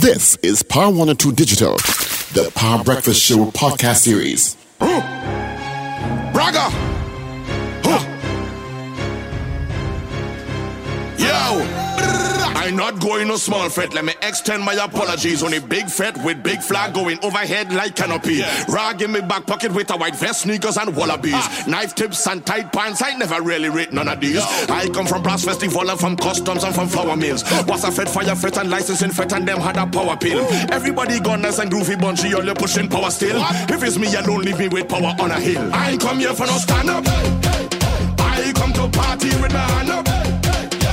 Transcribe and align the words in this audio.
This 0.00 0.36
is 0.36 0.62
Power 0.62 0.88
102 0.88 1.32
Digital, 1.32 1.76
the 2.32 2.50
Power 2.54 2.82
Breakfast 2.82 3.22
Show 3.22 3.50
podcast 3.50 3.96
series. 3.96 4.56
Braga! 6.32 6.79
I'm 12.70 12.76
not 12.76 13.00
going 13.00 13.26
no 13.26 13.34
small 13.34 13.68
fret. 13.68 13.92
Let 13.94 14.04
me 14.04 14.12
extend 14.22 14.62
my 14.62 14.74
apologies. 14.74 15.42
Only 15.42 15.58
big 15.58 15.90
fret 15.90 16.16
with 16.24 16.40
big 16.44 16.62
flag 16.62 16.94
going 16.94 17.18
overhead 17.24 17.72
like 17.72 17.96
canopy. 17.96 18.34
Yeah. 18.34 18.64
Rag 18.68 19.02
in 19.02 19.10
my 19.10 19.20
back 19.22 19.44
pocket 19.44 19.74
with 19.74 19.90
a 19.90 19.96
white 19.96 20.14
vest, 20.14 20.42
sneakers, 20.42 20.76
and 20.76 20.94
wallabies. 20.94 21.34
Ah. 21.34 21.64
Knife 21.66 21.96
tips 21.96 22.28
and 22.28 22.46
tight 22.46 22.72
pants. 22.72 23.02
I 23.02 23.16
never 23.16 23.42
really 23.42 23.70
rate 23.70 23.92
none 23.92 24.06
of 24.06 24.20
these. 24.20 24.36
No. 24.36 24.46
I 24.68 24.88
come 24.94 25.04
from 25.04 25.24
brass 25.24 25.44
festival 25.44 25.90
and 25.90 25.98
from 25.98 26.16
customs 26.16 26.62
and 26.62 26.72
from 26.72 26.86
flour 26.86 27.16
mills. 27.16 27.42
Was 27.66 27.82
a 27.82 27.90
fed 27.90 28.08
fire 28.08 28.36
fret 28.36 28.56
and 28.56 28.70
licensing 28.70 29.10
fret 29.10 29.32
and 29.32 29.48
them 29.48 29.58
had 29.58 29.76
a 29.76 29.84
power 29.88 30.16
pill. 30.16 30.46
Everybody 30.70 31.18
gunners 31.18 31.58
and 31.58 31.72
groovy 31.72 32.00
bunchy, 32.00 32.32
all 32.34 32.44
you 32.44 32.54
pushing 32.54 32.88
power 32.88 33.10
still. 33.10 33.40
What? 33.40 33.68
If 33.68 33.82
it's 33.82 33.98
me 33.98 34.14
alone, 34.14 34.42
leave 34.42 34.60
me 34.60 34.68
with 34.68 34.88
power 34.88 35.12
on 35.18 35.32
a 35.32 35.40
hill. 35.40 35.74
I 35.74 35.90
ain't 35.90 36.00
come 36.00 36.20
here 36.20 36.34
for 36.34 36.46
no 36.46 36.56
stand 36.56 36.88
up. 36.88 37.04
I 38.20 38.52
come 38.54 38.72
to 38.74 38.88
party 38.96 39.30
with 39.42 39.52
my 39.52 39.58
hand 39.58 39.90
up. 39.90 40.06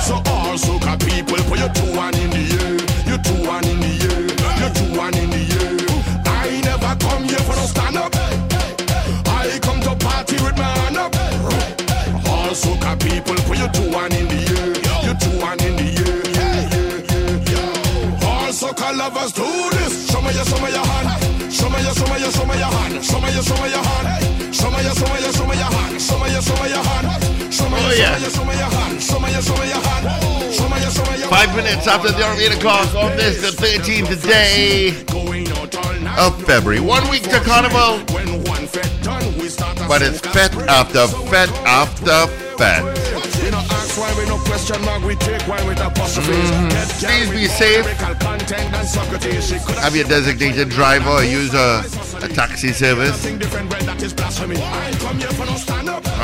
So 0.02 0.16
all 0.26 0.58
soca 0.88 1.00
people 1.05 1.38
put 1.50 1.59
your 1.59 1.70
two 1.70 1.96
one 1.96 2.16
in 2.16 2.30
the 2.30 2.44
air, 2.64 2.77
your 3.08 3.18
two 3.20 3.48
one 3.48 3.66
in 3.68 3.80
the 3.80 3.91
air, 4.08 4.22
your 4.59 4.72
two 4.73 4.98
one 4.98 5.16
in 5.18 5.30
the 5.30 5.44
air. 5.59 5.76
I 6.26 6.62
never 6.64 6.95
come 7.00 7.23
here 7.23 7.40
for 7.40 7.55
no 7.55 7.66
stand 7.66 7.98
up. 7.98 8.16
I 9.28 9.59
come 9.62 9.81
to 9.81 9.95
party 9.95 10.36
with 10.36 10.58
my 10.58 10.64
hand 10.64 10.98
up. 10.98 11.16
All 12.28 12.52
soca 12.55 12.98
people 13.00 13.36
put 13.48 13.58
your 13.58 13.70
two 13.70 13.92
one 13.92 14.14
in 14.14 14.28
the 14.28 14.40
air, 14.55 14.73
your 15.05 15.16
two 15.16 15.40
one 15.42 15.59
in 15.62 15.76
the 15.76 15.88
air. 16.00 16.64
All 18.23 18.52
soca 18.52 18.95
lovers 18.95 19.31
do 19.34 19.44
this. 19.72 20.09
Show 20.09 20.22
me 20.22 20.31
your, 20.34 20.45
show 20.45 20.59
me 20.62 20.72
your 20.72 20.86
hand. 20.86 21.54
Show 21.54 21.70
me 21.70 21.81
your, 21.84 21.94
show 21.94 22.08
me 22.14 22.19
your, 22.19 22.31
show 22.31 22.45
me 22.45 22.58
your 22.58 22.72
hand. 22.72 23.03
Show 23.03 23.19
me 23.19 23.34
your, 23.34 23.44
show 23.44 23.62
me 23.62 23.69
your 23.69 23.84
hand. 23.84 24.27
Oh, 27.80 27.94
yeah. 27.96 28.18
Five 31.30 31.56
minutes 31.56 31.88
after 31.88 32.12
the 32.12 32.24
hour 32.24 32.34
of 32.34 32.40
8 32.40 32.58
o'clock 32.58 32.94
on 32.96 33.16
this, 33.16 33.42
the 33.42 33.52
13th 33.64 34.22
day 34.24 34.90
of 36.18 36.44
February. 36.44 36.80
One 36.82 37.09
week 37.09 37.24
to 37.24 37.40
Carnival. 37.40 38.04
But 39.88 40.02
it's 40.02 40.20
fete 40.20 40.54
after 40.68 41.08
fete 41.08 41.52
after 41.66 42.28
fete. 46.22 46.30
Mm-hmm. 46.30 47.06
Please 47.06 47.30
be 47.31 47.48
safe. 47.48 47.86
Have 49.80 49.95
your 49.95 50.06
designated 50.06 50.70
driver 50.70 51.09
or 51.09 51.23
use 51.23 51.53
a, 51.53 51.84
a 52.22 52.28
taxi 52.28 52.72
service. 52.73 53.25
All 53.25 53.31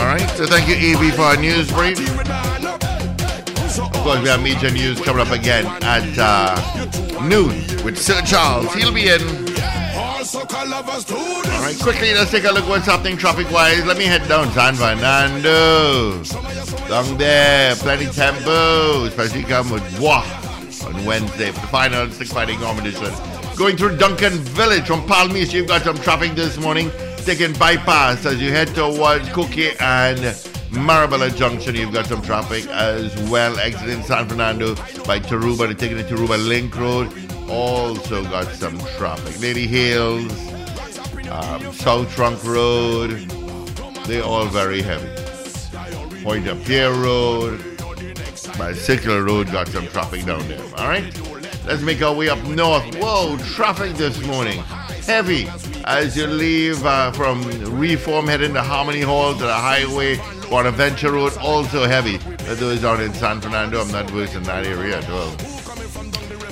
right. 0.06 0.30
So 0.36 0.46
thank 0.46 0.68
you, 0.70 0.76
EB, 0.76 1.14
for 1.14 1.24
our 1.24 1.38
news 1.38 1.72
brief. 1.72 2.00
Of 3.80 3.92
course, 4.04 4.20
we 4.22 4.30
have 4.30 4.44
major 4.44 4.70
news 4.70 5.00
coming 5.02 5.22
up 5.26 5.32
again 5.32 5.66
at 5.82 6.18
uh, 6.20 6.56
noon 7.28 7.56
with 7.84 7.98
Sir 7.98 8.22
Charles. 8.22 8.72
He'll 8.76 8.92
be 8.94 9.08
in. 9.10 9.22
All 10.36 11.62
right, 11.62 11.76
quickly, 11.82 12.14
let's 12.14 12.30
take 12.32 12.44
a 12.44 12.52
look 12.52 12.68
what's 12.68 12.86
happening 12.86 13.18
traffic-wise. 13.18 13.86
Let 13.86 13.98
me 13.98 14.04
head 14.06 14.28
down 14.28 14.52
San 14.52 14.76
Fernando. 14.76 16.22
Down 16.90 17.18
there, 17.18 17.76
plenty 17.76 18.06
tempo, 18.08 19.06
especially 19.06 19.44
come 19.44 19.70
with 19.70 20.00
Wah 20.00 20.24
on 20.86 21.06
Wednesday 21.06 21.52
for 21.52 21.62
the 21.62 21.68
final 21.68 22.10
stick 22.12 22.28
fighting 22.28 22.60
competition. 22.60 23.12
Going 23.56 23.78
through 23.78 23.98
Duncan 23.98 24.34
Village 24.34 24.86
from 24.86 25.02
Palmiste, 25.08 25.54
you've 25.54 25.68
got 25.68 25.82
some 25.84 25.98
traffic 25.98 26.34
this 26.34 26.58
morning 26.58 26.92
taking 27.18 27.54
bypass 27.54 28.26
as 28.26 28.42
you 28.42 28.52
head 28.52 28.68
towards 28.76 29.30
Cookie 29.30 29.70
and 29.80 30.20
Marabella 30.72 31.36
Junction. 31.36 31.76
You've 31.76 31.94
got 31.94 32.06
some 32.06 32.22
traffic 32.22 32.68
as 32.68 33.16
well. 33.30 33.58
Exiting 33.60 34.04
San 34.04 34.28
Fernando 34.28 34.76
by 35.06 35.20
Tarouba 35.20 35.68
to 35.68 35.74
taking 35.74 35.98
the 35.98 36.04
Tarouba 36.04 36.48
Link 36.48 36.76
Road. 36.76 37.12
Also 37.50 38.24
got 38.24 38.48
some 38.54 38.78
traffic. 38.98 39.40
Lady 39.40 39.68
Hills, 39.68 40.32
um, 41.30 41.74
South 41.74 42.14
Trunk 42.14 42.44
Road. 42.44 43.12
They're 44.06 44.24
all 44.24 44.46
very 44.46 44.82
heavy. 44.82 45.23
Pointe-a-Pierre 46.24 46.94
Road, 46.94 47.62
Bicycle 48.58 49.20
Road 49.20 49.52
got 49.52 49.68
some 49.68 49.88
traffic 49.88 50.26
down 50.26 50.48
there. 50.48 50.64
All 50.78 50.88
right, 50.88 51.04
let's 51.66 51.82
make 51.82 52.02
our 52.02 52.14
way 52.14 52.30
up 52.30 52.42
north. 52.46 52.96
Whoa, 52.96 53.38
traffic 53.38 53.94
this 53.94 54.26
morning 54.26 54.64
heavy 55.06 55.50
as 55.84 56.16
you 56.16 56.28
leave 56.28 56.86
uh, 56.86 57.12
from 57.12 57.44
Reform 57.78 58.26
heading 58.26 58.54
to 58.54 58.62
Harmony 58.62 59.02
Hall 59.02 59.34
to 59.34 59.44
the 59.44 59.54
highway. 59.54 60.18
Bonaventure 60.50 61.12
Road 61.12 61.36
also 61.38 61.86
heavy. 61.86 62.18
Those 62.56 62.82
down 62.82 63.02
in 63.02 63.14
San 63.14 63.42
Fernando, 63.42 63.82
I'm 63.82 63.92
not 63.92 64.10
worse 64.12 64.36
in 64.36 64.44
that 64.44 64.66
area 64.66 65.00
at 65.00 65.10
all. 65.10 65.30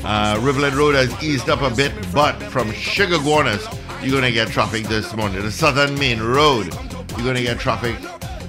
Uh, 0.04 0.36
Riverland 0.40 0.76
Road 0.76 0.96
has 0.96 1.24
eased 1.24 1.50
up 1.50 1.62
a 1.62 1.74
bit, 1.74 1.94
but 2.12 2.34
from 2.44 2.72
Sugar 2.74 3.18
Guanas, 3.18 3.62
you're 4.02 4.12
going 4.12 4.24
to 4.24 4.32
get 4.32 4.50
traffic 4.50 4.86
this 4.86 5.16
morning. 5.16 5.42
The 5.42 5.52
Southern 5.52 5.98
Main 6.00 6.20
Road, 6.20 6.74
you're 7.12 7.24
going 7.24 7.36
to 7.36 7.44
get 7.44 7.60
traffic. 7.60 7.96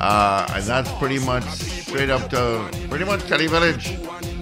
Uh, 0.02 0.44
and 0.54 0.64
that's 0.64 0.90
pretty 0.94 1.20
much 1.20 1.44
straight 1.44 2.10
up 2.10 2.28
to 2.28 2.68
pretty 2.90 3.04
much 3.04 3.24
Kelly 3.26 3.46
Village. 3.46 3.90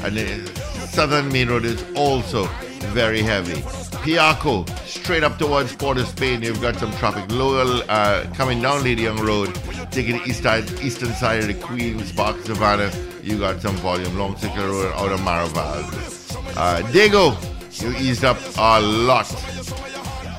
And 0.03 0.17
the 0.17 0.51
Southern 0.89 1.29
Main 1.31 1.51
Road 1.51 1.67
is 1.67 1.85
also 1.95 2.47
very 2.95 3.21
heavy. 3.21 3.61
Piarco, 4.01 4.67
straight 4.87 5.23
up 5.23 5.39
towards 5.39 5.77
Port 5.77 5.99
of 5.99 6.07
Spain, 6.09 6.43
you've 6.43 6.63
got 6.63 6.77
some 6.77 6.91
traffic. 6.93 7.31
Lowell, 7.31 7.83
uh, 7.91 8.25
coming 8.35 8.63
down 8.63 8.83
Lady 8.83 9.03
Young 9.03 9.21
Road, 9.21 9.55
taking 9.91 10.17
the 10.17 10.25
east 10.25 10.43
side, 10.43 10.65
eastern 10.81 11.13
side 11.13 11.41
of 11.41 11.49
the 11.49 11.55
Queen's 11.55 12.11
Park, 12.11 12.39
Savannah, 12.41 12.91
you 13.23 13.39
got 13.39 13.61
some 13.61 13.77
volume. 13.77 14.17
Long 14.19 14.37
Circle 14.39 14.65
Road 14.67 14.93
out 14.95 15.13
of 15.13 15.21
Maraval. 15.21 15.85
Uh, 16.57 16.81
Dago, 16.89 17.37
you 17.83 17.95
eased 17.99 18.25
up 18.25 18.39
a 18.57 18.81
lot. 18.81 19.31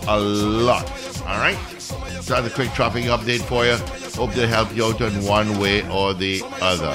A 0.08 0.20
lot. 0.20 0.90
All 1.22 1.38
right? 1.38 1.58
So 1.78 2.34
that's 2.34 2.48
a 2.48 2.50
quick 2.50 2.74
traffic 2.74 3.06
update 3.06 3.42
for 3.42 3.66
you. 3.66 3.78
Hope 4.16 4.34
they 4.34 4.48
help 4.48 4.76
you 4.76 4.86
out 4.86 5.02
in 5.02 5.24
one 5.26 5.60
way 5.60 5.88
or 5.90 6.14
the 6.14 6.42
other. 6.62 6.94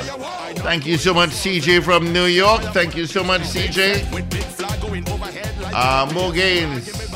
Thank 0.60 0.86
you 0.86 0.96
so 0.96 1.14
much, 1.14 1.30
CJ 1.30 1.82
from 1.82 2.12
New 2.12 2.26
York. 2.26 2.62
Thank 2.72 2.96
you 2.96 3.06
so 3.06 3.24
much, 3.24 3.42
CJ. 3.42 4.04
Uh, 5.72 6.10
more 6.14 6.32
games. 6.32 7.06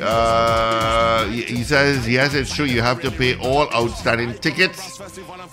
Uh, 0.00 1.26
he 1.28 1.62
says, 1.62 2.08
yes, 2.08 2.34
it's 2.34 2.54
true. 2.54 2.64
You 2.64 2.82
have 2.82 3.00
to 3.02 3.10
pay 3.10 3.36
all 3.38 3.72
outstanding 3.74 4.34
tickets. 4.34 5.00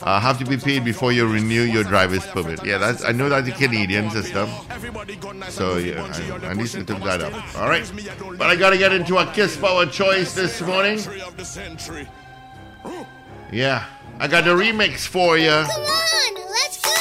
Uh, 0.02 0.20
have 0.20 0.38
to 0.40 0.46
be 0.46 0.58
paid 0.58 0.84
before 0.84 1.12
you 1.12 1.28
renew 1.28 1.62
your 1.62 1.84
driver's 1.84 2.26
permit. 2.28 2.64
Yeah, 2.66 2.78
that's 2.78 3.04
I 3.04 3.12
know 3.12 3.30
that's 3.30 3.46
the 3.46 3.54
Canadian 3.54 4.10
system. 4.10 4.50
So 5.50 5.78
yeah, 5.78 6.04
I, 6.44 6.48
at 6.48 6.58
least 6.58 6.76
I 6.76 6.84
took 6.84 7.02
that 7.04 7.22
up. 7.22 7.34
All 7.58 7.70
right, 7.70 7.90
but 8.38 8.50
I 8.50 8.56
gotta 8.56 8.78
get 8.78 8.94
into 8.94 9.18
a 9.18 9.26
Kiss 9.34 9.58
Power 9.58 9.86
choice 9.86 10.34
this 10.34 10.62
morning. 10.62 11.00
Yeah, 13.52 13.86
I 14.18 14.30
got 14.30 14.46
the 14.46 14.52
remix 14.52 15.06
for 15.06 15.38
you. 15.38 15.50
Come 15.50 15.68
on, 15.68 16.36
let's 16.52 16.80
go. 16.80 16.92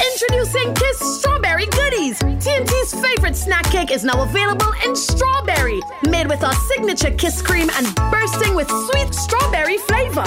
Introducing 0.00 0.74
Kiss 0.74 1.18
Strawberry 1.18 1.66
Goodies. 1.66 2.18
TNT's 2.20 2.94
favorite 2.94 3.36
snack 3.36 3.64
cake 3.64 3.90
is 3.90 4.02
now 4.02 4.22
available 4.22 4.72
in 4.84 4.96
strawberry, 4.96 5.80
made 6.08 6.28
with 6.28 6.42
our 6.42 6.54
signature 6.54 7.10
kiss 7.10 7.42
cream 7.42 7.68
and 7.74 7.94
bursting 8.10 8.54
with 8.54 8.70
sweet 8.70 9.14
strawberry 9.14 9.76
flavor. 9.78 10.24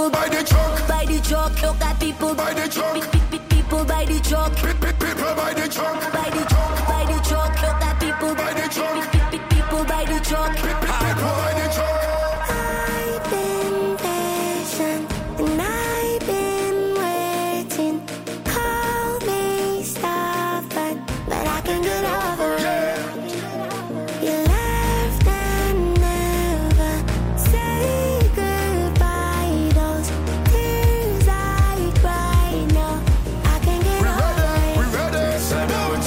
People 0.00 0.18
buy 0.18 0.28
the 0.28 0.42
truck, 0.42 0.88
buy 0.88 1.04
the 1.04 1.20
truck. 1.20 1.62
Look 1.62 1.80
at 1.82 2.00
people. 2.00 2.34
Buy 2.34 2.54
the 2.54 2.68
truck, 2.68 3.04
people 3.50 3.84
buy 3.84 4.04
the 4.06 4.18
truck, 4.20 4.54
people 4.56 5.34
buy 5.34 5.52
the 5.52 5.68
truck, 5.68 6.00
the 6.00 6.00
truck, 6.00 6.09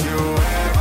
you 0.04 0.10
ever 0.10 0.73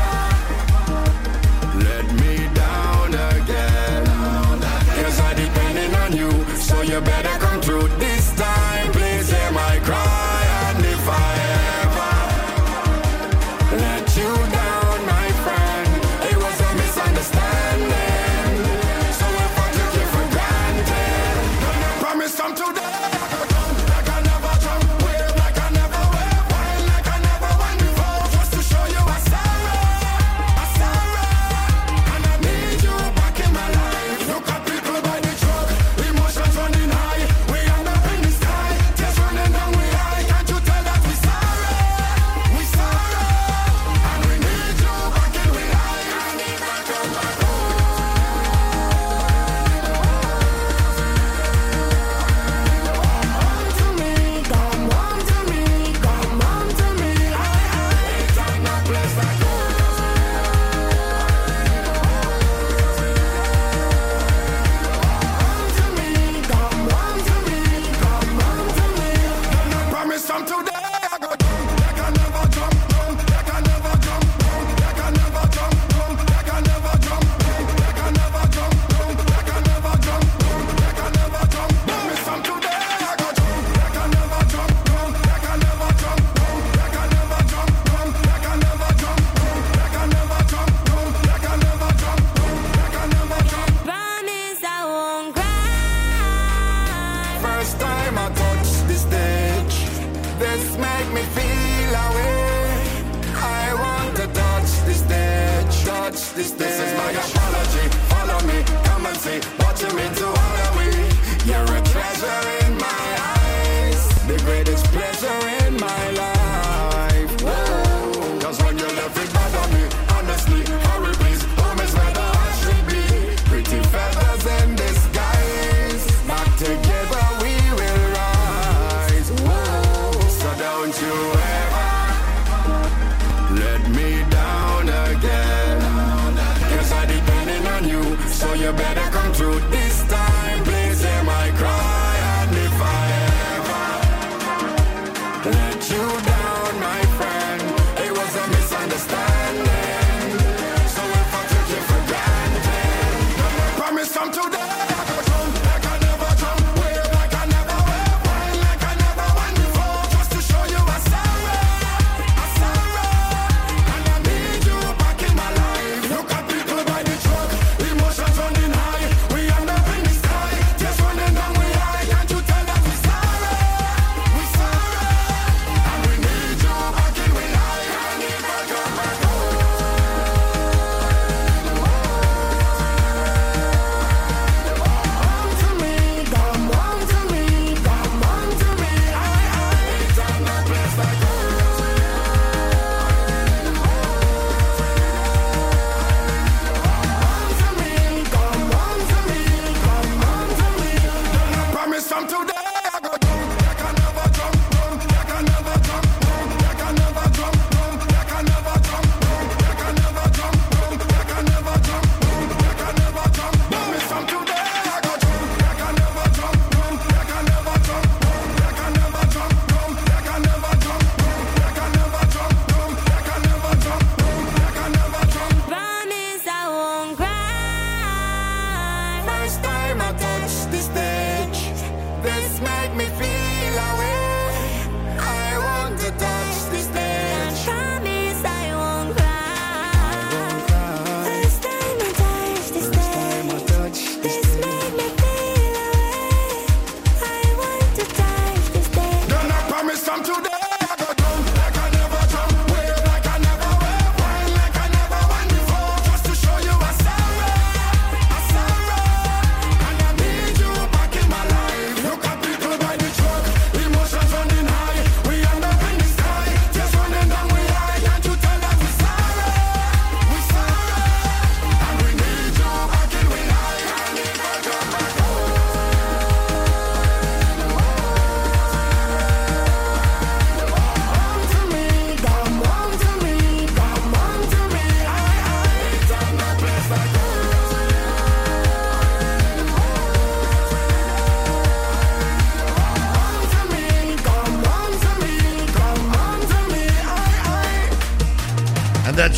viste 106.44 106.73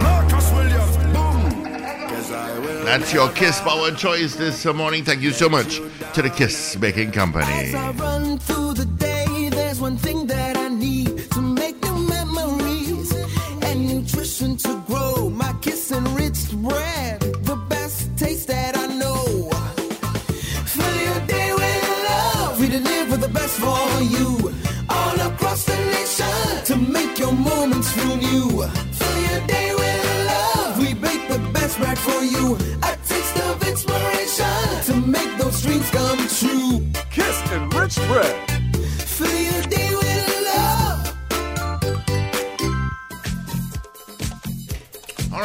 Marcus 0.00 0.50
Williams, 0.52 0.96
boom. 0.96 1.62
Guess 1.64 2.30
I 2.32 2.58
will. 2.58 2.84
That's 2.84 3.12
your 3.12 3.28
Kiss 3.30 3.60
Power 3.60 3.90
choice 3.92 4.34
this 4.34 4.64
morning. 4.66 5.04
Thank 5.04 5.22
you 5.22 5.30
so 5.30 5.48
much 5.48 5.80
to 6.14 6.22
the 6.22 6.30
Kiss 6.30 6.76
Baking 6.76 7.12
Company. 7.12 7.72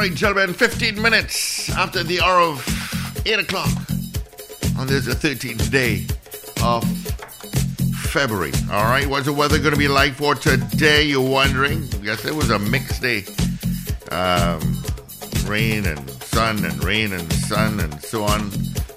Right, 0.05 0.13
gentlemen, 0.13 0.53
15 0.53 1.01
minutes 1.01 1.67
after 1.71 2.03
the 2.03 2.21
hour 2.21 2.39
of 2.39 3.23
8 3.25 3.39
o'clock 3.39 3.71
on 4.77 4.85
this 4.85 5.05
the 5.05 5.15
13th 5.15 5.71
day 5.71 6.05
of 6.63 6.83
February. 8.11 8.51
All 8.71 8.83
right, 8.83 9.07
what's 9.07 9.25
the 9.25 9.33
weather 9.33 9.57
going 9.57 9.73
to 9.73 9.79
be 9.79 9.87
like 9.87 10.13
for 10.13 10.35
today? 10.35 11.01
You're 11.01 11.27
wondering? 11.27 11.89
Yes, 12.03 12.23
it 12.23 12.35
was 12.35 12.51
a 12.51 12.59
mixed 12.59 13.01
day. 13.01 13.25
Um, 14.11 14.83
rain 15.47 15.87
and 15.87 16.07
sun 16.21 16.63
and 16.63 16.83
rain 16.83 17.11
and 17.11 17.33
sun 17.33 17.79
and 17.79 17.99
so 17.99 18.25
on. 18.25 18.51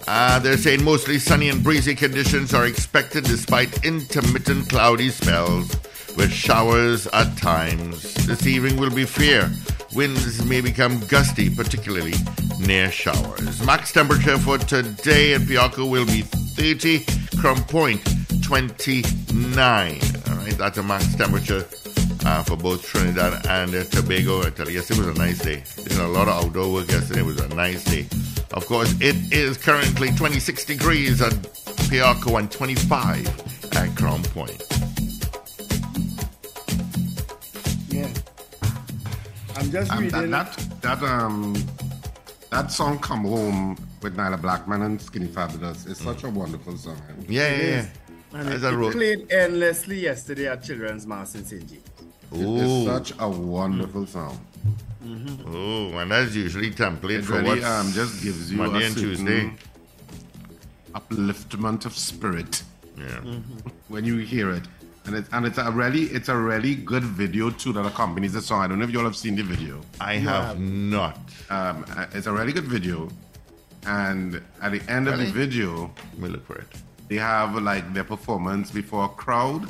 Uh, 0.07 0.39
they're 0.41 0.59
saying 0.59 0.85
mostly 0.85 1.19
sunny 1.19 1.49
and 1.49 1.65
breezy 1.65 1.95
conditions 1.95 2.53
are 2.53 2.67
expected 2.67 3.25
despite 3.25 3.83
intermittent 3.83 4.69
cloudy 4.69 5.09
spells 5.09 5.75
with 6.19 6.31
showers 6.31 7.07
at 7.15 7.35
times. 7.39 8.13
This 8.27 8.47
evening 8.47 8.77
will 8.77 8.95
be 8.95 9.07
fair. 9.07 9.51
Winds 9.99 10.45
may 10.45 10.61
become 10.61 11.01
gusty, 11.09 11.51
particularly 11.51 12.15
near 12.61 12.89
showers. 12.89 13.61
Max 13.67 13.91
temperature 13.91 14.39
for 14.39 14.57
today 14.57 15.35
at 15.35 15.41
Piarco 15.41 15.91
will 15.91 16.07
be 16.07 16.23
30, 16.23 17.05
Crown 17.41 17.61
Point 17.65 18.01
29. 18.45 20.01
All 20.31 20.37
right, 20.37 20.57
that's 20.57 20.79
a 20.79 20.85
max 20.85 21.17
temperature 21.17 21.67
uh, 22.25 22.45
for 22.45 22.57
both 22.57 22.87
Trinidad 22.87 23.45
and 23.49 23.75
uh, 23.75 23.83
Tobago. 23.83 24.47
I 24.47 24.51
tell 24.51 24.69
you, 24.69 24.77
yes, 24.77 24.89
it 24.93 24.99
was 24.99 25.09
a 25.09 25.15
nice 25.15 25.41
day. 25.41 25.65
Did 25.75 25.99
a 25.99 26.07
lot 26.07 26.29
of 26.29 26.45
outdoor 26.45 26.73
work 26.75 26.89
yesterday. 26.89 27.19
It 27.19 27.27
was 27.27 27.41
a 27.41 27.49
nice 27.49 27.83
day. 27.83 28.07
Of 28.53 28.67
course, 28.67 28.95
it 29.01 29.17
is 29.33 29.57
currently 29.57 30.13
26 30.13 30.65
degrees 30.65 31.21
at 31.21 31.33
Piarco 31.91 32.39
and 32.39 32.49
25 32.49 33.75
at 33.75 33.97
Crown 33.97 34.23
Point. 34.23 34.78
I'm 39.59 39.71
just 39.73 39.91
Um, 39.91 39.99
reading. 40.05 40.31
that, 40.31 40.53
that 40.57 41.01
that 41.01 41.03
um 41.03 41.55
that 42.51 42.71
song 42.71 42.99
"Come 43.01 43.25
Home" 43.25 43.77
with 44.03 44.17
Nailah 44.17 44.41
Blackman 44.41 44.83
and 44.83 45.01
Skinny 45.01 45.27
Fabulous 45.27 45.85
is 45.87 45.99
such 45.99 46.23
a 46.25 46.29
wonderful 46.31 46.77
song. 46.77 47.01
Yeah, 47.29 47.49
yeah, 47.57 47.67
yeah. 47.67 47.87
and 48.41 48.49
it, 48.51 48.63
I 48.65 48.69
it 48.73 48.75
wrote. 48.77 48.93
played 48.93 49.31
endlessly 49.33 49.99
yesterday 50.01 50.47
at 50.49 50.63
Children's 50.63 51.07
Mass 51.07 51.35
in 51.35 51.45
St. 51.45 51.67
James. 51.69 51.83
It 52.33 52.45
Ooh. 52.45 52.57
is 52.57 52.87
such 52.87 53.13
a 53.19 53.29
wonderful 53.29 54.07
song. 54.07 54.39
Oh, 55.47 55.89
and 55.99 56.11
that's 56.11 56.35
usually 56.35 56.71
template 56.71 57.19
It 57.21 57.25
for 57.25 57.35
really 57.39 57.49
what's 57.61 57.65
um 57.65 57.91
just 57.93 58.23
gives 58.23 58.51
you 58.53 58.59
Monday 58.59 58.85
a 58.85 58.87
and 58.87 58.97
Tuesday. 58.97 59.53
upliftment 60.95 61.85
of 61.85 61.95
spirit 61.97 62.63
Yeah. 62.97 63.21
when 63.89 64.05
you 64.05 64.19
hear 64.19 64.51
it. 64.51 64.65
And 65.09 65.17
it's 65.17 65.29
and 65.33 65.47
it's 65.47 65.57
a 65.57 65.71
really 65.71 66.03
it's 66.17 66.29
a 66.29 66.37
really 66.37 66.75
good 66.75 67.03
video 67.03 67.49
too 67.49 67.73
that 67.73 67.87
accompanies 67.87 68.35
the 68.35 68.43
song. 68.43 68.61
I 68.61 68.67
don't 68.69 68.79
know 68.79 68.85
if 68.85 68.91
you 68.93 68.99
all 68.99 69.07
have 69.07 69.17
seen 69.17 69.37
the 69.37 69.43
video. 69.43 69.81
I 70.03 70.15
have 70.17 70.61
not. 70.61 71.17
Um, 71.49 71.87
uh, 71.97 72.07
it's 72.13 72.27
a 72.27 72.33
really 72.33 72.53
good 72.53 72.65
video, 72.77 73.09
and 73.87 74.43
at 74.61 74.73
the 74.73 74.83
end 74.87 75.09
of 75.09 75.19
the 75.19 75.25
video, 75.25 75.91
we 76.21 76.29
look 76.29 76.45
for 76.47 76.57
it. 76.59 76.69
they 77.09 77.17
have 77.17 77.55
like 77.55 77.95
their 77.95 78.05
performance 78.05 78.71
before 78.71 79.07
a 79.07 79.09
crowd, 79.09 79.67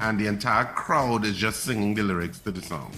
and 0.00 0.20
the 0.20 0.26
entire 0.26 0.66
crowd 0.66 1.24
is 1.24 1.36
just 1.36 1.60
singing 1.64 1.94
the 1.94 2.02
lyrics 2.02 2.38
to 2.40 2.50
the 2.50 2.60
song. 2.60 2.92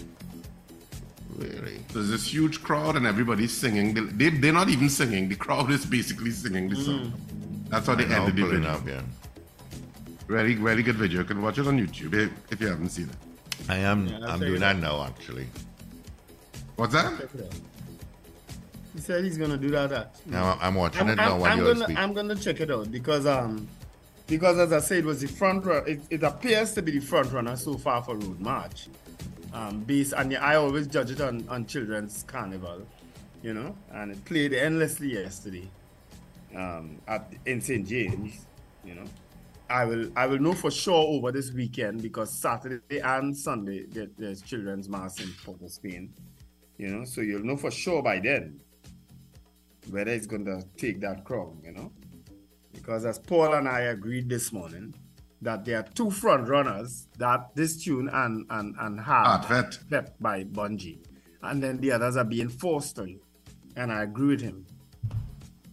Really? 1.36 1.76
So 1.90 1.98
there's 1.98 2.10
this 2.10 2.26
huge 2.34 2.60
crowd, 2.64 2.96
and 2.96 3.06
everybody's 3.06 3.52
singing. 3.52 3.94
They, 3.94 4.00
they, 4.00 4.36
they're 4.38 4.52
not 4.52 4.68
even 4.68 4.88
singing. 4.88 5.28
The 5.28 5.36
crowd 5.36 5.70
is 5.70 5.86
basically 5.86 6.32
singing 6.32 6.70
the 6.70 6.76
song. 6.76 7.12
That's 7.68 7.86
how 7.86 7.94
they 7.94 8.06
Now 8.06 8.22
ended 8.24 8.34
the 8.36 8.42
pulling 8.42 8.62
video. 8.62 8.70
up, 8.74 8.88
yeah. 8.88 9.02
Really, 10.26 10.56
really 10.56 10.82
good 10.82 10.96
video. 10.96 11.20
You 11.20 11.24
can 11.24 11.40
watch 11.40 11.58
it 11.58 11.66
on 11.66 11.78
YouTube 11.78 12.14
if, 12.14 12.30
if 12.52 12.60
you 12.60 12.66
haven't 12.68 12.88
seen 12.88 13.08
it. 13.08 13.70
I 13.70 13.76
am. 13.76 14.08
I'll 14.08 14.32
I'm 14.32 14.40
doing 14.40 14.60
that 14.60 14.76
now, 14.76 15.04
actually. 15.04 15.46
What's 16.76 16.92
that? 16.92 17.28
He 18.94 19.00
said 19.00 19.24
he's 19.24 19.38
gonna 19.38 19.56
do 19.56 19.70
that. 19.70 19.92
At, 19.92 20.26
Now 20.26 20.58
I'm 20.60 20.74
watching 20.74 21.02
I'm, 21.02 21.08
it 21.10 21.16
now 21.16 21.36
I'm, 21.36 21.44
I'm 21.44 21.58
gonna 21.58 21.76
speaking. 21.76 21.96
I'm 21.96 22.12
gonna 22.12 22.34
check 22.34 22.60
it 22.60 22.70
out 22.70 22.90
because 22.90 23.26
um 23.26 23.68
because 24.26 24.58
as 24.58 24.72
I 24.72 24.80
said 24.80 24.98
it 24.98 25.04
was 25.04 25.20
the 25.20 25.28
front 25.28 25.64
run. 25.64 25.84
It, 25.86 26.00
it 26.10 26.22
appears 26.22 26.72
to 26.74 26.82
be 26.82 26.92
the 26.92 27.00
front 27.00 27.32
runner 27.32 27.56
so 27.56 27.76
far 27.76 28.02
for 28.02 28.16
Road 28.16 28.40
March. 28.40 28.88
Um, 29.52 29.80
based 29.80 30.12
and 30.16 30.32
yeah, 30.32 30.44
I 30.44 30.56
always 30.56 30.86
judge 30.86 31.10
it 31.10 31.20
on, 31.20 31.46
on 31.48 31.66
Children's 31.66 32.24
Carnival, 32.26 32.86
you 33.42 33.54
know, 33.54 33.74
and 33.92 34.12
it 34.12 34.22
played 34.24 34.52
endlessly 34.52 35.14
yesterday 35.14 35.68
um, 36.54 36.98
at 37.06 37.32
in 37.46 37.60
St 37.60 37.86
James, 37.86 38.46
you 38.84 38.94
know. 38.94 39.04
I 39.68 39.84
will 39.84 40.10
I 40.16 40.26
will 40.26 40.38
know 40.38 40.52
for 40.52 40.70
sure 40.70 40.94
over 40.94 41.32
this 41.32 41.52
weekend 41.52 42.02
because 42.02 42.30
Saturday 42.30 43.00
and 43.00 43.36
Sunday 43.36 43.86
there, 43.86 44.08
there's 44.16 44.40
children's 44.42 44.88
mass 44.88 45.20
in 45.20 45.32
Port 45.44 45.60
of 45.62 45.70
Spain. 45.72 46.12
You 46.78 46.88
know, 46.88 47.04
so 47.04 47.20
you'll 47.20 47.44
know 47.44 47.56
for 47.56 47.70
sure 47.70 48.02
by 48.02 48.20
then 48.20 48.60
whether 49.90 50.10
it's 50.12 50.26
gonna 50.26 50.62
take 50.76 51.00
that 51.00 51.24
crown, 51.24 51.60
you 51.64 51.72
know. 51.72 51.92
Because 52.72 53.04
as 53.06 53.18
Paul 53.18 53.54
and 53.54 53.68
I 53.68 53.80
agreed 53.80 54.28
this 54.28 54.52
morning 54.52 54.94
that 55.42 55.64
there 55.64 55.78
are 55.78 55.86
two 55.94 56.10
front 56.10 56.48
runners 56.48 57.08
that 57.18 57.54
this 57.56 57.82
tune 57.82 58.08
and 58.12 58.46
and 58.50 58.76
and 58.78 59.00
Vet. 59.48 59.78
Vet 59.88 60.22
by 60.22 60.44
Bunji. 60.44 60.98
And 61.42 61.62
then 61.62 61.78
the 61.78 61.92
others 61.92 62.16
are 62.16 62.24
being 62.24 62.48
forced 62.48 62.98
on 62.98 63.08
you. 63.08 63.20
And 63.76 63.92
I 63.92 64.04
agree 64.04 64.28
with 64.28 64.40
him. 64.40 64.66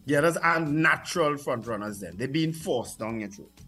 The 0.05 0.17
others 0.17 0.37
are 0.37 0.59
natural 0.59 1.37
front 1.37 1.65
runners 1.67 1.99
then. 1.99 2.17
They're 2.17 2.27
being 2.27 2.53
forced 2.53 2.99
down 2.99 3.19
your 3.19 3.29
throat 3.29 3.62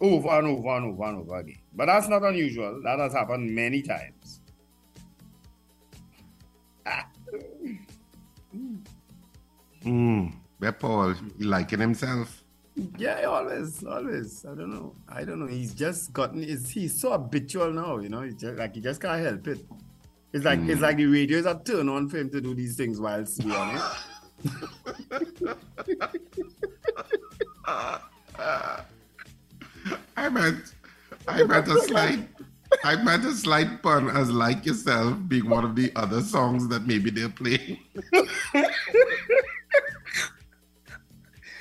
over 0.00 0.28
and 0.28 0.46
over 0.46 0.76
and 0.76 0.92
over 0.92 1.04
and 1.04 1.18
over 1.18 1.36
again. 1.38 1.58
But 1.74 1.86
that's 1.86 2.08
not 2.08 2.22
unusual. 2.22 2.80
That 2.82 2.98
has 2.98 3.12
happened 3.12 3.54
many 3.54 3.82
times. 3.82 4.40
Mm. 9.84 10.34
Where 10.58 10.72
Paul, 10.72 11.14
he 11.38 11.44
liking 11.44 11.80
himself. 11.80 12.44
Yeah, 12.96 13.22
always, 13.24 13.84
always. 13.84 14.44
I 14.44 14.54
don't 14.54 14.70
know. 14.70 14.94
I 15.08 15.24
don't 15.24 15.40
know. 15.40 15.46
He's 15.46 15.74
just 15.74 16.12
gotten. 16.12 16.42
He's, 16.42 16.70
he's 16.70 17.00
so 17.00 17.12
habitual 17.12 17.72
now. 17.72 17.98
You 17.98 18.08
know, 18.08 18.22
he's 18.22 18.34
just 18.34 18.58
like 18.58 18.74
he 18.74 18.80
just 18.80 19.00
can't 19.00 19.22
help 19.22 19.46
it. 19.48 19.64
It's 20.32 20.44
like 20.44 20.60
it's 20.60 20.80
like 20.80 20.96
the 20.96 21.06
radio 21.06 21.38
is 21.38 21.46
a 21.46 21.60
turn 21.64 21.88
on 21.88 22.08
for 22.08 22.18
him 22.18 22.30
to 22.30 22.40
do 22.40 22.54
these 22.54 22.76
things 22.76 23.00
whilst 23.00 23.42
we 23.42 23.52
on 23.52 23.76
it. 23.76 23.82
I 30.18 30.28
meant, 30.28 30.74
I 31.28 31.42
meant 31.44 31.68
a 31.68 31.80
slight, 31.82 32.28
I 32.84 32.96
meant 32.96 33.24
a 33.24 33.32
slight 33.32 33.82
pun 33.82 34.10
as 34.10 34.30
like 34.30 34.66
yourself 34.66 35.16
being 35.28 35.48
one 35.48 35.64
of 35.64 35.76
the 35.76 35.92
other 35.94 36.22
songs 36.22 36.66
that 36.68 36.86
maybe 36.86 37.10
they're 37.10 37.28
playing. 37.28 37.78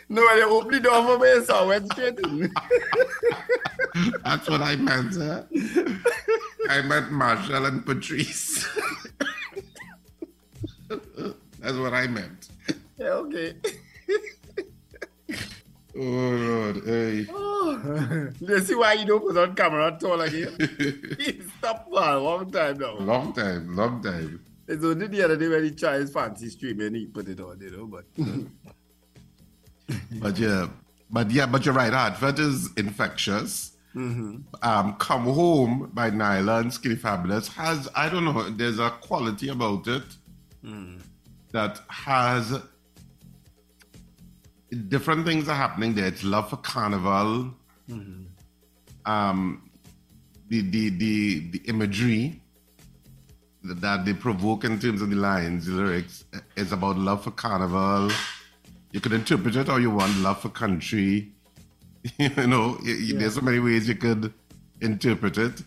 No, 0.10 0.22
they 0.36 0.44
open 0.44 0.72
the 0.72 0.80
door 0.80 1.04
for 1.04 1.20
me, 1.20 1.44
so 1.44 1.54
I 1.54 1.66
went 1.66 1.92
straight 1.92 2.18
in. 2.20 2.50
That's 4.24 4.50
what 4.50 4.62
I 4.62 4.78
meant, 4.78 5.14
sir. 5.14 5.46
I 6.70 6.82
meant 6.82 7.12
Machel 7.12 7.68
and 7.68 7.86
Patrice. 7.86 8.66
That's 10.88 11.78
what 11.78 11.94
I 11.94 12.08
meant. 12.08 12.48
yeah, 12.98 13.08
okay. 13.08 13.56
Oh 16.00 16.02
Lord, 16.02 16.76
hey. 16.86 17.26
Oh. 17.32 18.30
you 18.40 18.60
see 18.60 18.76
why 18.76 18.94
you 18.94 19.06
don't 19.06 19.22
put 19.22 19.38
on 19.38 19.56
camera 19.56 19.88
at 19.88 20.04
all 20.04 20.22
again? 20.22 20.56
he 21.20 21.42
stopped 21.58 21.90
for 21.90 22.04
a 22.04 22.20
long 22.20 22.52
time 22.52 22.78
now. 22.78 22.98
Long 23.00 23.34
time, 23.34 23.76
long 23.76 24.02
time. 24.02 24.42
It's 24.68 24.84
only 24.84 25.08
the 25.08 25.24
other 25.24 25.38
day 25.38 25.48
when 25.48 25.64
he 25.64 25.72
tried 25.72 26.02
his 26.02 26.12
fancy 26.12 26.50
stream 26.50 26.82
and 26.82 26.96
he 26.96 27.06
put 27.08 27.28
it 27.30 27.40
on, 27.40 27.60
you 27.62 27.72
know, 27.72 27.86
but 27.88 28.06
But 30.22 30.38
yeah, 30.38 30.68
but 31.10 31.32
yeah, 31.32 31.46
but 31.46 31.66
you're 31.66 31.74
right. 31.74 31.94
Hartford 31.94 32.40
is 32.40 32.70
infectious. 32.78 33.74
Um, 33.96 34.46
Come 35.00 35.24
Home 35.24 35.90
by 35.94 36.12
Nailah 36.12 36.62
and 36.62 36.74
Skinny 36.74 36.96
Fabulous 36.96 37.48
has, 37.48 37.90
I 37.96 38.10
don't 38.10 38.26
know, 38.26 38.48
there's 38.52 38.78
a 38.78 38.92
quality 38.92 39.50
about 39.50 39.88
it 39.88 40.04
that 41.52 41.80
has 41.90 42.60
different 44.88 45.26
things 45.26 45.48
are 45.48 45.56
happening 45.56 45.94
there. 45.96 46.06
It's 46.06 46.24
love 46.24 46.50
for 46.50 46.58
carnival. 46.58 47.54
Um, 49.06 49.70
the, 50.50 50.62
the, 50.62 50.90
the, 50.90 51.40
the 51.52 51.58
imagery 51.66 52.42
that- 53.64 54.06
they 54.06 54.14
provoke 54.14 54.64
in 54.66 54.80
terms 54.80 55.02
of 55.02 55.10
the 55.10 55.16
lines, 55.16 55.66
the 55.66 55.74
lyrics, 55.74 56.26
is 56.56 56.72
about 56.72 56.98
love 56.98 57.24
for 57.24 57.32
carnival. 57.32 58.12
You 58.92 59.00
could 59.02 59.14
interpret 59.14 59.56
it 59.56 59.68
how 59.68 59.78
you 59.78 59.92
want, 59.92 60.18
love 60.20 60.42
for 60.42 60.50
country. 60.50 61.32
you 62.18 62.30
know, 62.48 62.78
y- 62.84 62.96
y- 63.00 63.14
there's 63.18 63.36
so 63.36 63.42
many 63.42 63.60
ways 63.60 63.88
you 63.88 63.96
could 63.96 64.34
interpret 64.82 65.38
it 65.38 65.62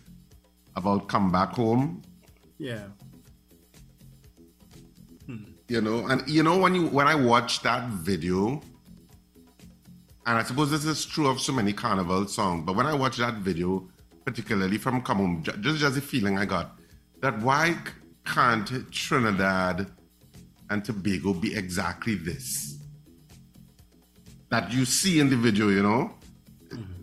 about 0.76 1.08
come 1.08 1.30
back 1.32 1.50
home. 1.50 2.02
Yeah. 2.58 2.84
You 5.68 5.80
know, 5.80 6.06
and 6.08 6.28
you 6.28 6.42
know 6.42 6.58
when 6.58 6.74
you 6.74 6.86
when 6.88 7.06
I 7.06 7.14
watched 7.14 7.62
that 7.62 7.88
video, 7.90 8.60
and 10.30 10.38
I 10.38 10.44
suppose 10.44 10.70
this 10.70 10.84
is 10.84 11.04
true 11.04 11.26
of 11.26 11.40
so 11.40 11.52
many 11.52 11.72
carnival 11.72 12.24
songs, 12.28 12.62
but 12.64 12.76
when 12.76 12.86
I 12.86 12.94
watched 12.94 13.18
that 13.18 13.34
video, 13.34 13.88
particularly 14.24 14.78
from 14.78 15.02
ju- 15.42 15.56
just 15.60 15.80
just 15.80 15.96
the 15.96 16.00
feeling 16.00 16.38
I 16.38 16.44
got 16.44 16.78
that 17.20 17.40
why 17.40 17.76
can't 18.24 18.92
Trinidad 18.92 19.88
and 20.70 20.84
Tobago 20.84 21.34
be 21.34 21.56
exactly 21.56 22.14
this? 22.14 22.78
That 24.50 24.72
you 24.72 24.84
see 24.84 25.18
in 25.18 25.30
the 25.30 25.36
video, 25.36 25.68
you 25.68 25.82
know? 25.82 26.14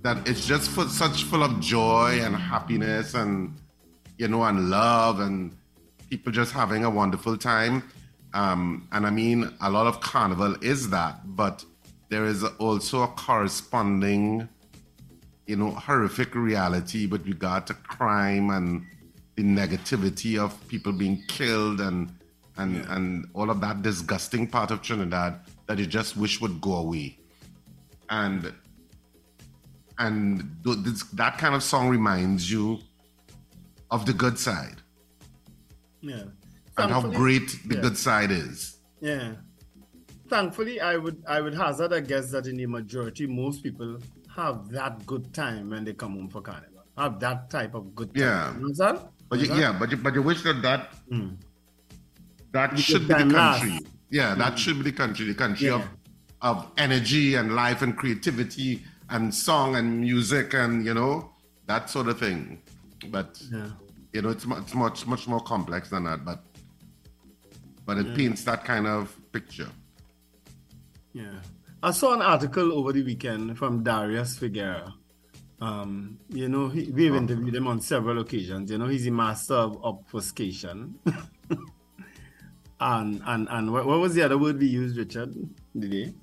That 0.04 0.26
it's 0.26 0.48
just 0.48 0.72
for 0.72 0.86
such 0.88 1.24
full 1.24 1.44
of 1.44 1.60
joy 1.60 2.22
and 2.22 2.34
happiness 2.34 3.14
and 3.14 3.58
you 4.18 4.30
know, 4.30 4.46
and 4.46 4.70
love 4.70 5.20
and 5.20 5.54
people 6.10 6.32
just 6.32 6.54
having 6.54 6.86
a 6.86 6.90
wonderful 6.90 7.36
time. 7.36 7.84
Um, 8.34 8.88
and 8.94 9.06
I 9.06 9.10
mean, 9.10 9.52
a 9.60 9.70
lot 9.70 9.86
of 9.86 10.00
carnival 10.00 10.56
is 10.62 10.92
that, 10.92 11.36
but 11.36 11.66
there 12.10 12.26
is 12.26 12.44
also 12.44 13.04
a 13.04 13.08
corresponding, 13.08 14.48
you 15.46 15.56
know, 15.56 15.72
horrific 15.72 16.36
reality 16.36 17.06
with 17.06 17.26
regard 17.28 17.68
to 17.68 17.74
crime 17.74 18.50
and 18.50 18.86
the 19.36 19.44
negativity 19.44 20.38
of 20.40 20.56
people 20.68 20.92
being 20.92 21.22
killed 21.28 21.80
and 21.80 22.12
and 22.58 22.86
and 22.88 23.28
all 23.34 23.50
of 23.52 23.62
that 23.62 23.82
disgusting 23.84 24.48
part 24.48 24.72
of 24.72 24.82
Trinidad 24.82 25.42
that 25.68 25.78
you 25.78 25.86
just 25.86 26.18
wish 26.18 26.42
would 26.42 26.60
go 26.60 26.76
away. 26.76 27.20
And 28.10 28.54
and 30.00 30.58
th- 30.64 30.78
this, 30.80 31.04
that 31.04 31.38
kind 31.38 31.56
of 31.56 31.64
song 31.64 31.90
reminds 31.90 32.50
you 32.52 32.80
of 33.92 34.06
the 34.06 34.14
good 34.14 34.38
side 34.38 34.76
Yeah. 36.02 36.24
and 36.78 36.92
how 36.92 37.02
great 37.02 37.48
the 37.66 37.76
yeah. 37.76 37.82
good 37.82 37.98
side 37.98 38.32
is. 38.32 38.78
Yeah. 39.02 39.34
Thankfully, 40.30 40.82
I 40.82 40.98
would 40.98 41.24
I 41.28 41.40
would 41.42 41.54
hazard 41.54 41.94
a 41.94 42.02
guess 42.02 42.32
that 42.32 42.48
in 42.48 42.58
the 42.58 42.66
majority, 42.66 43.28
most 43.28 43.64
people 43.64 43.98
have 44.36 44.70
that 44.70 45.06
good 45.06 45.34
time 45.34 45.70
when 45.70 45.84
they 45.86 45.94
come 45.94 46.14
home 46.14 46.30
for 46.30 46.42
carnival. 46.42 46.84
Have 46.98 47.20
that 47.22 47.50
type 47.50 47.76
of 47.76 47.96
good 47.96 48.14
time. 48.14 48.24
Yeah. 48.24 48.94
You? 48.94 49.00
But 49.30 49.40
you, 49.40 49.56
yeah, 49.56 49.76
but 49.78 49.92
you, 49.92 49.98
but 49.98 50.14
you 50.14 50.22
wish 50.22 50.42
that 50.44 50.62
that 50.62 50.94
hmm. 51.10 51.30
that 52.52 52.76
The 52.76 52.82
should 52.82 53.08
be 53.08 53.14
the 53.14 53.20
country. 53.20 53.72
lasts. 53.72 53.90
Yeah, 54.10 54.36
that 54.36 54.54
hmm. 54.54 54.58
should 54.58 54.78
be 54.78 54.84
the 54.84 54.98
country, 54.98 55.26
the 55.26 55.36
country 55.36 55.70
of 55.70 55.82
Yeah. 55.82 55.88
of 56.50 56.72
energy 56.78 57.36
and 57.36 57.56
life 57.56 57.82
and 57.82 57.96
creativity 57.98 58.84
and 59.10 59.34
song 59.34 59.76
and 59.76 60.02
music 60.02 60.54
and 60.54 60.86
you 60.86 60.94
know 60.94 61.30
that 61.68 61.90
sort 61.90 62.08
of 62.08 62.20
thing. 62.20 62.62
But 63.10 63.42
Yeah. 63.52 63.70
you 64.14 64.22
know, 64.22 64.30
it's 64.30 64.46
much 64.46 64.60
it's 64.64 64.76
much 64.76 65.08
much 65.08 65.28
more 65.28 65.42
complex 65.42 65.90
than 65.90 66.04
that. 66.06 66.26
But 66.26 66.44
but 67.86 67.98
it 67.98 68.08
Yeah. 68.08 68.16
paints 68.16 68.44
that 68.44 68.66
kind 68.66 68.88
of 68.88 69.16
picture. 69.32 69.70
Yeah. 71.18 71.40
I 71.82 71.92
saw 71.92 72.14
an 72.14 72.22
article 72.22 72.72
over 72.74 72.92
the 72.94 73.04
weekend 73.04 73.58
from 73.58 73.84
Daurius 73.84 74.38
Figueira. 74.40 74.94
Um, 75.60 76.20
you 76.30 76.48
know, 76.48 76.70
he, 76.70 76.92
we've 76.92 77.16
interviewed 77.16 77.56
him 77.56 77.68
on 77.68 77.82
several 77.82 78.20
occasions. 78.20 78.70
You 78.72 78.78
know, 78.78 78.88
he's 78.88 79.08
a 79.08 79.12
master 79.12 79.56
of 79.56 79.84
obfuscation. 79.84 80.96
and 82.80 83.22
and 83.26 83.48
and 83.50 83.74
what, 83.74 83.86
what 83.88 84.00
was 84.00 84.14
the 84.14 84.22
other 84.24 84.38
word 84.38 84.60
we 84.60 84.68
used, 84.68 84.98
Richard? 84.98 85.34
Today? 85.80 86.14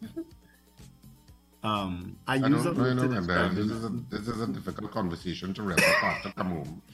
Um, 1.64 2.16
I, 2.28 2.34
I 2.34 2.46
use 2.46 2.62
don't, 2.64 2.76
a 2.76 2.80
I 2.80 2.82
word 2.84 2.98
to 2.98 3.08
know, 3.08 3.08
man. 3.08 3.16
describe 3.22 3.54
This 3.56 3.70
is 3.70 3.84
a 3.84 3.88
this 4.10 4.28
is 4.28 4.40
a 4.40 4.46
difficult 4.46 4.92
conversation 4.92 5.54
to 5.54 5.62
wrap 5.62 5.78
up 5.80 6.04
after 6.04 6.30
come 6.32 6.50
home. 6.50 6.82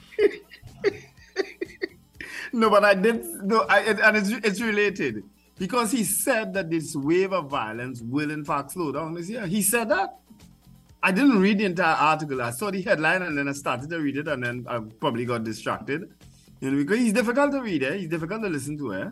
No, 2.52 2.68
but 2.68 2.84
I 2.84 2.94
did. 2.94 3.24
No, 3.44 3.60
I, 3.68 3.80
it- 3.80 4.00
and 4.00 4.16
it's, 4.16 4.30
it's 4.30 4.60
related 4.60 5.22
because 5.60 5.92
he 5.92 6.04
said 6.04 6.54
that 6.54 6.70
this 6.70 6.96
wave 6.96 7.34
of 7.34 7.50
violence 7.50 8.00
will 8.00 8.30
in 8.30 8.42
fact 8.42 8.70
slow 8.70 8.90
down 8.90 9.12
this 9.12 9.28
year. 9.28 9.46
He 9.46 9.60
said 9.60 9.90
that. 9.90 10.16
I 11.02 11.12
didn't 11.12 11.38
read 11.38 11.58
the 11.58 11.66
entire 11.66 11.96
article. 11.96 12.40
I 12.40 12.50
saw 12.50 12.70
the 12.70 12.80
headline 12.80 13.22
and 13.22 13.36
then 13.36 13.46
I 13.46 13.52
started 13.52 13.90
to 13.90 13.98
read 13.98 14.16
it 14.16 14.26
and 14.26 14.42
then 14.42 14.66
I 14.66 14.78
probably 14.78 15.26
got 15.26 15.44
distracted. 15.44 16.12
You 16.60 16.70
know, 16.70 16.78
because 16.78 16.98
he's 16.98 17.12
difficult 17.12 17.52
to 17.52 17.60
read, 17.60 17.82
eh? 17.82 17.96
He's 17.98 18.08
difficult 18.08 18.42
to 18.42 18.48
listen 18.48 18.78
to, 18.78 18.94
eh? 18.94 19.10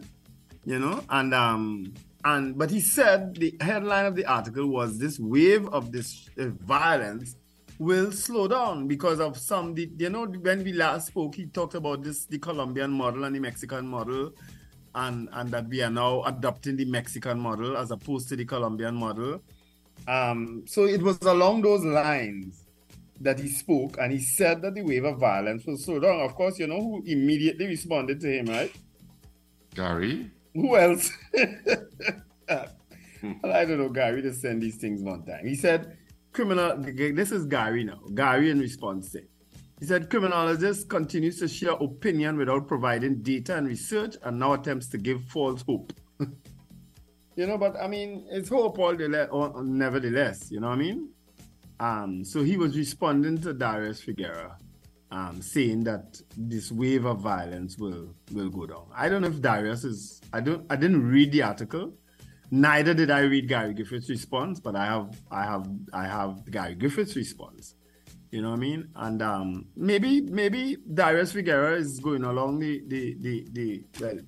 You 0.64 0.78
know, 0.78 1.04
and 1.10 1.34
um 1.34 1.92
and 2.24 2.56
but 2.56 2.70
he 2.70 2.80
said 2.80 3.34
the 3.34 3.54
headline 3.60 4.06
of 4.06 4.16
the 4.16 4.24
article 4.24 4.68
was 4.68 4.98
this 4.98 5.18
wave 5.20 5.68
of 5.68 5.92
this 5.92 6.30
uh, 6.38 6.46
violence 6.64 7.36
will 7.78 8.10
slow 8.10 8.48
down 8.48 8.88
because 8.88 9.20
of 9.20 9.36
some 9.36 9.74
you 9.76 10.08
know 10.08 10.24
when 10.26 10.64
we 10.64 10.72
last 10.72 11.08
spoke 11.08 11.34
he 11.34 11.46
talked 11.46 11.74
about 11.74 12.02
this 12.02 12.24
the 12.24 12.38
Colombian 12.38 12.90
model 12.90 13.24
and 13.24 13.36
the 13.36 13.40
Mexican 13.40 13.86
model 13.86 14.32
and 15.06 15.28
and 15.32 15.50
that 15.50 15.68
we 15.68 15.82
are 15.82 15.90
now 15.90 16.22
adopting 16.24 16.76
the 16.76 16.84
Mexican 16.84 17.38
model 17.38 17.76
as 17.76 17.90
opposed 17.90 18.28
to 18.28 18.36
the 18.36 18.44
Colombian 18.44 18.94
model 18.94 19.40
um 20.06 20.62
so 20.66 20.84
it 20.84 21.02
was 21.02 21.18
along 21.22 21.62
those 21.62 21.84
lines 21.84 22.64
that 23.20 23.38
he 23.40 23.48
spoke 23.48 23.96
and 23.98 24.12
he 24.12 24.20
said 24.20 24.62
that 24.62 24.74
the 24.74 24.82
wave 24.82 25.04
of 25.04 25.18
violence 25.18 25.66
was 25.66 25.84
so 25.84 25.98
down 25.98 26.20
of 26.20 26.34
course 26.34 26.58
you 26.58 26.66
know 26.66 26.80
who 26.80 27.02
immediately 27.06 27.66
responded 27.66 28.20
to 28.20 28.28
him 28.28 28.46
right 28.46 28.72
Gary, 29.78 30.28
who 30.54 30.76
else? 30.76 31.12
well, 31.32 31.46
I 33.44 33.64
don't 33.64 33.78
know. 33.78 33.88
Gary 33.88 34.22
just 34.22 34.40
send 34.40 34.60
these 34.60 34.76
things 34.76 35.02
one 35.02 35.24
time. 35.24 35.46
He 35.46 35.54
said, 35.54 35.96
criminal. 36.32 36.76
This 36.78 37.30
is 37.30 37.46
Gary 37.46 37.84
now. 37.84 38.00
Gary 38.12 38.50
in 38.50 38.58
response 38.58 39.12
to 39.12 39.18
it. 39.18 39.30
He 39.80 39.86
said, 39.86 40.10
criminologists 40.10 40.84
continue 40.84 41.30
to 41.32 41.46
share 41.46 41.72
opinion 41.72 42.36
without 42.36 42.66
providing 42.66 43.22
data 43.22 43.56
and 43.56 43.68
research 43.68 44.16
and 44.22 44.38
now 44.38 44.54
attempts 44.54 44.88
to 44.88 44.98
give 44.98 45.22
false 45.26 45.62
hope. 45.62 45.92
you 47.36 47.46
know, 47.46 47.56
but 47.56 47.76
I 47.80 47.86
mean, 47.86 48.26
it's 48.28 48.48
hope 48.48 48.78
all 48.78 48.96
the 48.96 49.28
or 49.28 49.62
nevertheless, 49.62 50.50
you 50.50 50.58
know 50.60 50.68
what 50.68 50.74
I 50.74 50.78
mean? 50.78 51.08
Um, 51.80 52.24
so 52.24 52.42
he 52.42 52.56
was 52.56 52.76
responding 52.76 53.38
to 53.42 53.54
Daurius 53.54 54.04
Figueira, 54.04 54.56
um, 55.12 55.40
saying 55.40 55.84
that 55.84 56.20
this 56.36 56.72
wave 56.72 57.04
of 57.04 57.20
violence 57.20 57.78
will 57.78 58.14
will 58.32 58.50
go 58.50 58.66
down. 58.66 58.86
I 58.94 59.08
don't 59.08 59.22
know 59.22 59.28
if 59.28 59.40
Daurius 59.40 59.84
is. 59.84 60.20
I 60.32 60.40
don't. 60.40 60.66
I 60.70 60.74
didn't 60.76 61.06
read 61.06 61.30
the 61.30 61.42
article. 61.42 61.92
Neither 62.50 62.94
did 62.94 63.10
I 63.10 63.20
read 63.20 63.46
Gary 63.46 63.74
Griffith's 63.74 64.10
response, 64.10 64.58
but 64.58 64.74
I 64.74 64.86
have. 64.86 65.16
I 65.30 65.44
have. 65.44 65.68
I 65.92 66.06
have 66.06 66.50
Gary 66.50 66.74
Griffith's 66.74 67.14
response. 67.14 67.76
You 68.30 68.42
know 68.42 68.50
what 68.50 68.58
I 68.58 68.60
mean? 68.60 68.88
And 68.94 69.22
um, 69.22 69.66
maybe 69.76 70.20
maybe 70.20 70.76
Daurius 70.92 71.32
Figueira 71.32 71.76
is 71.76 71.98
going 71.98 72.24
along 72.24 72.58
the 72.58 72.82
the 72.86 73.16
the, 73.20 73.46
the 73.52 73.84
well 74.00 74.18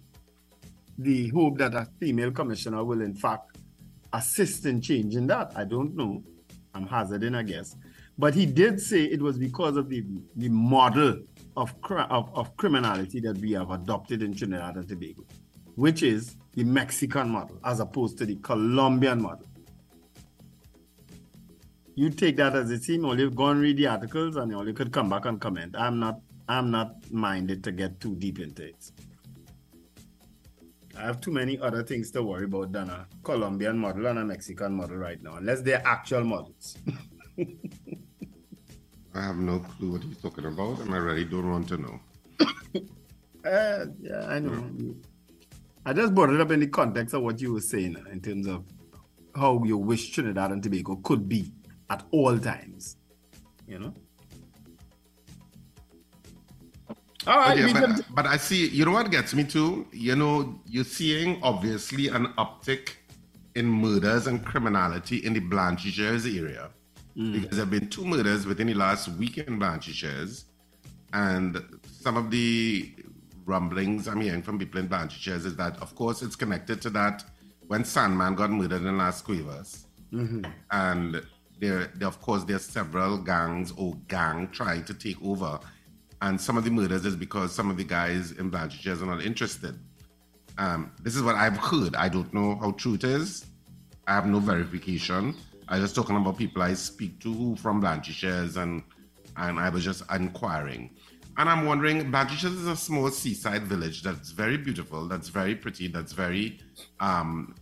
the 0.98 1.28
hope 1.28 1.58
that 1.58 1.74
a 1.74 1.86
female 1.98 2.30
commissioner 2.30 2.84
will 2.84 3.00
in 3.02 3.14
fact 3.14 3.58
assist 4.12 4.66
in 4.66 4.80
changing 4.80 5.26
that. 5.28 5.52
I 5.54 5.64
don't 5.64 5.94
know. 5.94 6.22
I'm 6.74 6.86
hazarding 6.86 7.34
I 7.34 7.42
guess. 7.42 7.76
But 8.20 8.34
he 8.34 8.44
did 8.44 8.80
say 8.80 9.04
it 9.04 9.22
was 9.22 9.38
because 9.38 9.78
of 9.78 9.88
the, 9.88 10.04
the 10.36 10.50
model 10.50 11.20
of, 11.56 11.74
of, 11.90 12.30
of 12.34 12.54
criminality 12.58 13.18
that 13.20 13.38
we 13.38 13.52
have 13.52 13.70
adopted 13.70 14.22
in 14.22 14.34
Trinidad 14.34 14.76
and 14.76 14.86
Tobago, 14.86 15.24
which 15.76 16.02
is 16.02 16.36
the 16.52 16.64
Mexican 16.64 17.30
model 17.30 17.58
as 17.64 17.80
opposed 17.80 18.18
to 18.18 18.26
the 18.26 18.36
Colombian 18.36 19.22
model. 19.22 19.46
You 22.00 22.08
take 22.08 22.38
that 22.38 22.56
as 22.56 22.70
it 22.70 22.82
seems, 22.82 23.04
only 23.04 23.28
go 23.28 23.48
and 23.48 23.60
read 23.60 23.76
the 23.76 23.88
articles 23.88 24.36
and 24.36 24.50
you 24.50 24.72
could 24.72 24.90
come 24.90 25.10
back 25.10 25.26
and 25.26 25.38
comment. 25.38 25.76
I'm 25.76 25.98
not 26.00 26.22
I'm 26.48 26.70
not 26.70 26.94
minded 27.12 27.62
to 27.64 27.72
get 27.72 28.00
too 28.00 28.16
deep 28.16 28.38
into 28.38 28.68
it. 28.68 28.90
I 30.96 31.02
have 31.02 31.20
too 31.20 31.30
many 31.30 31.58
other 31.58 31.82
things 31.82 32.10
to 32.12 32.22
worry 32.22 32.44
about 32.44 32.72
than 32.72 32.88
a 32.88 33.06
Colombian 33.22 33.76
model 33.76 34.06
and 34.06 34.18
a 34.18 34.24
Mexican 34.24 34.72
model 34.76 34.96
right 34.96 35.22
now, 35.22 35.34
unless 35.34 35.60
they're 35.60 35.86
actual 35.86 36.24
models. 36.24 36.78
I 39.14 39.22
have 39.22 39.36
no 39.36 39.58
clue 39.58 39.92
what 39.92 40.02
he's 40.02 40.16
talking 40.22 40.46
about, 40.46 40.80
and 40.80 40.94
I 40.94 40.96
really 40.96 41.26
don't 41.26 41.50
want 41.50 41.68
to 41.68 41.76
know. 41.76 42.00
Uh, 43.42 43.86
yeah, 44.02 44.26
I 44.28 44.38
know. 44.38 44.94
I 45.86 45.94
just 45.94 46.14
brought 46.14 46.28
it 46.28 46.38
up 46.42 46.50
in 46.50 46.60
the 46.60 46.66
context 46.66 47.14
of 47.14 47.22
what 47.22 47.40
you 47.40 47.54
were 47.54 47.62
saying 47.62 47.96
in 48.12 48.20
terms 48.20 48.46
of 48.46 48.64
how 49.34 49.62
you 49.64 49.78
wish 49.78 50.10
Trinidad 50.10 50.52
and 50.52 50.62
Tobago 50.62 50.96
could 50.96 51.26
be 51.26 51.50
at 51.90 52.05
all 52.11 52.38
times. 52.38 52.96
You 53.66 53.79
know? 53.81 53.94
All 57.26 57.37
right, 57.37 57.72
But, 57.72 57.72
but, 57.74 57.83
can- 57.83 58.05
but 58.14 58.26
I 58.26 58.38
see, 58.38 58.68
you 58.68 58.85
know 58.85 58.92
what 58.92 59.11
gets 59.11 59.35
me 59.35 59.44
too? 59.44 59.87
You 59.92 60.16
know, 60.16 60.59
you're 60.66 60.85
seeing 60.85 61.38
obviously 61.42 62.09
an 62.09 62.29
uptick 62.38 62.92
in 63.55 63.66
murders 63.66 64.26
and 64.26 64.44
criminality 64.44 65.18
in 65.18 65.35
the 65.35 65.40
Blanchisseuse 65.40 66.26
area. 66.26 66.70
Mm. 67.16 67.33
Because 67.35 67.50
there 67.50 67.66
have 67.66 67.70
been 67.70 67.88
two 67.88 68.07
murders 68.07 68.46
within 68.46 68.68
the 68.68 68.74
last 68.74 69.09
week 69.09 69.37
in 69.37 69.59
Blanchisseuse. 69.59 70.44
And 71.12 71.62
some 71.85 72.16
of 72.16 72.31
the 72.31 72.94
rumblings 73.44 74.07
I'm 74.09 74.20
hearing 74.20 74.42
from 74.42 74.59
people 74.59 74.81
in 74.81 74.88
Blanchisseuse 74.88 75.44
is 75.44 75.57
that, 75.57 75.81
of 75.83 75.94
course, 75.94 76.22
it's 76.22 76.37
connected 76.37 76.81
to 76.83 76.90
that 76.90 77.24
when 77.66 77.85
Sandman 77.85 78.35
got 78.35 78.50
murdered 78.50 78.83
in 78.83 78.96
Las 78.96 79.20
Cuevas. 79.20 79.87
Mm-hmm. 80.12 80.42
And 80.70 81.22
there, 81.61 81.92
there, 81.94 82.09
of 82.09 82.20
course, 82.20 82.44
there 82.44 82.57
are 82.57 82.61
several 82.61 83.18
gangs 83.18 83.73
or 83.77 83.94
gang 84.09 84.49
trying 84.51 84.85
to 84.85 84.94
take 84.94 85.23
over. 85.23 85.61
And 86.23 86.40
some 86.40 86.57
of 86.57 86.64
the 86.64 86.70
murders 86.70 87.07
is 87.07 87.16
because 87.16 87.55
some 87.55 87.70
of 87.70 87.77
the 87.77 87.85
guys 87.85 88.33
in 88.33 88.51
Blanchisseuse 88.51 89.03
are 89.03 89.07
not 89.07 89.23
interested. 89.23 89.79
Um, 90.59 90.92
this 91.03 91.16
is 91.16 91.23
what 91.23 91.37
I've 91.37 91.57
heard. 91.57 91.94
I 91.96 92.09
don't 92.09 92.33
know 92.35 92.57
how 92.57 92.73
true 92.73 92.94
it 92.94 93.05
is. 93.05 93.46
I 94.07 94.14
have 94.14 94.27
no 94.27 94.38
verification. 94.40 95.37
I 95.68 95.75
was 95.75 95.85
just 95.85 95.94
talking 95.94 96.16
about 96.16 96.37
people 96.37 96.62
I 96.62 96.75
speak 96.75 97.20
to 97.20 97.33
who 97.33 97.57
from 97.57 97.81
Blanchisseuse 97.81 98.57
and 98.57 98.83
and 99.37 99.59
I 99.59 99.68
was 99.68 99.85
just 99.85 100.03
inquiring. 100.12 100.90
And 101.38 101.49
I'm 101.49 101.64
wondering, 101.64 102.11
Blanchisseuse 102.11 102.57
is 102.57 102.66
a 102.66 102.77
small 102.77 103.11
seaside 103.11 103.62
village 103.62 104.03
that's 104.03 104.33
very 104.33 104.57
beautiful, 104.57 105.07
that's 105.07 105.29
very 105.29 105.55
pretty, 105.55 105.87
that's 105.87 106.12
very 106.12 106.59
um 106.99 107.55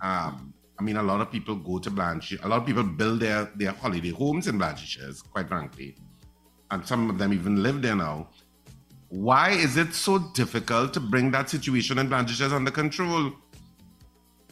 um 0.00 0.52
I 0.78 0.82
mean 0.82 0.96
a 0.96 1.02
lot 1.02 1.20
of 1.20 1.30
people 1.30 1.56
go 1.56 1.78
to 1.78 1.90
Blanchisseuse, 1.90 2.44
a 2.44 2.48
lot 2.48 2.60
of 2.60 2.66
people 2.66 2.82
build 2.82 3.20
their, 3.20 3.50
their 3.56 3.72
holiday 3.72 4.10
homes 4.10 4.46
in 4.46 4.58
Blanchisseuse, 4.58 5.22
quite 5.30 5.48
frankly. 5.48 5.96
And 6.70 6.86
some 6.86 7.08
of 7.08 7.18
them 7.18 7.32
even 7.32 7.62
live 7.62 7.80
there 7.80 7.96
now. 7.96 8.28
Why 9.08 9.50
is 9.50 9.76
it 9.76 9.94
so 9.94 10.18
difficult 10.34 10.92
to 10.94 11.00
bring 11.00 11.30
that 11.30 11.48
situation 11.48 11.98
in 11.98 12.08
Blanchisseuse 12.08 12.52
under 12.52 12.70
control? 12.70 13.32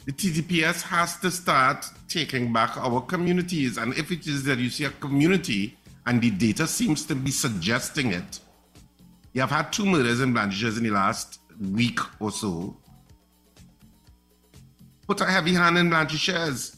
The 0.05 0.11
TTPS 0.11 0.83
has 0.83 1.17
to 1.19 1.31
start 1.31 1.85
taking 2.07 2.53
back 2.53 2.77
our 2.77 3.01
communities. 3.01 3.77
And 3.77 3.93
if 3.97 4.11
it 4.11 4.27
is 4.27 4.43
that 4.45 4.59
you 4.59 4.69
see 4.69 4.85
a 4.85 4.91
community 4.91 5.77
and 6.05 6.21
the 6.21 6.31
data 6.31 6.67
seems 6.67 7.05
to 7.07 7.15
be 7.15 7.31
suggesting 7.31 8.13
it, 8.13 8.39
you 9.33 9.41
have 9.41 9.49
had 9.49 9.73
two 9.73 9.85
murders 9.85 10.21
in 10.21 10.33
Blanchisseuse 10.33 10.77
in 10.77 10.83
the 10.83 10.91
last 10.91 11.39
week 11.59 11.99
or 12.21 12.31
so. 12.31 12.77
Put 15.07 15.21
a 15.21 15.25
heavy 15.25 15.53
hand 15.53 15.77
in 15.77 15.89
Blanchisseuse. 15.89 16.77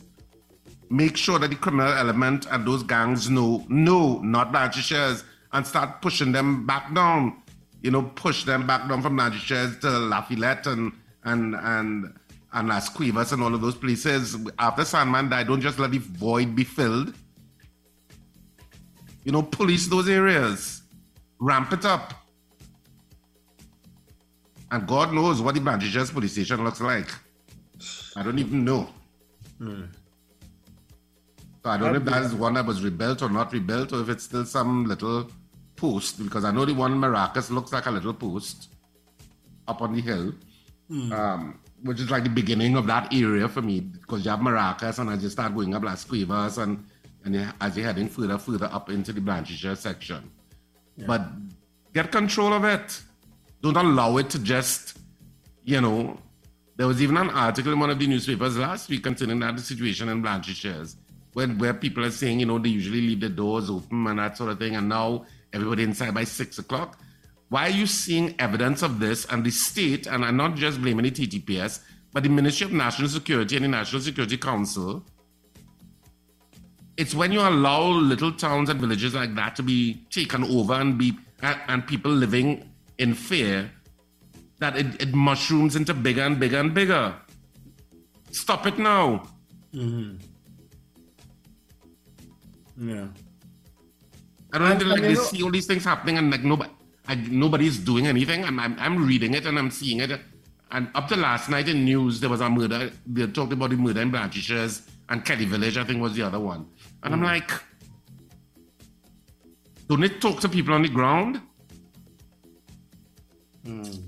Make 0.89 1.17
sure 1.17 1.39
that 1.39 1.49
the 1.49 1.55
criminal 1.55 1.91
element 1.93 2.45
and 2.49 2.65
those 2.65 2.83
gangs 2.83 3.29
know, 3.29 3.65
no, 3.69 4.19
not 4.19 4.51
Blanchisseuse, 4.51 5.23
and 5.53 5.65
start 5.65 6.01
pushing 6.01 6.31
them 6.31 6.65
back 6.65 6.93
down. 6.93 7.41
You 7.81 7.91
know, 7.91 8.03
push 8.03 8.43
them 8.43 8.67
back 8.67 8.87
down 8.87 9.01
from 9.01 9.17
Blanchisseuse 9.17 9.79
to 9.81 9.89
Lafayette 9.89 10.67
and 10.67 10.91
and 11.23 11.55
and 11.55 12.13
and 12.53 12.67
Las 12.67 12.89
Cuevas 12.89 13.31
and 13.31 13.43
all 13.43 13.53
of 13.53 13.61
those 13.61 13.75
places. 13.75 14.35
After 14.59 14.83
Sandman 14.83 15.29
died, 15.29 15.47
don't 15.47 15.61
just 15.61 15.79
let 15.79 15.91
the 15.91 15.99
void 15.99 16.55
be 16.55 16.63
filled. 16.63 17.13
You 19.23 19.31
know, 19.31 19.43
police 19.43 19.87
those 19.87 20.09
areas, 20.09 20.83
ramp 21.39 21.71
it 21.73 21.85
up. 21.85 22.13
And 24.71 24.85
God 24.87 25.13
knows 25.13 25.41
what 25.41 25.55
the 25.55 25.61
Blanchisseuse 25.61 26.11
police 26.11 26.33
station 26.33 26.63
looks 26.63 26.81
like. 26.81 27.09
I 28.17 28.23
don't 28.23 28.39
even 28.39 28.65
know. 28.65 28.89
So 31.63 31.69
I 31.71 31.77
don't 31.77 31.91
know 31.93 31.97
if 31.99 32.05
that 32.05 32.23
is 32.23 32.33
one 32.33 32.53
that 32.55 32.65
was 32.65 32.83
rebuilt 32.83 33.21
or 33.21 33.29
not 33.29 33.51
rebuilt, 33.53 33.91
or 33.93 34.01
if 34.01 34.09
it's 34.09 34.23
still 34.23 34.45
some 34.45 34.85
little 34.85 35.29
post, 35.75 36.23
because 36.23 36.43
I 36.45 36.51
know 36.51 36.65
the 36.65 36.73
one 36.73 36.93
in 36.93 36.99
Maracas 36.99 37.49
looks 37.51 37.71
like 37.73 37.85
a 37.85 37.91
little 37.91 38.13
post 38.13 38.69
up 39.67 39.81
on 39.81 39.93
the 39.93 40.01
hill, 40.01 40.33
um, 41.11 41.59
which 41.83 41.99
is 41.99 42.09
like 42.09 42.23
the 42.23 42.29
beginning 42.29 42.75
of 42.77 42.87
that 42.87 43.13
area 43.13 43.47
for 43.49 43.61
me, 43.61 43.81
because 43.81 44.23
you 44.23 44.31
have 44.31 44.39
Maracas, 44.39 44.99
and 44.99 45.09
as 45.09 45.21
you 45.23 45.29
start 45.29 45.53
going 45.53 45.75
up 45.75 45.83
Las 45.83 46.05
Cuevas, 46.05 46.57
and, 46.57 46.85
and 47.25 47.35
you- 47.35 47.49
as 47.59 47.75
you're 47.75 47.85
heading 47.85 48.07
further, 48.07 48.37
further 48.37 48.69
up 48.71 48.89
into 48.89 49.11
the 49.13 49.21
Blanchisseuse 49.21 49.77
section. 49.77 50.31
But 51.05 51.21
get 51.93 52.11
control 52.11 52.53
of 52.53 52.63
it. 52.63 53.01
Don't 53.61 53.75
allow 53.77 54.17
it 54.17 54.29
to 54.31 54.39
just, 54.39 54.97
you 55.63 55.81
know. 55.81 56.17
There 56.77 56.85
was 56.85 57.01
even 57.01 57.17
an 57.17 57.31
article 57.31 57.73
in 57.73 57.79
one 57.79 57.89
of 57.89 57.97
the 57.97 58.05
newspapers 58.05 58.55
last 58.55 58.87
week 58.87 59.03
concerning 59.03 59.39
that 59.39 59.59
situation 59.59 60.09
in 60.09 60.21
Blanchisseuse, 60.21 60.95
where, 61.33 61.47
where 61.47 61.73
people 61.73 62.05
are 62.05 62.11
saying, 62.11 62.39
you 62.39 62.45
know, 62.45 62.59
they 62.59 62.69
usually 62.69 63.01
leave 63.01 63.19
the 63.19 63.29
doors 63.29 63.67
open 63.67 64.05
and 64.05 64.19
that 64.19 64.37
sort 64.37 64.51
of 64.51 64.59
thing, 64.59 64.75
and 64.75 64.87
now 64.87 65.25
everybody 65.53 65.81
inside 65.81 66.13
by 66.13 66.23
six 66.23 66.59
o'clock. 66.59 66.99
Why 67.49 67.67
are 67.67 67.71
you 67.71 67.87
seeing 67.87 68.35
evidence 68.39 68.83
of 68.83 68.99
this 68.99 69.25
and 69.25 69.43
the 69.43 69.49
state, 69.49 70.05
and 70.05 70.23
I'm 70.23 70.37
not 70.37 70.55
just 70.55 70.79
blaming 70.79 71.05
the 71.05 71.11
TTPS, 71.11 71.79
but 72.13 72.21
the 72.21 72.29
Ministry 72.29 72.65
of 72.65 72.73
National 72.73 73.09
Security 73.09 73.55
and 73.55 73.65
the 73.65 73.69
National 73.69 74.01
Security 74.01 74.37
Council? 74.37 75.03
It's 76.95 77.15
when 77.15 77.31
you 77.31 77.39
allow 77.39 77.89
little 77.89 78.31
towns 78.31 78.69
and 78.69 78.79
villages 78.79 79.15
like 79.15 79.33
that 79.33 79.55
to 79.55 79.63
be 79.63 80.05
taken 80.11 80.43
over 80.43 80.73
and 80.73 80.97
be 80.97 81.17
and 81.41 81.85
people 81.85 82.11
living 82.11 82.71
in 82.97 83.13
fear 83.13 83.71
that 84.59 84.77
it, 84.77 85.01
it 85.01 85.13
mushrooms 85.13 85.75
into 85.75 85.93
bigger 85.93 86.21
and 86.21 86.39
bigger 86.39 86.59
and 86.59 86.73
bigger. 86.73 87.15
Stop 88.31 88.65
it 88.67 88.77
now. 88.77 89.27
Mm-hmm. 89.73 90.17
Yeah. 92.89 93.07
I 94.53 94.57
don't 94.57 94.71
And- 94.71 94.79
think 94.79 94.89
like 94.91 95.03
and 95.03 95.15
they 95.15 95.15
see 95.15 95.43
all 95.43 95.51
these 95.51 95.67
things 95.67 95.83
happening 95.83 96.17
and 96.17 96.31
like 96.31 96.43
nobody, 96.43 96.71
I, 97.07 97.15
nobody's 97.15 97.77
doing 97.79 98.07
anything. 98.07 98.43
I'm, 98.43 98.59
I'm, 98.59 98.75
I'm 98.79 99.05
reading 99.05 99.33
it 99.33 99.45
and 99.45 99.57
I'm 99.57 99.71
seeing 99.71 99.99
it. 99.99 100.19
And 100.71 100.89
up 100.95 101.07
to 101.07 101.15
last 101.15 101.49
night 101.49 101.69
in 101.69 101.85
news, 101.85 102.19
there 102.19 102.29
was 102.29 102.41
a 102.41 102.49
murder. 102.49 102.91
They 103.05 103.27
talked 103.27 103.53
about 103.53 103.69
the 103.69 103.77
murder 103.77 104.01
in 104.01 104.11
Blanchisseuse 104.11 104.81
and 105.09 105.23
Kelly 105.23 105.45
Village, 105.45 105.77
I 105.77 105.85
think 105.85 106.01
was 106.01 106.13
the 106.13 106.23
other 106.23 106.39
one. 106.39 106.67
And 107.03 107.13
I'm 107.13 107.21
mm. 107.21 107.25
like, 107.25 107.51
don't 109.87 110.01
they 110.01 110.09
talk 110.09 110.41
to 110.41 110.49
people 110.49 110.73
on 110.73 110.81
the 110.81 110.89
ground? 110.89 111.41
Mm. 113.65 114.03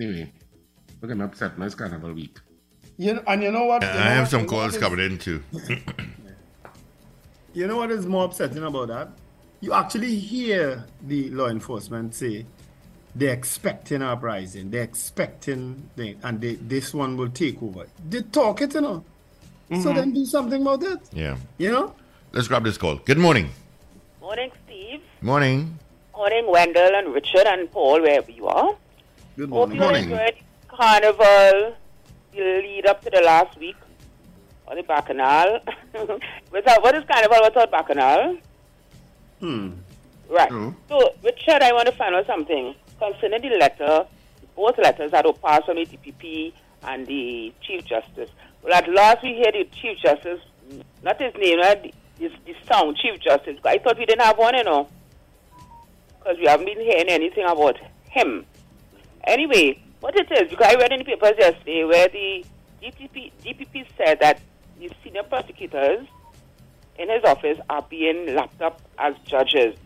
Anyway, 0.00 0.32
look 1.00 1.10
at 1.10 1.16
me 1.16 1.24
upset. 1.24 1.58
Nice 1.58 1.74
carnival 1.74 2.12
week. 2.12 2.38
You 2.98 3.14
know, 3.14 3.22
and 3.26 3.42
you 3.42 3.50
know 3.50 3.64
what? 3.64 3.84
I 3.84 3.86
You 3.92 3.98
know 3.98 4.04
have 4.04 4.18
what- 4.20 4.30
some 4.30 4.40
you 4.40 4.46
know 4.46 4.52
what 4.52 4.60
calls 4.62 4.74
is- 4.74 4.80
coming 4.80 5.00
in 5.00 5.18
too. 5.18 5.42
You 7.54 7.66
know 7.66 7.76
what 7.78 7.90
is 7.90 8.06
more 8.06 8.24
upsetting 8.26 8.62
about 8.62 8.88
that? 8.88 9.08
You 9.60 9.72
actually 9.72 10.14
hear 10.16 10.84
the 11.06 11.30
law 11.30 11.48
enforcement 11.48 12.14
say 12.14 12.44
they're 13.14 13.32
expecting 13.32 14.02
uprising, 14.02 14.70
they're 14.70 14.82
expecting, 14.82 15.88
the, 15.96 16.16
and 16.22 16.38
they, 16.40 16.56
this 16.56 16.92
one 16.92 17.16
will 17.16 17.30
take 17.30 17.62
over. 17.62 17.86
They 18.10 18.20
talk 18.20 18.60
it, 18.60 18.74
you 18.74 18.82
know. 18.82 19.04
So 19.70 19.76
mm-hmm. 19.76 19.94
then 19.94 20.12
do 20.12 20.26
something 20.26 20.60
about 20.60 20.82
it, 20.82 21.00
Yeah. 21.12 21.36
you 21.56 21.72
know? 21.72 21.94
Let's 22.32 22.46
grab 22.46 22.62
this 22.64 22.76
call. 22.76 22.96
Good 22.96 23.16
morning. 23.18 23.48
Morning, 24.20 24.50
Steve. 24.66 25.00
Morning. 25.22 25.78
Morning, 26.14 26.46
Wendell 26.50 26.94
and 26.94 27.14
Richard 27.14 27.46
and 27.46 27.70
Paul, 27.72 28.02
wherever 28.02 28.30
you 28.30 28.46
are. 28.46 28.74
Good 29.36 29.50
Hope 29.50 29.68
morning. 29.70 29.76
you 29.76 29.82
Morning. 29.82 30.04
enjoyed 30.04 30.34
Carnival, 30.68 31.74
the 32.32 32.40
lead 32.40 32.86
up 32.86 33.02
to 33.02 33.10
the 33.10 33.20
last 33.20 33.58
week, 33.58 33.76
or 34.66 34.74
the 34.76 34.82
Bacchanal. 34.82 35.60
without, 36.52 36.82
what 36.82 36.94
is 36.94 37.04
Carnival 37.04 37.38
without 37.42 37.70
Bacchanal? 37.70 38.38
Hmm. 39.40 39.70
Right. 40.30 40.48
True. 40.48 40.74
So, 40.88 41.14
Richard, 41.22 41.62
I 41.62 41.72
want 41.72 41.86
to 41.86 41.92
find 41.92 42.14
out 42.14 42.26
something 42.26 42.74
concerning 42.98 43.42
the 43.42 43.56
letter, 43.58 44.06
both 44.56 44.78
letters 44.78 45.10
that 45.12 45.24
were 45.26 45.34
passed 45.34 45.66
from 45.66 45.76
the 45.76 45.84
DPP 45.86 46.52
and 46.84 47.06
the 47.06 47.52
Chief 47.60 47.84
Justice. 47.84 48.30
Well, 48.62 48.72
at 48.72 48.88
last 48.88 49.22
we 49.22 49.34
hear 49.34 49.52
the 49.52 49.64
Chief 49.64 49.98
Justice, 49.98 50.40
not 51.02 51.20
his 51.20 51.34
name, 51.34 51.58
right? 51.60 51.82
the, 51.82 51.92
the, 52.18 52.34
the 52.46 52.54
sound, 52.66 52.96
Chief 52.96 53.20
Justice. 53.20 53.58
I 53.64 53.78
thought 53.78 53.98
we 53.98 54.06
didn't 54.06 54.24
have 54.24 54.38
one, 54.38 54.56
you 54.56 54.64
know, 54.64 54.88
because 56.18 56.38
we 56.38 56.46
haven't 56.46 56.66
been 56.66 56.80
hearing 56.80 57.08
anything 57.08 57.44
about 57.44 57.76
him. 58.08 58.46
Anyway, 59.26 59.82
what 60.00 60.14
it 60.16 60.30
is, 60.30 60.50
because 60.50 60.66
I 60.66 60.74
read 60.76 60.92
in 60.92 61.00
the 61.00 61.04
papers 61.04 61.34
yesterday 61.38 61.84
where 61.84 62.08
the 62.08 62.44
DPP, 62.82 63.32
DPP 63.44 63.86
said 63.96 64.20
that 64.20 64.40
the 64.78 64.90
senior 65.02 65.24
prosecutors 65.24 66.06
in 66.98 67.10
his 67.10 67.24
office 67.24 67.58
are 67.68 67.82
being 67.82 68.34
lapped 68.34 68.62
up 68.62 68.80
as 68.98 69.14
judges. 69.24 69.76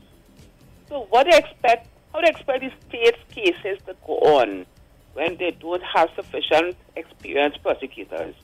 So 0.88 1.06
what 1.10 1.24
do 1.24 1.30
you 1.30 1.38
expect? 1.38 1.88
How 2.12 2.20
do 2.20 2.26
you 2.26 2.32
expect 2.32 2.60
the 2.60 2.72
state's 2.88 3.18
cases 3.32 3.78
to 3.86 3.96
go 4.06 4.18
on 4.18 4.66
when 5.14 5.36
they 5.36 5.52
don't 5.52 5.82
have 5.82 6.10
sufficient 6.14 6.76
experienced 6.96 7.62
prosecutors? 7.62 8.34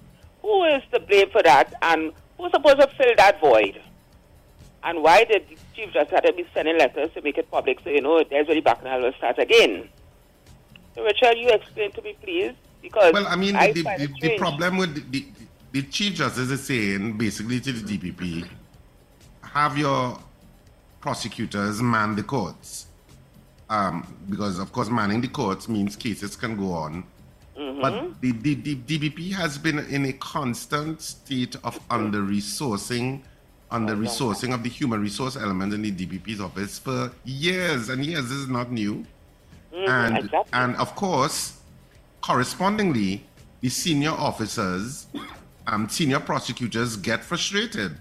Who 0.42 0.64
is 0.64 0.82
to 0.92 1.00
blame 1.00 1.30
for 1.30 1.42
that, 1.42 1.74
and 1.82 2.12
who's 2.38 2.52
supposed 2.52 2.78
to 2.78 2.86
fill 2.96 3.14
that 3.16 3.40
void? 3.40 3.82
And 4.84 5.02
why 5.02 5.24
did 5.24 5.48
the 5.48 5.56
chief 5.74 5.92
justice 5.92 6.12
have 6.12 6.22
to 6.22 6.32
be 6.32 6.46
sending 6.54 6.78
letters 6.78 7.10
to 7.14 7.22
make 7.22 7.36
it 7.36 7.50
public 7.50 7.80
so 7.82 7.90
you 7.90 8.00
know 8.00 8.22
there's 8.30 8.46
where 8.46 8.54
the 8.54 8.60
bacchanal 8.60 9.02
will 9.02 9.12
start 9.18 9.38
again? 9.38 9.88
So 10.96 11.04
Richard, 11.04 11.38
you 11.38 11.50
explain 11.50 11.92
to 11.92 12.02
me, 12.02 12.16
please, 12.22 12.54
because 12.82 13.12
Well, 13.12 13.26
I 13.28 13.36
mean, 13.36 13.54
I 13.56 13.72
the, 13.72 13.82
the, 13.82 14.08
the 14.22 14.38
problem 14.38 14.78
with 14.78 14.94
the, 14.94 15.20
the, 15.20 15.26
the 15.72 15.82
Chief 15.88 16.14
Justice 16.14 16.50
is 16.50 16.64
saying 16.66 17.18
basically 17.18 17.60
to 17.60 17.72
the 17.72 17.98
DPP, 17.98 18.48
have 19.42 19.78
your 19.78 20.18
prosecutors 21.00 21.82
man 21.82 22.16
the 22.16 22.22
courts. 22.24 22.86
um, 23.68 24.06
because 24.30 24.58
of 24.58 24.72
course 24.72 24.88
manning 24.88 25.20
the 25.20 25.28
courts 25.28 25.68
means 25.68 25.96
cases 25.96 26.36
can 26.36 26.56
go 26.56 26.72
on. 26.72 27.04
But 27.80 28.20
the, 28.20 28.32
the, 28.32 28.54
the 28.54 28.76
DPP 28.76 29.32
has 29.34 29.58
been 29.58 29.78
in 29.78 30.06
a 30.06 30.12
constant 30.14 31.00
state 31.02 31.56
of 31.64 31.78
under 31.90 32.20
resourcing, 32.22 33.22
under 33.70 33.94
resourcing 33.96 34.54
of 34.54 34.62
the 34.62 34.68
human 34.68 35.00
resource 35.00 35.36
element 35.36 35.74
in 35.74 35.82
the 35.82 35.92
DPP's 35.92 36.40
office 36.40 36.78
for 36.78 37.12
years 37.24 37.88
and 37.90 38.04
years. 38.04 38.24
This 38.28 38.38
is 38.38 38.48
not 38.48 38.70
new. 38.72 39.04
And 39.76 40.18
exactly. 40.18 40.50
and 40.52 40.76
of 40.76 40.94
course, 40.96 41.60
correspondingly, 42.20 43.24
the 43.60 43.68
senior 43.68 44.10
officers, 44.10 45.06
um, 45.66 45.88
senior 45.88 46.20
prosecutors 46.20 46.96
get 46.96 47.22
frustrated. 47.24 47.98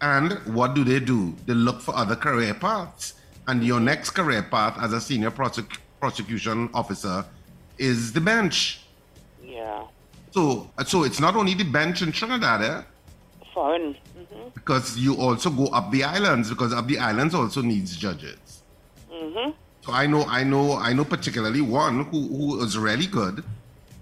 And 0.00 0.32
what 0.54 0.74
do 0.74 0.84
they 0.84 1.00
do? 1.00 1.34
They 1.46 1.54
look 1.54 1.80
for 1.80 1.94
other 1.94 2.16
career 2.16 2.54
paths. 2.54 3.14
And 3.46 3.64
your 3.64 3.80
next 3.80 4.10
career 4.10 4.42
path 4.42 4.76
as 4.80 4.92
a 4.92 5.00
senior 5.00 5.30
prosec- 5.30 5.78
prosecution 6.00 6.68
officer 6.74 7.24
is 7.78 8.12
the 8.12 8.20
bench. 8.20 8.80
Yeah. 9.44 9.84
So, 10.30 10.70
so 10.86 11.04
it's 11.04 11.20
not 11.20 11.34
only 11.36 11.54
the 11.54 11.64
bench 11.64 12.02
in 12.02 12.12
Trinidad, 12.12 12.62
eh? 12.62 12.82
Foreign. 13.54 13.94
hmm 13.94 14.48
because 14.54 14.98
you 14.98 15.14
also 15.16 15.50
go 15.50 15.66
up 15.66 15.90
the 15.90 16.02
islands 16.04 16.48
because 16.48 16.72
up 16.72 16.86
the 16.86 16.98
islands 16.98 17.34
also 17.34 17.60
needs 17.62 17.96
judges. 17.96 18.62
hmm 19.10 19.50
So 19.88 19.94
I 19.94 20.06
know, 20.06 20.24
I 20.24 20.44
know, 20.44 20.76
I 20.76 20.92
know 20.92 21.06
particularly 21.06 21.62
one 21.62 22.04
who, 22.04 22.28
who 22.28 22.58
was 22.58 22.76
really 22.76 23.06
good 23.06 23.42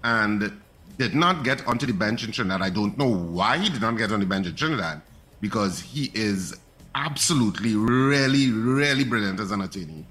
and 0.03 0.51
did 0.97 1.15
not 1.15 1.45
get 1.45 1.65
onto 1.65 1.85
the 1.85 1.93
bench 1.93 2.25
in 2.25 2.33
Trinidad. 2.33 2.61
I 2.61 2.69
don't 2.69 2.97
know 2.97 3.09
why 3.09 3.57
he 3.57 3.69
did 3.69 3.79
not 3.79 3.97
get 3.97 4.11
on 4.11 4.19
the 4.19 4.25
bench 4.25 4.47
in 4.47 4.55
Trinidad 4.57 5.01
because 5.39 5.79
he 5.79 6.11
is 6.13 6.57
absolutely 6.93 7.77
really, 7.77 8.51
really 8.51 9.05
brilliant 9.05 9.39
as 9.39 9.51
an 9.51 9.61
attorney. 9.61 10.05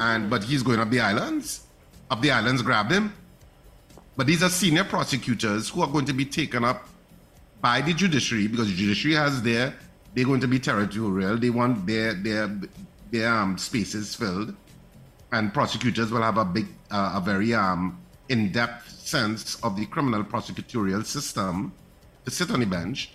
And 0.00 0.30
but 0.30 0.44
he's 0.44 0.62
going 0.62 0.80
up 0.80 0.88
the 0.88 1.00
islands. 1.00 1.64
Up 2.10 2.22
the 2.22 2.30
islands 2.30 2.62
grab 2.62 2.90
him. 2.90 3.12
But 4.16 4.26
these 4.26 4.42
are 4.42 4.48
senior 4.48 4.84
prosecutors 4.84 5.68
who 5.68 5.82
are 5.82 5.88
going 5.88 6.06
to 6.06 6.14
be 6.14 6.24
taken 6.24 6.64
up 6.64 6.88
by 7.60 7.82
the 7.82 7.92
judiciary 7.92 8.46
because 8.46 8.68
the 8.68 8.76
judiciary 8.76 9.16
has 9.16 9.42
their 9.42 9.74
they're 10.14 10.24
going 10.24 10.40
to 10.40 10.48
be 10.48 10.58
territorial. 10.58 11.36
They 11.36 11.50
want 11.50 11.86
their 11.86 12.14
their 12.14 12.50
their 13.10 13.28
um, 13.28 13.58
spaces 13.58 14.14
filled, 14.14 14.56
and 15.32 15.52
prosecutors 15.52 16.10
will 16.12 16.22
have 16.22 16.36
a 16.38 16.44
big 16.44 16.66
uh, 16.90 17.14
a 17.16 17.20
very 17.20 17.54
um, 17.54 17.98
in-depth 18.28 18.88
sense 18.90 19.56
of 19.62 19.76
the 19.76 19.86
criminal 19.86 20.22
prosecutorial 20.22 21.04
system 21.04 21.72
to 22.24 22.30
sit 22.30 22.50
on 22.50 22.60
the 22.60 22.66
bench. 22.66 23.12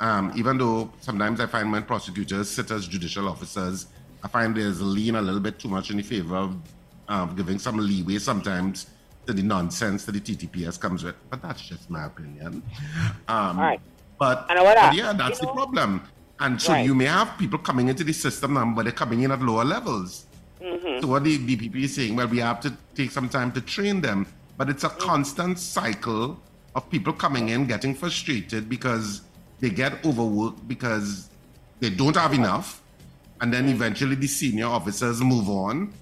Um, 0.00 0.32
even 0.36 0.58
though 0.58 0.90
sometimes 1.00 1.40
I 1.40 1.46
find 1.46 1.70
when 1.70 1.84
prosecutors 1.84 2.50
sit 2.50 2.70
as 2.70 2.86
judicial 2.88 3.28
officers, 3.28 3.86
I 4.24 4.28
find 4.28 4.56
there's 4.56 4.80
a 4.80 4.84
lean 4.84 5.14
a 5.16 5.22
little 5.22 5.40
bit 5.40 5.58
too 5.58 5.68
much 5.68 5.90
in 5.90 5.96
the 5.98 6.02
favor 6.02 6.36
of 6.36 6.56
um, 7.08 7.34
giving 7.36 7.58
some 7.58 7.76
leeway 7.76 8.18
sometimes 8.18 8.86
to 9.26 9.32
the 9.32 9.42
nonsense 9.42 10.04
that 10.06 10.12
the 10.12 10.20
TTPS 10.20 10.80
comes 10.80 11.04
with. 11.04 11.14
But 11.30 11.42
that's 11.42 11.60
just 11.62 11.88
my 11.90 12.04
opinion. 12.06 12.62
Um, 13.28 13.58
Right. 13.58 13.80
But, 14.18 14.46
but 14.48 14.94
yeah, 14.94 15.12
that's 15.12 15.40
you 15.40 15.46
the 15.46 15.52
know- 15.52 15.54
problem. 15.54 16.02
And 16.40 16.60
so 16.60 16.72
Right. 16.72 16.84
you 16.84 16.94
may 16.94 17.04
have 17.06 17.36
people 17.38 17.58
coming 17.58 17.88
into 17.88 18.02
the 18.04 18.12
system 18.12 18.74
but 18.74 18.82
they're 18.84 18.92
coming 18.92 19.22
in 19.22 19.30
at 19.30 19.40
lower 19.42 19.64
levels. 19.64 20.26
Mm-hmm. 20.62 21.00
So 21.00 21.06
what 21.08 21.24
the 21.24 21.38
DPP 21.38 21.74
is 21.84 21.94
saying, 21.96 22.14
well, 22.16 22.28
we 22.28 22.38
have 22.38 22.60
to 22.60 22.72
take 22.94 23.10
some 23.10 23.28
time 23.28 23.50
to 23.52 23.60
train 23.60 24.00
them, 24.00 24.26
but 24.56 24.68
it's 24.68 24.84
a 24.84 24.88
Mm. 24.90 24.98
constant 24.98 25.58
cycle 25.58 26.40
of 26.74 26.88
people 26.90 27.12
coming 27.12 27.48
in, 27.48 27.66
getting 27.66 27.94
frustrated 27.94 28.68
because 28.68 29.22
they 29.60 29.70
get 29.70 30.04
overworked 30.06 30.66
because 30.68 31.28
they 31.80 31.90
don't 31.90 32.16
have 32.16 32.32
enough, 32.32 32.80
and 33.40 33.52
then 33.52 33.68
eventually 33.68 34.14
the 34.14 34.26
senior 34.28 34.66
officers 34.66 35.20
move 35.20 35.48
on, 35.48 35.92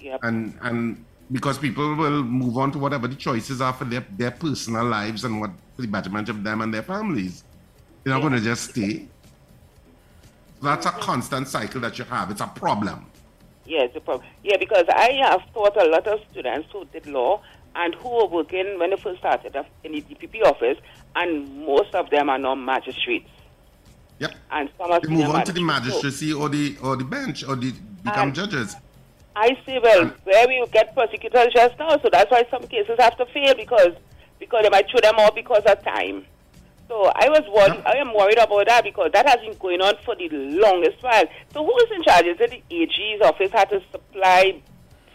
Yep. 0.00 0.20
and 0.24 0.58
and 0.62 1.04
because 1.30 1.58
people 1.58 1.94
will 1.94 2.22
move 2.24 2.56
on 2.56 2.72
to 2.72 2.78
whatever 2.78 3.06
the 3.06 3.14
choices 3.14 3.60
are 3.60 3.72
for 3.74 3.84
their, 3.84 4.04
their 4.16 4.30
personal 4.30 4.84
lives 4.84 5.24
and 5.24 5.40
what 5.40 5.50
for 5.76 5.82
the 5.82 5.88
betterment 5.88 6.28
of 6.30 6.42
them 6.42 6.60
and 6.62 6.72
their 6.72 6.82
families. 6.82 7.44
They're 8.02 8.14
not 8.14 8.20
going 8.20 8.32
to 8.32 8.40
just 8.40 8.70
stay. 8.70 9.06
So 10.60 10.66
that's 10.66 10.86
a 10.86 10.90
constant 10.92 11.46
cycle 11.46 11.80
that 11.82 11.98
you 11.98 12.04
have. 12.06 12.30
It's 12.30 12.40
a 12.40 12.46
problem. 12.46 13.04
Yeah, 13.68 13.82
it's 13.82 13.94
a 13.96 14.00
problem. 14.00 14.26
Yeah, 14.42 14.56
because 14.56 14.86
I 14.88 15.12
have 15.24 15.42
taught 15.52 15.76
a 15.76 15.84
lot 15.88 16.06
of 16.06 16.20
students 16.30 16.68
who 16.72 16.86
did 16.86 17.06
law 17.06 17.42
and 17.76 17.94
who 17.96 18.08
were 18.08 18.26
working 18.26 18.78
when 18.78 18.90
they 18.90 18.96
first 18.96 19.18
started 19.18 19.54
in 19.84 19.92
the 19.92 20.00
DPP 20.00 20.42
office, 20.42 20.78
and 21.14 21.66
most 21.66 21.94
of 21.94 22.08
them 22.08 22.30
are 22.30 22.38
now 22.38 22.54
magistrates. 22.54 23.28
Yep. 24.20 24.34
And 24.50 24.70
some 24.78 24.90
are 24.90 25.00
They 25.00 25.08
move 25.08 25.30
on 25.30 25.44
to 25.44 25.52
the. 25.52 25.62
Magistracy 25.62 26.32
or 26.32 26.48
the 26.48 26.76
or 26.82 26.96
the 26.96 27.04
bench 27.04 27.44
or 27.44 27.56
the 27.56 27.72
become 28.02 28.28
Um, 28.28 28.32
judges. 28.32 28.74
I 29.36 29.50
say, 29.66 29.78
well, 29.78 30.06
where 30.24 30.48
we 30.48 30.64
get 30.72 30.94
prosecutors 30.94 31.52
just 31.54 31.78
now, 31.78 31.90
so 32.02 32.08
that's 32.10 32.30
why 32.30 32.44
some 32.50 32.66
cases 32.66 32.96
have 32.98 33.16
to 33.18 33.26
fail 33.26 33.54
because 33.54 33.92
because 34.40 34.62
they 34.62 34.70
might 34.70 34.88
throw 34.90 35.00
them 35.00 35.14
out 35.18 35.34
because 35.34 35.62
of 35.66 35.84
time. 35.84 36.24
So 36.88 37.04
I 37.14 37.28
was 37.28 37.42
worried. 37.54 37.82
I 37.86 37.96
am 37.98 38.14
worried 38.14 38.38
about 38.38 38.66
that 38.66 38.82
because 38.84 39.10
that 39.12 39.28
has 39.28 39.40
been 39.40 39.56
going 39.58 39.80
on 39.82 39.94
for 40.04 40.14
the 40.16 40.28
longest 40.30 41.02
while. 41.02 41.24
So 41.52 41.64
who 41.64 41.76
is 41.84 41.90
in 41.94 42.02
charge? 42.02 42.24
Is 42.26 42.40
it 42.40 42.50
the 42.50 42.76
AG's 42.82 43.20
office 43.22 43.50
had 43.52 43.68
to 43.70 43.82
supply 43.92 44.60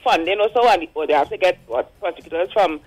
funding 0.04 0.40
or 0.40 0.50
so, 0.54 0.68
and 0.70 0.88
or 0.94 1.08
they 1.08 1.14
have 1.14 1.30
to 1.30 1.38
get 1.38 1.58
what 1.68 1.98
prosecutors 2.00 2.52
from 2.54 2.80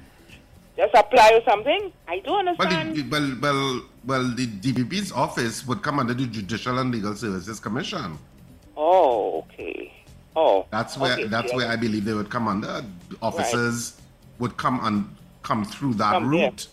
just 0.76 0.94
apply 0.94 1.32
or 1.32 1.42
something? 1.50 1.92
I 2.06 2.20
don't 2.20 2.46
Well, 2.46 2.48
understand. 2.68 2.94
the, 2.96 3.02
well, 3.10 3.36
well, 3.42 3.82
well, 4.04 4.34
the 4.36 4.46
DPP's 4.46 5.10
office 5.10 5.66
would 5.66 5.82
come 5.82 5.98
under 5.98 6.14
the 6.14 6.26
Judicial 6.26 6.78
and 6.78 6.92
Legal 6.92 7.16
Services 7.16 7.58
Commission. 7.58 8.16
oh, 8.76 9.38
okay. 9.50 9.92
Oh, 10.38 10.66
That's 10.70 10.98
where 10.98 11.14
okay, 11.14 11.24
that's 11.28 11.50
yeah. 11.50 11.56
where 11.56 11.68
I 11.68 11.76
believe 11.76 12.04
they 12.04 12.12
would 12.12 12.28
come 12.28 12.46
under. 12.46 12.84
Officers 13.22 13.98
would 14.38 14.56
come 14.58 14.78
and 14.84 15.08
come 15.42 15.64
through 15.64 15.94
that 15.94 16.12
Come 16.12 16.30
there. 16.30 16.50
route, 16.50 16.66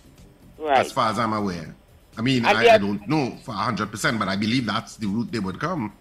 right. 0.60 0.80
as 0.80 0.91
far 0.91 1.10
as 1.10 1.17
I'm 1.17 1.32
aware. 1.32 1.73
I 2.17 2.21
mean, 2.21 2.45
I, 2.45 2.52
I 2.76 2.78
don't 2.78 3.08
know 3.08 3.38
for 3.43 3.54
hundred 3.54 3.91
percent, 3.91 4.19
but 4.19 4.28
I 4.28 4.36
believe 4.36 4.65
that's 4.65 4.97
the 4.97 5.08
route 5.08 5.32
they 5.32 5.39
would 5.39 5.60
come. 5.60 5.93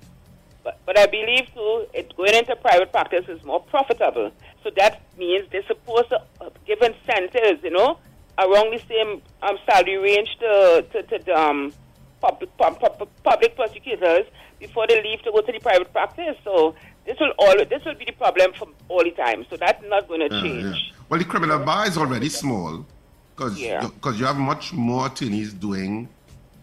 But, 0.64 0.78
but 0.86 0.98
I 0.98 1.06
believe 1.06 1.46
too, 1.54 1.86
it 1.92 2.14
going 2.16 2.34
into 2.34 2.54
private 2.56 2.92
practice 2.92 3.24
is 3.28 3.42
more 3.44 3.60
profitable. 3.60 4.30
So 4.62 4.70
that 4.76 5.02
means 5.18 5.48
they're 5.50 5.66
supposed 5.66 6.10
to 6.10 6.20
uh, 6.40 6.50
give 6.66 6.80
incentives, 6.82 7.64
you 7.64 7.70
know, 7.70 7.98
around 8.38 8.72
the 8.72 8.80
same 8.88 9.22
um, 9.42 9.58
salary 9.66 9.96
range 9.96 10.28
to, 10.40 10.84
to, 10.92 11.02
to 11.02 11.18
the 11.24 11.36
um, 11.36 11.72
public, 12.20 12.56
pub, 12.56 12.78
pub, 12.78 13.08
public 13.24 13.56
prosecutors 13.56 14.26
before 14.60 14.86
they 14.86 15.02
leave 15.02 15.20
to 15.22 15.32
go 15.32 15.40
to 15.40 15.50
the 15.50 15.58
private 15.58 15.92
practice. 15.92 16.36
So 16.44 16.76
this 17.06 17.18
will 17.18 17.32
all 17.38 17.56
this 17.64 17.84
will 17.84 17.96
be 17.96 18.04
the 18.04 18.12
problem 18.12 18.52
for 18.52 18.68
all 18.88 19.02
the 19.02 19.10
time. 19.10 19.44
So 19.50 19.56
that's 19.56 19.82
not 19.88 20.06
going 20.06 20.20
to 20.20 20.28
change. 20.42 20.62
yeah. 20.76 20.96
Well, 21.08 21.18
the 21.18 21.24
criminal 21.26 21.58
bar 21.58 21.88
is 21.88 21.98
already 21.98 22.28
small 22.28 22.86
because 23.34 23.58
Yeah. 23.58 23.88
you 24.14 24.24
have 24.24 24.36
much 24.36 24.72
more 24.72 25.06
attorneys 25.06 25.52
doing 25.52 26.08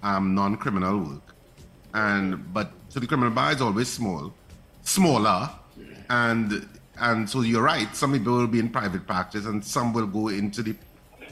um, 0.04 0.34
non-criminal 0.36 1.00
work, 1.00 1.36
and 1.94 2.54
but 2.54 2.72
so 2.90 3.00
the 3.00 3.08
criminal 3.08 3.32
bar 3.32 3.52
is 3.52 3.62
always 3.62 3.88
small, 3.90 4.34
smaller, 4.84 5.50
and 6.10 6.68
and 7.00 7.30
so 7.30 7.42
you're 7.42 7.64
right. 7.64 7.94
Some 7.96 8.14
people 8.14 8.34
will 8.38 8.48
be 8.48 8.60
in 8.60 8.70
private 8.70 9.06
practice, 9.08 9.46
and 9.46 9.64
some 9.64 9.94
will 9.94 10.08
go 10.08 10.30
into 10.30 10.64
the 10.64 10.76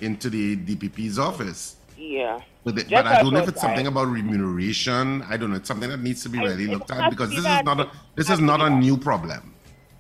into 0.01 0.29
the 0.29 0.57
DPP's 0.57 1.17
office. 1.19 1.75
Yeah. 1.97 2.39
But, 2.63 2.75
the, 2.75 2.83
but 2.89 3.07
I 3.07 3.21
don't 3.23 3.33
know 3.33 3.39
if 3.39 3.47
it's 3.47 3.63
I- 3.63 3.67
something 3.67 3.87
about 3.87 4.07
remuneration. 4.07 5.23
I 5.29 5.37
don't 5.37 5.51
know. 5.51 5.55
It's 5.55 5.67
something 5.67 5.89
that 5.89 6.01
needs 6.01 6.21
to 6.23 6.29
be 6.29 6.39
really 6.39 6.67
looked 6.67 6.91
at 6.91 7.09
because 7.09 7.29
this 7.29 7.39
is 7.39 7.63
not 7.63 7.79
a 7.79 7.89
this 8.15 8.29
is 8.29 8.39
not 8.39 8.61
a 8.61 8.69
new 8.69 8.97
problem. 8.97 9.53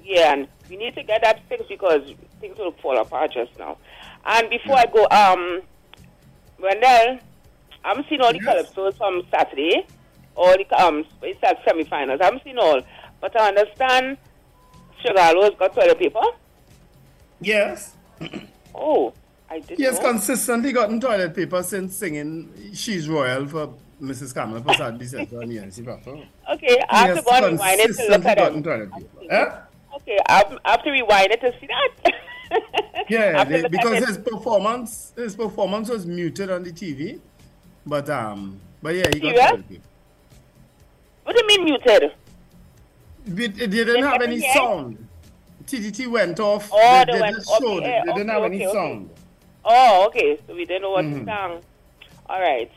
Yeah, 0.03 0.33
and 0.33 0.47
we 0.69 0.75
need 0.77 0.95
to 0.95 1.03
get 1.03 1.21
that 1.23 1.41
fixed 1.49 1.69
because 1.69 2.13
things 2.39 2.57
will 2.57 2.71
fall 2.73 2.97
apart 2.97 3.31
just 3.33 3.57
now. 3.57 3.77
And 4.27 4.49
before 4.49 4.75
I 4.77 4.85
go, 4.85 5.07
um, 5.09 5.61
Wendell, 6.59 7.19
I'm 7.85 8.03
seeing 8.09 8.21
all 8.21 8.33
the 8.33 8.39
Yes. 8.43 8.71
calypsos 8.75 8.97
from 8.97 9.23
Saturday, 9.31 9.85
all 10.35 10.53
the 10.57 10.65
um, 10.85 11.05
it's 11.21 11.39
at 11.43 11.57
semi-finals. 11.65 12.19
I'm 12.21 12.39
seeing 12.43 12.57
all, 12.57 12.81
but 13.21 13.39
I 13.39 13.47
understand 13.49 14.17
Sugar 15.01 15.19
Aloes 15.19 15.51
got 15.57 15.73
toilet 15.73 15.97
paper. 15.97 16.19
Yes. 17.39 17.95
Oh, 18.75 19.13
I 19.49 19.59
didn't 19.59 19.77
He 19.77 19.83
has 19.85 19.99
consistently 19.99 20.71
gotten 20.73 20.99
toilet 20.99 21.33
paper 21.35 21.63
since 21.63 21.95
singing 21.95 22.51
She's 22.73 23.07
Royal 23.07 23.47
for 23.47 23.73
Mrs. 24.01 24.33
Kamla 24.33 24.61
Persad 24.61 24.99
Bissessar 25.01 25.41
and 25.43 25.53
Yancy 25.53 25.83
Papa. 25.83 26.19
Okay, 26.53 26.77
I 26.89 27.07
have 27.07 27.17
to 27.17 27.21
go 27.23 27.31
and 27.31 27.45
rewind 27.53 27.79
it 27.79 27.95
to 27.95 28.07
look 28.09 28.25
at 28.25 28.37
it. 28.39 28.89
Eh? 29.29 29.45
Okay, 29.95 30.17
have- 30.27 30.57
I 30.65 30.71
have 30.71 30.83
to 30.83 30.91
rewind 30.91 31.31
it 31.31 31.39
to 31.41 31.53
see 31.61 31.67
that. 31.67 32.13
I 32.51 33.03
Yeah, 33.09 33.37
have 33.37 33.49
they- 33.49 33.61
look 33.61 33.71
because 33.71 34.05
his 34.07 34.17
performance 34.17 35.13
his 35.15 35.35
performance 35.35 35.89
was 35.89 36.05
muted 36.05 36.49
on 36.51 36.63
the 36.63 36.71
TV. 36.71 37.19
But 37.85 38.09
um 38.09 38.59
but 38.81 38.95
yeah, 38.95 39.07
he 39.13 39.19
got 39.19 39.35
Serious? 39.35 39.81
What 41.23 41.35
do 41.35 41.41
you 41.41 41.47
mean 41.47 41.63
muted? 41.65 42.11
It, 43.25 43.61
it 43.61 43.67
didn't 43.71 44.03
have 44.03 44.21
any 44.21 44.37
Yeah. 44.37 44.53
sound. 44.53 45.07
TTT 45.65 46.07
went 46.07 46.39
off. 46.39 46.69
Oh, 46.71 46.77
they, 46.79 47.05
they 47.05 47.11
they 47.13 47.21
went 47.21 47.35
just 47.35 47.49
off 47.49 47.61
showed 47.61 47.83
the 47.83 47.87
it. 47.87 47.91
air. 47.91 48.03
They 48.05 48.13
didn't 48.13 48.29
Okay, 48.29 48.39
have 48.41 48.43
any 48.51 48.55
okay, 48.57 48.67
okay. 48.67 48.73
sound. 48.77 49.09
Oh, 49.65 50.05
okay. 50.07 50.39
So 50.47 50.55
we 50.55 50.63
didn't 50.65 50.83
know 50.83 50.91
what 50.91 51.03
Mhm. 51.05 51.25
to 51.25 51.31
song. 51.31 51.61
All 52.29 52.39
right. 52.39 52.71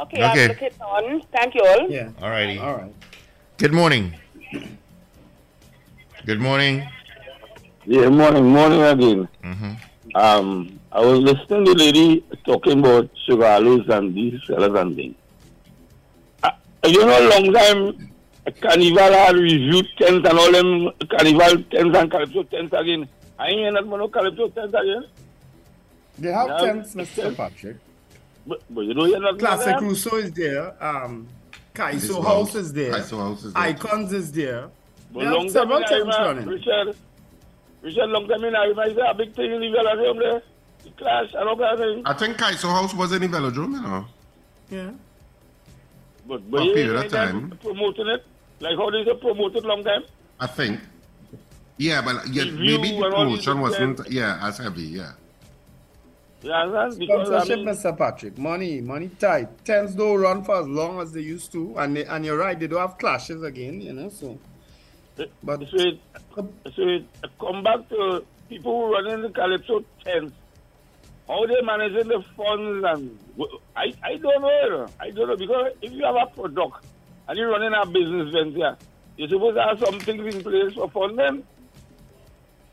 Okay, 0.00 0.16
Okay. 0.24 0.42
I'll 0.42 0.48
look 0.48 0.62
it 0.62 0.74
on. 0.80 1.22
Thank 1.30 1.54
you 1.54 1.62
all. 1.64 1.88
Yeah. 1.88 2.08
Alrighty. 2.20 2.60
All 2.60 2.74
right. 2.74 2.92
Good 3.58 3.72
morning. 3.72 4.14
Good 6.26 6.40
morning. 6.40 6.82
Yeah, 7.86 8.08
morning, 8.08 8.44
morning 8.46 8.82
again. 8.82 9.28
Um, 10.14 10.80
I 10.92 11.00
was 11.00 11.18
listening 11.20 11.64
to 11.66 11.74
the 11.74 11.78
lady 11.78 12.24
talking 12.46 12.78
about 12.80 13.10
sugar 13.26 13.44
aloes 13.44 13.86
and 13.88 14.14
these 14.14 14.40
fellas 14.46 14.78
and 14.78 14.94
things. 14.96 15.16
Uh, 16.42 16.50
you 16.86 17.04
know, 17.04 17.28
long 17.28 17.52
time 17.52 18.10
Carnival 18.60 19.12
had 19.12 19.34
reviewed 19.36 19.86
tents 19.98 20.28
and 20.28 20.38
all 20.38 20.52
them 20.52 20.90
Carnival 21.10 21.62
tents 21.70 21.96
and 21.98 22.10
Calypso 22.10 22.42
tents 22.44 22.72
again. 22.72 23.08
I 23.38 23.48
ain't 23.48 23.58
hear 23.58 23.72
nothing 23.72 23.88
about 23.88 23.96
no 23.98 24.08
Calypso 24.08 24.48
tents 24.48 24.74
again. 24.74 25.04
They 26.18 26.32
have 26.32 26.48
Yeah, 26.48 26.58
tents, 26.58 26.94
it's 26.94 27.10
Mr. 27.16 27.36
Patrick. 27.36 27.76
But, 28.46 28.62
but 28.70 28.82
you 28.82 28.94
don't 28.94 29.08
hear 29.08 29.18
nothing 29.20 29.40
about 29.40 29.58
Classic 29.58 29.76
them? 29.78 29.88
Rousseau 29.88 30.16
is 30.18 30.30
there. 30.32 30.84
Um, 30.84 31.26
Kaiso 31.74 31.92
This 32.00 32.10
House 32.12 32.24
house- 32.24 32.54
is 32.54 32.72
there. 32.72 32.92
Kaiso 32.92 33.18
House 33.18 33.44
is 33.44 33.52
there. 33.52 33.62
Icons 33.62 34.12
is 34.12 34.32
there. 34.32 34.68
But 35.12 35.20
They 35.20 35.26
long 35.26 35.32
have 35.32 35.40
time 35.42 35.50
several 35.50 35.78
in 35.78 35.84
tents 35.88 36.18
running. 36.18 36.46
Richard, 36.46 36.96
Richard, 37.84 38.08
long 38.08 38.26
time 38.26 38.42
in 38.44 38.56
Arima, 38.56 38.82
is 38.82 38.96
a 38.96 39.12
big 39.14 39.34
thing 39.34 39.52
in 39.52 39.60
the 39.60 39.66
velodrome 39.66 40.18
there. 40.18 40.42
The 40.84 40.90
clash, 40.92 41.34
I 41.34 41.44
don't 41.44 41.58
know 41.58 41.76
thing. 41.76 42.02
I 42.06 42.14
think 42.14 42.38
Kaiso 42.38 42.70
House 42.70 42.94
was 42.94 43.12
in 43.12 43.20
the 43.22 43.28
velodrome, 43.28 43.72
you 43.74 43.82
know. 43.82 44.06
Yeah. 44.70 44.90
But, 46.26 46.40
For 46.40 46.48
but 46.48 46.60
a 46.62 46.64
you 46.64 46.74
period 46.74 46.96
of 47.04 47.12
time. 47.12 47.50
promoting 47.62 48.08
it. 48.08 48.24
Like 48.60 48.76
how 48.78 48.88
they 48.90 49.04
say 49.04 49.14
promoted 49.14 49.64
long 49.64 49.84
time. 49.84 50.02
I 50.40 50.46
think. 50.46 50.80
Yeah, 51.76 52.00
but 52.00 52.26
yeah, 52.28 52.44
Review 52.44 52.78
maybe 52.78 52.88
the 52.98 53.04
and 53.04 53.14
all 53.14 53.26
these 53.26 53.44
promotion 53.44 53.60
wasn't 53.60 53.96
things. 54.00 54.14
yeah 54.14 54.38
as 54.40 54.56
heavy. 54.58 54.82
Yeah. 54.84 55.12
Yeah, 56.40 56.66
that's 56.72 56.96
Because 56.96 57.30
I 57.30 57.38
Sponsorship, 57.44 57.58
mean, 57.64 57.68
Mr. 57.74 57.98
Patrick. 57.98 58.38
Money, 58.38 58.80
money 58.80 59.10
tight. 59.18 59.64
Tents 59.64 59.94
don't 59.94 60.20
run 60.20 60.44
for 60.44 60.56
as 60.60 60.66
long 60.68 61.00
as 61.00 61.12
they 61.12 61.22
used 61.22 61.52
to, 61.52 61.74
and 61.78 61.96
they, 61.96 62.04
and 62.04 62.24
you're 62.24 62.36
right, 62.36 62.58
they 62.58 62.66
don't 62.66 62.80
have 62.80 62.98
clashes 62.98 63.42
again, 63.42 63.80
you 63.80 63.94
know. 63.94 64.10
So, 64.10 64.38
but 65.42 65.60
so 65.60 65.76
it, 65.76 66.00
so 66.36 66.82
it 66.82 67.04
come 67.40 67.62
back 67.62 67.88
to 67.90 68.24
people 68.48 68.86
who 68.86 68.92
running 68.92 69.22
the 69.22 69.30
Calypso 69.30 69.84
tents. 70.04 70.32
How 71.28 71.46
they 71.46 71.60
managing 71.62 72.08
the 72.08 72.22
funds 72.36 72.84
and 72.86 73.18
I, 73.74 73.92
I 74.04 74.16
don't 74.16 74.42
know. 74.42 74.86
I 75.00 75.10
don't 75.10 75.28
know 75.28 75.36
because 75.36 75.72
if 75.80 75.92
you 75.92 76.04
have 76.04 76.16
a 76.16 76.26
product 76.26 76.84
and 77.28 77.38
you're 77.38 77.50
running 77.50 77.72
a 77.72 77.86
business 77.86 78.30
venture, 78.32 78.76
you're 79.16 79.28
supposed 79.30 79.56
to 79.56 79.62
have 79.62 79.78
some 79.78 79.98
things 80.00 80.34
in 80.34 80.42
place 80.42 80.74
for 80.74 80.90
funding. 80.90 81.44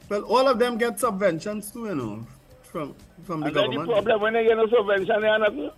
well, 0.09 0.23
all 0.23 0.47
of 0.49 0.59
them 0.59 0.77
get 0.77 0.99
subventions 0.99 1.71
too, 1.71 1.85
you 1.85 1.95
know, 1.95 2.27
from 2.63 2.93
from 3.23 3.39
the 3.41 3.47
And 3.47 3.55
then 3.55 3.69
the 3.71 3.77
government. 3.77 3.89
problem 4.05 4.21
when 4.21 4.33
they 4.33 4.43
get 4.43 4.57
no 4.57 4.67
subvention, 4.67 5.21
they 5.21 5.27
are 5.27 5.39
not. 5.39 5.75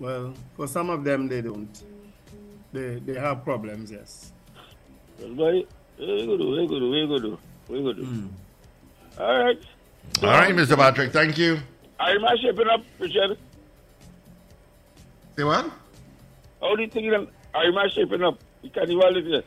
Well, 0.00 0.34
for 0.56 0.66
some 0.66 0.90
of 0.90 1.04
them, 1.04 1.28
they 1.28 1.42
don't. 1.42 1.70
They 2.72 2.96
they 3.06 3.14
have 3.20 3.44
problems, 3.44 3.92
yes. 3.92 4.32
Do. 7.94 8.28
All 9.18 9.38
right. 9.38 9.58
All 10.22 10.28
right, 10.28 10.54
Mr. 10.54 10.76
Patrick, 10.76 11.12
thank 11.12 11.38
you. 11.38 11.58
I'm 11.98 12.20
not 12.20 12.38
shaping 12.40 12.68
up, 12.68 12.82
Richard. 12.98 13.38
Say 15.36 15.44
what? 15.44 15.70
How 16.60 16.76
do 16.76 16.82
you 16.82 16.88
think 16.88 17.10
that 17.10 17.26
I'm 17.54 17.74
not 17.74 17.90
shaping 17.92 18.22
up? 18.22 18.38
The 18.62 18.68
carnival 18.70 19.16
is 19.16 19.26
here. 19.26 19.42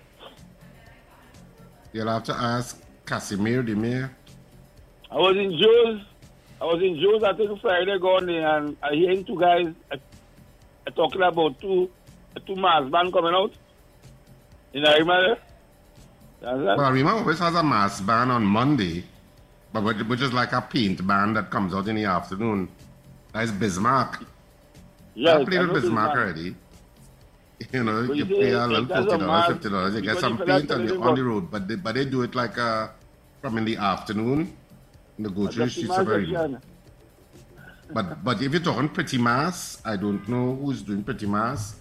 You'll 1.93 2.07
have 2.07 2.23
to 2.25 2.33
ask 2.33 2.81
Casimir 3.05 3.61
the 3.63 3.75
mayor. 3.75 4.11
I 5.09 5.15
was 5.15 5.35
in 5.37 5.51
Joe's. 5.51 6.01
I 6.59 6.65
was 6.65 6.81
in 6.81 6.99
Joe's, 6.99 7.23
I 7.23 7.33
think 7.33 7.61
Friday 7.61 7.97
gone 7.99 8.25
there, 8.25 8.57
and 8.57 8.75
I 8.81 8.93
hearing 8.93 9.23
two 9.23 9.39
guys 9.39 9.67
uh, 9.91 9.97
uh, 10.85 10.91
talking 10.91 11.21
about 11.21 11.59
two 11.61 11.89
uh, 12.35 12.39
two 12.45 12.55
mass 12.55 12.89
band 12.89 13.13
coming 13.13 13.33
out. 13.33 13.53
In 14.73 14.85
Arima 14.85 15.21
there. 15.21 15.46
Well, 16.41 16.91
remember, 16.91 17.19
always 17.19 17.39
has 17.39 17.55
a 17.55 17.63
mass 17.63 17.99
band 18.01 18.31
on 18.31 18.43
Monday, 18.45 19.03
but 19.73 19.83
which, 19.83 20.21
is 20.21 20.33
like 20.33 20.53
a 20.53 20.61
paint 20.61 21.05
band 21.05 21.35
that 21.35 21.49
comes 21.49 21.73
out 21.73 21.87
in 21.87 21.95
the 21.95 22.05
afternoon. 22.05 22.69
That's 23.33 23.51
Bismarck. 23.51 24.23
Yeah, 25.15 25.35
I 25.35 25.45
played 25.45 25.61
I 25.61 25.65
with 25.65 25.73
Bismarck 25.73 26.13
Bismarck. 26.13 26.17
already. 26.17 26.55
You 27.73 27.83
know, 27.83 28.05
But 28.05 28.17
you 28.17 28.25
you 28.25 28.25
pay 28.25 28.51
a 28.51 28.67
little 28.67 28.85
forty 28.85 29.17
dollars, 29.17 29.47
fifty 29.47 29.69
dollars, 29.69 29.95
you 29.95 30.01
get 30.01 30.19
some 30.19 30.37
paint 30.37 30.69
on 30.69 30.85
the, 30.85 30.95
on 30.99 31.15
the 31.15 31.23
road. 31.23 31.49
But 31.49 31.67
they, 31.67 31.75
but 31.75 31.95
they 31.95 32.05
do 32.05 32.21
it 32.21 32.35
like 32.35 32.55
uh, 32.57 32.89
from 33.41 33.57
in 33.57 33.65
the 33.65 33.77
afternoon 33.77 34.55
in 35.17 35.23
the 35.23 35.29
go 35.29 35.47
the 35.47 35.67
streets 35.67 35.95
the 35.95 36.01
of 36.01 36.07
magic, 36.07 36.61
But 37.91 38.23
but 38.23 38.41
if 38.43 38.51
you're 38.51 38.61
talking 38.61 38.89
pretty 38.89 39.17
mass, 39.17 39.81
I 39.83 39.95
don't 39.95 40.27
know 40.29 40.55
who's 40.55 40.83
doing 40.83 41.03
pretty 41.03 41.25
mass, 41.25 41.77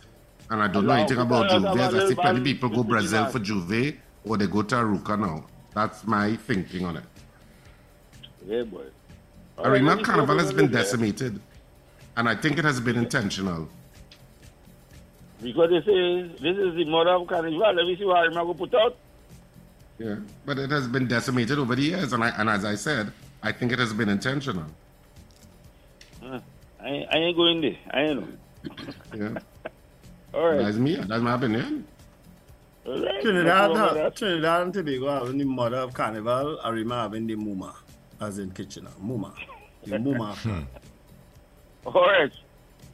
and 0.48 0.62
I 0.62 0.68
don't 0.68 0.86
know 0.86 0.94
anything 0.94 1.18
about 1.18 1.50
J'ouvert. 1.50 1.76
have 1.76 1.94
a 1.94 1.98
As 1.98 2.04
I 2.04 2.08
see 2.08 2.14
plenty 2.14 2.40
people 2.40 2.70
go 2.70 2.82
Brazil 2.82 3.26
for 3.26 3.38
J'ouvert 3.40 3.96
or 4.26 4.36
they 4.36 4.46
go 4.46 4.62
to 4.62 4.74
Arouca 4.74 5.18
now. 5.18 5.44
That's 5.74 6.04
my 6.06 6.36
thinking 6.36 6.84
on 6.84 6.96
it. 6.96 7.04
Yeah, 8.46 8.62
boy. 8.64 8.84
All 9.58 9.64
right, 9.64 9.72
Arima 9.72 9.90
let 9.90 9.98
me 9.98 10.04
Carnival 10.04 10.38
has 10.38 10.52
been 10.52 10.70
decimated, 10.70 11.40
and 12.16 12.28
I 12.28 12.34
think 12.34 12.58
it 12.58 12.64
has 12.64 12.80
been 12.80 12.96
intentional. 12.96 13.68
Because 15.42 15.70
they 15.70 15.80
say 15.80 16.22
this 16.40 16.56
is 16.56 16.74
the 16.76 16.84
mother 16.86 17.10
of 17.10 17.26
carnival. 17.28 17.58
Let 17.60 17.74
me 17.86 17.96
see 17.96 18.04
what 18.04 18.18
Arima 18.18 18.44
go 18.44 18.54
put 18.54 18.74
out. 18.74 18.96
Yeah, 19.98 20.16
but 20.44 20.58
it 20.58 20.70
has 20.70 20.86
been 20.88 21.06
decimated 21.06 21.58
over 21.58 21.74
the 21.74 21.82
years, 21.82 22.12
and 22.12 22.22
I, 22.22 22.28
and 22.30 22.50
as 22.50 22.64
I 22.64 22.74
said, 22.74 23.12
I 23.42 23.52
think 23.52 23.72
it 23.72 23.78
has 23.78 23.92
been 23.94 24.08
intentional. 24.10 24.66
Uh, 26.22 26.40
I, 26.82 26.86
ain't- 26.88 27.08
I 27.14 27.16
ain't 27.18 27.36
going 27.36 27.60
there. 27.62 27.76
I 27.92 28.00
ain't 28.02 28.20
know. 28.20 28.28
Yeah, 29.14 29.40
All 30.34 30.48
right. 30.50 30.58
that's 30.64 30.76
me. 30.76 30.96
That's 30.96 31.22
my 31.22 31.34
opinion. 31.34 31.86
All 32.86 33.02
right. 33.02 33.20
Trinidad, 33.22 33.70
No 33.70 33.74
problem 33.74 33.94
with 33.94 34.02
have, 34.04 34.14
Trinidad 34.14 34.62
and 34.62 34.72
Tobago 34.74 35.08
having 35.18 35.38
the 35.38 35.44
mother 35.44 35.78
of 35.78 35.92
carnival, 35.92 36.60
Arima 36.64 37.02
having 37.02 37.26
the 37.26 37.34
Muma, 37.34 37.74
as 38.20 38.38
in 38.38 38.50
Kitchener. 38.52 38.90
Uh, 38.90 39.04
muma. 39.04 39.32
The 39.84 39.96
Muma. 39.96 40.34
Hmm. 40.36 40.60
that. 41.84 41.94
All 41.94 42.06
right. 42.06 42.32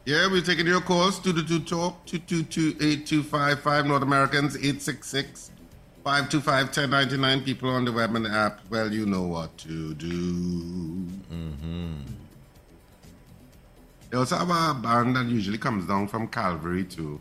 Yeah, 0.05 0.27
we're 0.31 0.41
taking 0.41 0.65
your 0.65 0.81
calls. 0.81 1.19
222 1.19 1.65
Talk, 1.65 2.03
222-8255, 2.07 3.85
North 3.85 4.01
Americans, 4.01 4.55
866 4.55 5.51
525 6.03 6.65
1099. 6.65 7.43
People 7.43 7.69
on 7.69 7.85
the 7.85 7.91
web 7.91 8.15
and 8.15 8.25
app, 8.25 8.61
well, 8.71 8.91
you 8.91 9.05
know 9.05 9.21
what 9.21 9.55
to 9.59 9.93
do. 9.93 10.07
Mm-hmm. 11.31 12.20
They 14.11 14.17
also 14.17 14.35
have 14.35 14.49
a 14.49 14.79
band 14.79 15.15
that 15.15 15.25
usually 15.25 15.57
comes 15.57 15.87
down 15.87 16.07
from 16.09 16.27
Calvary, 16.27 16.83
too. 16.83 17.19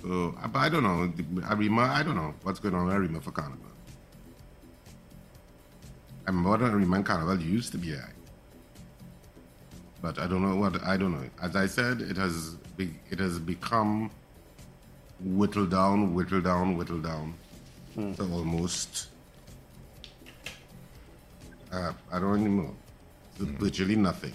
So, 0.00 0.34
uh, 0.40 0.46
but 0.48 0.60
I 0.60 0.68
don't 0.68 0.84
know. 0.84 1.12
Arima, 1.50 1.82
I 1.82 2.02
don't 2.04 2.14
know 2.14 2.34
what's 2.42 2.60
going 2.60 2.74
on 2.74 2.86
with 2.86 2.94
Arima 2.94 3.20
for 3.20 3.32
Carnival. 3.32 3.66
I 6.24 6.30
remember 6.30 6.50
what 6.50 6.62
Arima 6.62 6.96
and 6.96 7.04
Carnival 7.04 7.40
used 7.40 7.72
to 7.72 7.78
be 7.78 7.94
like. 7.96 8.14
But 10.00 10.20
I 10.20 10.28
don't 10.28 10.42
know 10.42 10.54
what 10.54 10.80
I 10.84 10.96
don't 10.96 11.12
know. 11.12 11.28
As 11.42 11.56
I 11.56 11.66
said, 11.66 12.00
it 12.00 12.16
has 12.16 12.54
be, 12.76 12.94
it 13.10 13.18
has 13.18 13.40
become 13.40 14.12
whittled 15.18 15.72
down, 15.72 16.14
whittled 16.14 16.44
down, 16.44 16.76
whittled 16.76 17.02
down 17.02 17.34
to 17.96 18.22
almost 18.32 19.08
uh, 21.72 21.92
I 22.12 22.18
don't 22.20 22.40
even 22.40 22.56
know. 22.58 22.76
to 23.38 23.44
Virtually 23.44 23.96
nothing. 23.96 24.34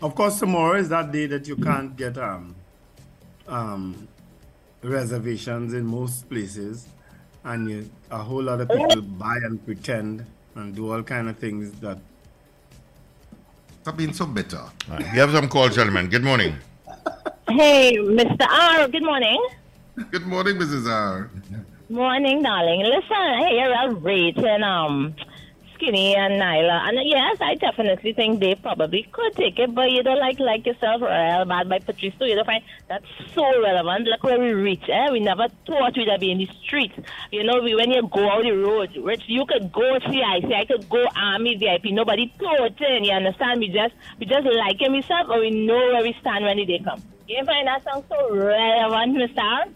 Of 0.00 0.14
course, 0.14 0.38
tomorrow 0.38 0.78
is 0.78 0.88
that 0.90 1.10
day 1.10 1.26
that 1.26 1.48
you 1.48 1.56
can't 1.56 1.96
get 1.96 2.16
um, 2.18 2.54
um, 3.48 4.06
reservations 4.82 5.74
in 5.74 5.84
most 5.84 6.28
places, 6.28 6.86
and 7.42 7.68
you, 7.68 7.90
a 8.10 8.18
whole 8.18 8.42
lot 8.42 8.60
of 8.60 8.68
people 8.68 9.02
buy 9.02 9.36
and 9.42 9.64
pretend 9.64 10.24
and 10.54 10.74
do 10.74 10.92
all 10.92 11.02
kind 11.02 11.28
of 11.28 11.38
things 11.38 11.72
that. 11.80 11.98
Stop 13.82 13.96
being 13.96 14.12
so 14.12 14.26
bitter. 14.26 14.58
All 14.58 14.70
right, 14.88 15.12
we 15.12 15.18
have 15.18 15.32
some 15.32 15.48
calls, 15.48 15.74
gentlemen. 15.74 16.08
Good 16.08 16.22
morning. 16.22 16.54
Hey, 17.48 17.96
Mr. 17.96 18.46
R, 18.48 18.86
good 18.88 19.02
morning. 19.02 19.44
Good 20.12 20.26
morning, 20.26 20.56
Mrs. 20.58 20.88
R. 20.88 21.28
Morning, 21.88 22.42
darling. 22.42 22.82
Listen, 22.82 23.38
hey, 23.38 23.58
you're 23.58 23.72
a 23.72 23.94
rating 23.94 24.62
um 24.62 25.16
Skinny 25.78 26.16
and 26.16 26.34
Nailah. 26.34 26.88
And 26.88 26.98
uh, 26.98 27.02
yes, 27.04 27.38
I 27.40 27.54
definitely 27.54 28.12
think 28.12 28.40
they 28.40 28.54
probably 28.56 29.08
could 29.12 29.34
take 29.34 29.58
it, 29.58 29.74
but 29.74 29.90
you 29.90 30.02
don't 30.02 30.18
like 30.18 30.38
like 30.40 30.66
yourself 30.66 31.00
Real 31.00 31.44
Bad 31.44 31.68
by 31.68 31.78
Patrice, 31.78 32.14
so 32.18 32.24
you 32.24 32.34
don't 32.34 32.44
find 32.44 32.62
that's 32.88 33.06
so 33.34 33.44
relevant. 33.62 34.06
Look 34.06 34.24
where 34.24 34.38
we 34.38 34.52
reach, 34.52 34.88
eh? 34.88 35.10
We 35.10 35.20
never 35.20 35.46
thought 35.66 35.96
we'd 35.96 36.20
be 36.20 36.32
in 36.32 36.38
the 36.38 36.48
streets. 36.64 36.94
You 37.30 37.44
know, 37.44 37.60
we, 37.62 37.74
when 37.74 37.90
you 37.90 38.06
go 38.08 38.28
out 38.28 38.42
the 38.42 38.52
road, 38.52 38.90
Rich, 38.96 39.22
you 39.26 39.46
could 39.46 39.72
go 39.72 39.98
CIC, 40.00 40.52
I 40.52 40.64
could 40.66 40.88
go 40.88 41.06
Army 41.16 41.56
VIP. 41.56 41.92
Nobody 41.92 42.32
thought 42.38 42.80
in, 42.80 43.04
you 43.04 43.12
understand? 43.12 43.60
We 43.60 43.68
just 43.68 43.94
we 44.18 44.26
just 44.26 44.46
like 44.46 44.80
him 44.80 44.94
ourselves, 44.94 45.28
but 45.28 45.40
we 45.40 45.50
know 45.50 45.92
where 45.92 46.02
we 46.02 46.14
stand 46.20 46.44
when 46.44 46.56
the 46.56 46.66
day 46.66 46.80
comes. 46.80 47.02
You 47.28 47.44
find 47.44 47.66
that 47.68 47.84
song 47.84 48.04
so 48.08 48.34
relevant, 48.34 49.16
Mr. 49.16 49.72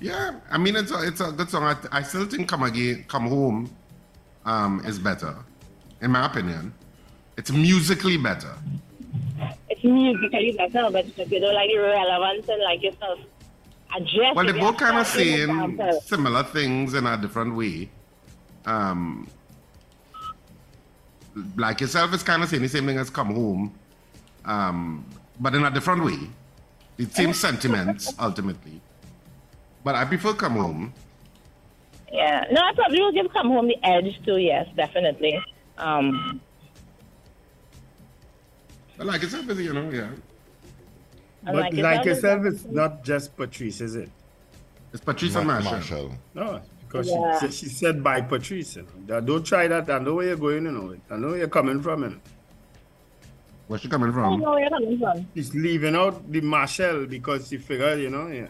Yeah, 0.00 0.40
I 0.50 0.56
mean 0.56 0.76
it's 0.76 0.92
a 0.92 1.02
it's 1.06 1.20
a 1.20 1.32
good 1.32 1.50
song. 1.50 1.64
I, 1.64 1.76
I 1.92 2.02
still 2.02 2.24
think 2.24 2.48
"Come 2.48 2.62
Again, 2.62 3.04
Come 3.06 3.26
Home" 3.26 3.70
um, 4.44 4.82
is 4.84 4.98
better, 4.98 5.36
in 6.00 6.10
my 6.10 6.26
opinion. 6.26 6.72
It's 7.36 7.50
musically 7.50 8.16
better. 8.16 8.54
It's 9.68 9.82
musically 9.84 10.52
better, 10.52 10.90
but 10.90 11.06
if 11.06 11.30
you 11.30 11.40
don't 11.40 11.54
like 11.54 11.70
the 11.70 11.78
relevance 11.78 12.48
and 12.48 12.62
like 12.62 12.82
yourself, 12.82 13.18
address 13.96 14.34
Well, 14.34 14.48
it, 14.48 14.52
they're 14.52 14.60
both 14.60 14.76
kind 14.76 14.98
of 14.98 15.06
saying 15.06 15.80
similar 16.04 16.42
things 16.44 16.94
in 16.94 17.06
a 17.06 17.16
different 17.16 17.54
way. 17.54 17.88
Um, 18.66 19.28
like 21.56 21.80
yourself 21.80 22.12
is 22.12 22.22
kind 22.22 22.42
of 22.42 22.48
saying 22.48 22.62
the 22.62 22.68
same 22.68 22.86
thing 22.86 22.98
as 22.98 23.08
"Come 23.08 23.34
Home," 23.34 23.74
um, 24.44 25.04
but 25.38 25.54
in 25.54 25.64
a 25.64 25.70
different 25.70 26.04
way. 26.04 26.18
The 26.96 27.06
same 27.06 27.32
sentiments 27.32 28.12
ultimately. 28.18 28.80
But 29.82 29.94
I 29.94 30.04
prefer 30.04 30.34
"Come 30.34 30.56
Home." 30.56 30.92
Yeah, 32.12 32.44
no, 32.50 32.60
I 32.60 32.72
probably 32.74 33.00
will 33.00 33.12
give 33.12 33.32
Come 33.32 33.48
Home 33.50 33.68
the 33.68 33.76
edge 33.84 34.20
too. 34.24 34.36
Yes, 34.38 34.66
definitely. 34.76 35.40
Um, 35.78 36.40
But 38.96 39.06
like 39.06 39.22
yourself 39.22 39.48
is, 39.50 39.60
you 39.60 39.72
know, 39.72 39.88
yeah. 39.90 40.10
But 41.42 41.54
like 41.54 41.72
like, 41.74 42.04
yourself, 42.04 42.42
yourself, 42.42 42.44
it's 42.46 42.64
not 42.66 43.02
just 43.04 43.34
Patrice, 43.36 43.80
is 43.80 43.94
it? 43.96 44.10
It's 44.92 45.02
Patrice 45.02 45.36
and 45.36 45.46
Ma- 45.46 45.60
Machel. 45.60 46.12
No, 46.34 46.60
because 46.86 47.08
Yeah. 47.08 47.38
she, 47.40 47.50
she 47.50 47.66
said 47.66 48.02
by 48.04 48.20
Patrice. 48.20 48.76
You 48.76 48.86
know. 49.06 49.20
Don't 49.20 49.44
try 49.46 49.68
that. 49.68 49.88
I 49.88 49.98
know 50.00 50.14
where 50.16 50.26
you're 50.26 50.36
going, 50.36 50.64
you 50.64 50.72
know. 50.72 50.96
I 51.10 51.16
know 51.16 51.28
where 51.28 51.38
you're 51.38 51.48
coming 51.48 51.80
from. 51.80 52.02
You 52.02 52.08
know. 52.10 52.16
Where's 53.68 53.82
she 53.82 53.88
coming 53.88 54.10
I 54.10 54.12
from? 54.12 54.40
know 54.40 54.50
where 54.50 54.60
you're 54.60 54.68
coming 54.70 54.98
from. 54.98 55.26
She's 55.34 55.54
leaving 55.54 55.94
out 55.94 56.30
the 56.30 56.40
Machel 56.40 57.08
because 57.08 57.48
she 57.48 57.56
figured, 57.56 58.00
you 58.00 58.10
know, 58.10 58.26
yeah. 58.26 58.48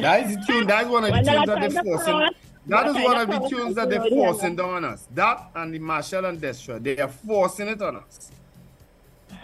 That 0.00 0.26
is 0.26 0.36
the 0.36 0.44
tune. 0.46 0.66
That 0.66 0.84
is 0.84 0.90
one 0.90 1.04
of 1.04 1.12
the 1.12 1.20
tunes 1.22 1.46
that 1.46 1.60
they're 1.60 1.68
the 1.68 1.82
forcing. 1.84 2.30
That 2.66 2.86
is 2.86 2.94
one 2.94 3.20
of 3.20 3.28
the 3.28 3.48
tunes 3.48 3.74
that 3.74 3.90
they're 3.90 4.08
forcing 4.08 4.56
down 4.56 4.70
on 4.70 4.84
us. 4.84 5.08
That 5.14 5.50
and 5.54 5.74
the 5.74 5.78
Machel 5.78 6.28
and 6.28 6.40
Destra, 6.40 6.82
they 6.82 6.96
are 6.98 7.08
forcing 7.08 7.68
it 7.68 7.82
on 7.82 7.96
us. 7.96 8.30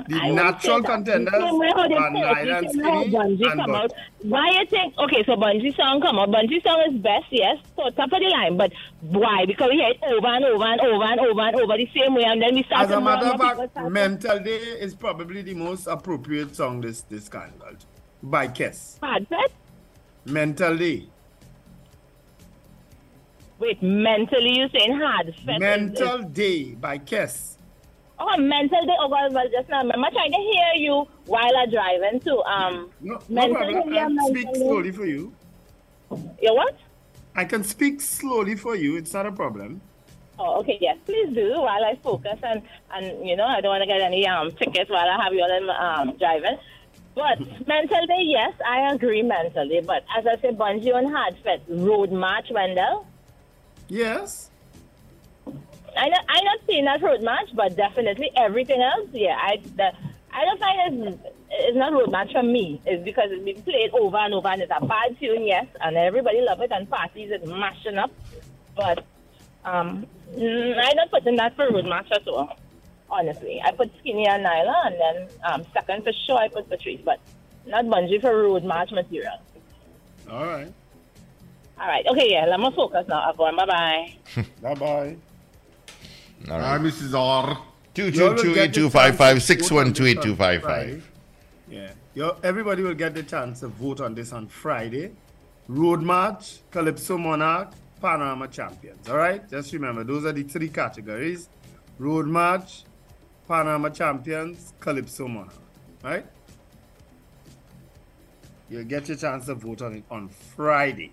The 0.09 0.16
I 0.16 0.30
natural 0.30 0.82
contenders 0.82 1.32
The 1.32 1.40
same 1.40 1.59
way 1.59 1.70
how 1.74 1.86
they 1.86 1.94
are 1.94 2.11
say 2.14 2.20
it, 2.20 2.46
Nile 2.46 2.46
the 2.46 2.57
and 2.57 2.70
same 2.70 2.82
way 2.82 2.90
how 2.90 3.24
Skinny 3.26 3.51
and 3.51 3.61
come 3.61 3.74
out. 3.74 3.92
Why 4.22 4.51
you 4.51 4.66
think? 4.66 4.98
Okay, 4.98 5.24
so 5.24 5.36
Bunji 5.36 5.76
song 5.76 6.01
come 6.01 6.18
out. 6.18 6.30
Bunji 6.30 6.62
song 6.62 6.82
is 6.88 7.01
best, 7.01 7.26
yes, 7.30 7.59
so 7.76 7.90
top 7.90 8.12
of 8.12 8.20
the 8.20 8.28
line. 8.28 8.57
But 8.57 8.72
why? 9.01 9.44
Because 9.46 9.68
we 9.70 9.76
hear 9.76 9.90
it 9.90 9.98
over 10.03 10.26
and 10.26 10.44
over 10.44 10.64
and 10.64 10.80
over 10.80 11.05
and 11.05 11.20
over 11.20 11.40
and 11.40 11.57
over 11.61 11.76
the 11.76 11.88
same 11.94 12.14
way, 12.14 12.24
and 12.24 12.40
then 12.40 12.55
we 12.55 12.62
start 12.62 12.84
As 12.84 12.90
a 12.92 13.01
matter 13.01 13.26
of 13.26 13.40
fact, 13.40 13.90
Mental 13.90 14.38
Day 14.38 14.59
is 14.59 14.94
probably 14.94 15.42
the 15.42 15.55
most 15.55 15.86
appropriate 15.86 16.57
song 16.57 16.80
this 16.80 17.03
this 17.03 17.28
carnival 17.28 17.74
by 18.22 18.48
Kiss. 18.48 18.98
Hard 19.03 19.26
set? 20.24 20.32
Mental 20.32 20.76
Day. 20.76 21.06
Wait, 23.58 23.82
mentally 23.82 24.58
you 24.58 24.68
saying 24.70 24.98
hard 24.98 25.34
Mental 25.60 26.22
Day 26.22 26.74
by 26.74 26.96
Kiss. 26.96 27.58
Oh, 28.18 28.36
mental 28.36 28.84
day. 28.84 28.94
Oh, 28.98 29.08
God, 29.08 29.32
well, 29.32 29.48
just 29.50 29.68
now, 29.70 29.80
remember 29.80 30.08
trying 30.12 30.32
to 30.32 30.38
hear 30.38 30.72
you 30.76 31.06
while 31.26 31.56
I'm 31.56 31.70
driving 31.70 32.20
too. 32.20 32.42
Um, 32.42 32.90
No, 33.00 33.14
no 33.14 33.20
mental 33.28 33.72
problem. 33.72 33.94
I 33.94 34.08
mental 34.08 34.28
speak 34.28 34.56
slowly 34.56 34.92
for 34.92 35.06
you. 35.06 35.32
You 36.42 36.54
what? 36.54 36.76
I 37.34 37.44
can 37.44 37.64
speak 37.64 38.00
slowly 38.00 38.56
for 38.56 38.76
you. 38.76 38.96
It's 38.96 39.14
not 39.14 39.24
a 39.26 39.32
problem. 39.32 39.80
Oh, 40.38 40.60
okay, 40.60 40.78
yes, 40.80 40.96
please 41.04 41.34
do 41.34 41.50
while 41.60 41.84
I 41.84 41.96
focus 42.02 42.38
and, 42.42 42.62
and 42.94 43.26
you 43.28 43.36
know, 43.36 43.44
I 43.44 43.60
don't 43.60 43.70
want 43.70 43.82
to 43.82 43.86
get 43.86 44.00
any 44.00 44.26
um 44.26 44.50
tickets 44.52 44.90
while 44.90 45.06
I 45.08 45.22
have 45.22 45.34
you 45.34 45.42
all 45.42 45.70
um, 45.70 46.16
driving. 46.18 46.58
But 47.14 47.38
mentally, 47.66 48.24
yes, 48.24 48.54
I 48.66 48.92
agree 48.92 49.22
mentally. 49.22 49.80
But 49.80 50.04
as 50.16 50.26
I 50.26 50.40
said, 50.40 50.56
Bunji 50.56 50.94
on 50.94 51.11
hard 51.11 51.36
fete, 51.42 51.62
road 51.68 52.12
march, 52.12 52.46
Wendell. 52.50 53.06
Yes. 53.88 54.50
I 55.96 56.08
not, 56.08 56.24
I 56.28 56.42
not 56.42 56.58
seen 56.66 56.84
that 56.84 57.02
road 57.02 57.22
march, 57.22 57.48
but 57.54 57.76
definitely 57.76 58.30
everything 58.36 58.80
else, 58.80 59.08
yeah. 59.12 59.36
I 59.40 59.61
the, 59.76 59.92
I 60.32 60.44
don't 60.44 60.61
find 60.61 61.08
it's, 61.08 61.22
it's 61.50 61.76
not 61.76 61.92
road 61.92 62.12
march 62.12 62.32
for 62.32 62.44
me. 62.44 62.80
It's 62.86 63.02
because 63.04 63.30
it's 63.30 63.44
been 63.44 63.61
played 63.62 63.90
over 63.90 64.16
and 64.16 64.34
over, 64.34 64.48
and 64.48 64.62
it's 64.62 64.72
a 64.74 64.84
bad 64.86 65.18
tune, 65.18 65.46
yes, 65.46 65.66
and 65.80 65.96
everybody 65.96 66.40
love 66.42 66.61
it, 66.61 66.70
and 66.70 66.88
parties 66.88 67.32
is 67.32 67.48
mashing 67.48 67.98
up. 67.98 68.12
But 68.76 69.04
um, 69.64 70.06
mm, 70.32 70.78
I 70.78 70.92
not 70.94 71.11
putting 71.11 71.36
that 71.36 71.56
for 71.56 71.70
road 71.70 71.86
march 71.86 72.08
at 72.12 72.26
all. 72.28 72.56
Honestly, 73.11 73.61
I 73.64 73.72
put 73.72 73.90
Skinny 73.98 74.26
and 74.26 74.44
Nailah, 74.44 74.86
and 74.86 74.94
then 75.00 75.28
um, 75.44 75.66
second 75.72 76.04
for 76.04 76.12
sure 76.12 76.36
I 76.38 76.48
put 76.48 76.68
Patrice, 76.68 77.00
but 77.04 77.18
not 77.66 77.84
Bunji 77.86 78.20
for 78.20 78.42
road 78.42 78.64
march 78.64 78.90
material. 78.92 79.34
All 80.30 80.46
right. 80.46 80.72
All 81.80 81.88
right, 81.88 82.06
okay, 82.06 82.30
yeah, 82.30 82.44
let 82.46 82.61
me 82.61 82.70
focus 82.76 83.06
now. 83.08 83.30
Everyone, 83.30 83.56
bye 83.56 83.66
bye. 83.66 84.12
Bye 84.62 84.74
bye. 84.74 85.16
All 86.50 86.58
right. 86.58 86.62
Hi. 86.62 86.78
Mrs. 86.78 87.14
R. 87.18 87.58
Two 87.94 88.11
You 88.11 88.28
all 88.28 88.34
two 88.34 88.34
will 88.34 88.42
two 88.42 88.54
get 88.54 88.64
eight 88.64 88.74
the 88.74 88.80
two 88.80 88.90
five 88.90 89.16
five 89.16 89.36
chance 89.36 89.46
to 89.46 89.46
six 89.46 89.68
vote 89.68 89.76
one 89.76 89.86
on 89.88 89.92
two 89.92 90.04
this 90.04 90.12
eight 90.12 90.18
on 90.18 90.22
two 90.24 90.36
five 90.36 90.62
Friday. 90.62 90.92
five. 90.92 91.11
Yeah. 91.68 91.90
Yo, 92.14 92.36
everybody 92.42 92.82
will 92.82 92.94
get 92.94 93.14
the 93.14 93.22
chance 93.22 93.61
to 93.61 93.68
vote 93.68 94.00
on 94.00 94.14
this 94.14 94.32
on 94.32 94.46
Friday. 94.46 95.12
Road 95.68 96.02
March, 96.02 96.58
Calypso 96.70 97.16
Monarch, 97.18 97.72
Panorama 98.00 98.48
Champions. 98.48 99.08
All 99.08 99.16
right? 99.16 99.48
Just 99.48 99.72
remember, 99.72 100.02
those 100.04 100.24
are 100.24 100.32
the 100.32 100.42
three 100.42 100.68
categories 100.68 101.48
Road 101.98 102.26
March, 102.26 102.84
Panorama 103.51 103.90
Champions, 103.90 104.72
Calypso 104.78 105.26
Monarch. 105.26 105.53
Right? 106.05 106.24
You'll 108.68 108.84
get 108.84 109.09
your 109.09 109.16
chance 109.16 109.46
to 109.46 109.57
vote 109.57 109.82
on 109.82 109.96
it 109.96 110.05
on 110.09 110.28
Friday. 110.28 111.11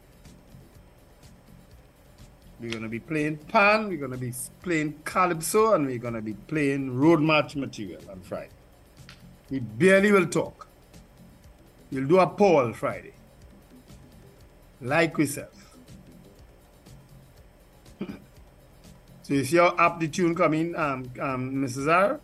We're 2.60 2.70
going 2.70 2.84
to 2.84 2.90
be 2.90 3.00
playing 3.00 3.38
Pan, 3.38 3.88
we're 3.88 3.98
going 3.98 4.12
to 4.12 4.20
be 4.20 4.34
playing 4.62 5.00
Calypso, 5.04 5.74
and 5.74 5.88
we're 5.88 5.98
going 5.98 6.14
to 6.14 6.22
be 6.22 6.34
playing 6.34 6.96
Road 6.96 7.22
March 7.22 7.56
material 7.56 8.02
on 8.12 8.22
Friday. 8.22 8.52
We 9.50 9.60
barely 9.60 10.12
will 10.12 10.28
talk. 10.28 10.68
We'll 11.92 12.06
do 12.06 12.20
a 12.20 12.28
poll 12.28 12.72
Friday. 12.74 13.14
Like 14.80 15.18
we 15.18 15.26
said. 15.26 15.57
So 19.28 19.34
is 19.34 19.52
your 19.52 19.76
up 19.80 20.00
the 20.00 20.08
tune 20.08 20.34
coming, 20.34 20.74
um, 20.78 21.04
um, 21.20 21.52
Mrs. 21.56 21.92
R? 21.94 22.18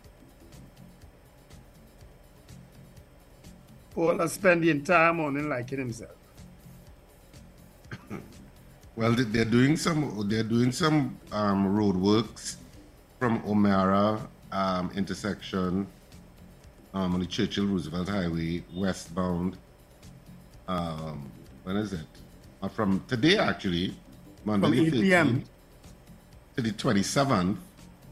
Paul 3.90 4.16
has 4.20 4.32
spent 4.32 4.62
the 4.62 4.70
entire 4.70 5.12
morning 5.12 5.50
liking 5.50 5.78
himself. 5.80 6.16
Well, 8.96 9.12
they- 9.12 9.24
they're 9.24 9.44
doing 9.44 9.76
some. 9.76 10.26
They're 10.30 10.44
doing 10.44 10.72
some 10.72 11.18
um, 11.32 11.66
road 11.76 11.96
works 11.96 12.56
from 13.18 13.42
O'Meara 13.44 14.26
um, 14.52 14.90
intersection 14.94 15.86
um, 16.94 17.12
on 17.14 17.20
the 17.20 17.26
Churchill 17.26 17.66
Roosevelt 17.66 18.08
Highway 18.08 18.62
westbound. 18.72 19.58
Um, 20.68 21.28
when 21.64 21.76
is 21.76 21.92
it? 21.92 22.06
Uh, 22.62 22.68
from 22.68 23.04
today, 23.08 23.36
actually, 23.36 23.94
Monday 24.44 24.68
From 24.68 24.86
8 24.86 24.92
p.m.. 24.92 25.44
13th 26.54 26.56
to 26.56 26.62
the 26.62 26.70
27th, 26.72 27.56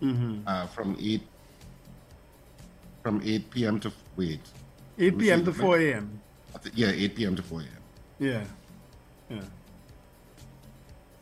Mm-hmm. 0.03 0.49
uh, 0.49 0.67
from 0.67 0.97
eight 1.01 1.23
from 3.05 3.21
8 3.25 3.51
p.m. 3.51 3.79
to 3.81 3.93
wait. 4.17 4.41
8 4.99 5.17
p.m. 5.19 5.39
see. 5.41 5.45
to 5.45 5.53
4 5.53 5.79
a.m. 5.79 6.21
Yeah, 6.75 6.89
8 6.91 7.15
p.m. 7.17 7.37
to 7.37 7.43
4 7.43 7.61
a.m. 7.61 7.69
Yeah. 8.19 8.45
Yeah. 9.31 9.41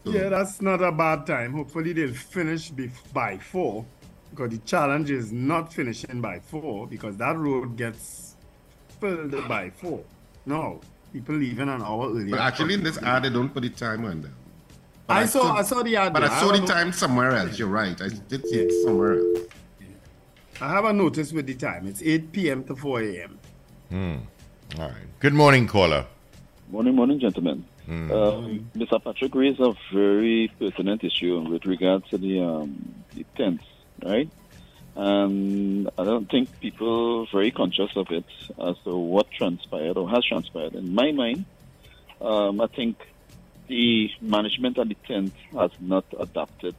So- 0.05 0.13
Yeah, 0.13 0.29
that's 0.31 0.63
not 0.63 0.83
a 0.83 0.91
bad 0.93 1.27
time. 1.27 1.53
Hopefully 1.53 1.93
they'll 1.93 2.15
finish 2.15 2.71
by 3.13 3.37
four. 3.37 3.85
Because 4.31 4.51
the 4.51 4.59
challenge 4.59 5.11
is 5.11 5.31
not 5.31 5.73
finishing 5.75 6.21
by 6.23 6.39
four 6.41 6.87
because 6.87 7.17
that 7.19 7.37
road 7.37 7.77
gets 7.77 8.37
filled 8.99 9.47
by 9.49 9.69
four. 9.71 10.05
No, 10.47 10.81
people 11.13 11.35
leaving 11.35 11.69
an 11.69 11.83
hour 11.83 12.09
earlier. 12.09 12.31
But 12.31 12.41
actually, 12.41 12.75
in 12.75 12.83
this 12.83 12.97
ad, 13.03 13.25
they 13.25 13.31
don't 13.31 13.51
put 13.53 13.63
the 13.65 13.69
time 13.71 14.05
on 14.07 14.23
there. 14.23 14.31
But 15.11 15.17
I 15.19 15.27
saw 15.27 15.41
could- 15.43 15.59
I 15.59 15.63
saw 15.63 15.83
the 15.83 15.97
ad. 15.97 16.13
But. 16.13 16.23
I 16.25 16.29
saw 16.41 16.53
have 16.53 16.61
the 16.61 16.67
time 16.67 16.93
somewhere 16.93 17.33
else. 17.33 17.59
You're 17.59 17.69
right. 17.83 18.01
I 18.01 18.09
did 18.29 18.47
see 18.47 18.61
it 18.61 18.73
somewhere 18.85 19.15
else. 19.19 19.39
I 20.61 20.69
have 20.69 20.85
a 20.85 20.93
notice 20.93 21.33
with 21.33 21.47
the 21.47 21.55
time. 21.55 21.87
It's 21.89 22.03
8 22.03 22.31
p.m. 22.33 22.63
to 22.65 22.77
4 22.77 23.01
a.m. 23.03 23.39
Hmm. 23.89 24.17
All 24.79 24.87
right. 24.89 25.09
Good 25.19 25.33
morning, 25.35 25.67
caller. 25.67 26.07
Morning, 26.71 26.95
morning, 26.95 27.19
gentlemen. 27.19 27.65
Um, 27.89 28.71
Mr. 28.77 29.03
Patrick 29.03 29.35
raised 29.35 29.59
a 29.59 29.75
very 29.93 30.53
pertinent 30.61 31.03
issue 31.03 31.41
with 31.41 31.65
regards 31.67 32.09
to 32.11 32.19
the 32.19 32.41
um, 32.41 32.95
the 33.17 33.25
tents, 33.37 33.65
right? 34.05 34.31
And 34.95 35.89
I 35.99 36.05
don't 36.05 36.31
think 36.31 36.47
people 36.61 37.23
are 37.23 37.27
very 37.33 37.51
conscious 37.51 37.91
of 37.97 38.07
it 38.13 38.27
as 38.65 38.77
to 38.85 38.97
what 38.97 39.29
transpired 39.33 39.97
or 39.97 40.09
has 40.09 40.25
transpired. 40.25 40.75
In 40.77 40.95
my 40.95 41.11
mind, 41.11 41.47
um, 42.21 42.61
I 42.61 42.69
think 42.69 42.97
the 43.71 44.11
management 44.21 44.77
of 44.79 44.89
the 44.89 44.97
tent 45.07 45.33
has 45.53 45.71
not 45.81 46.05
adapted 46.19 46.75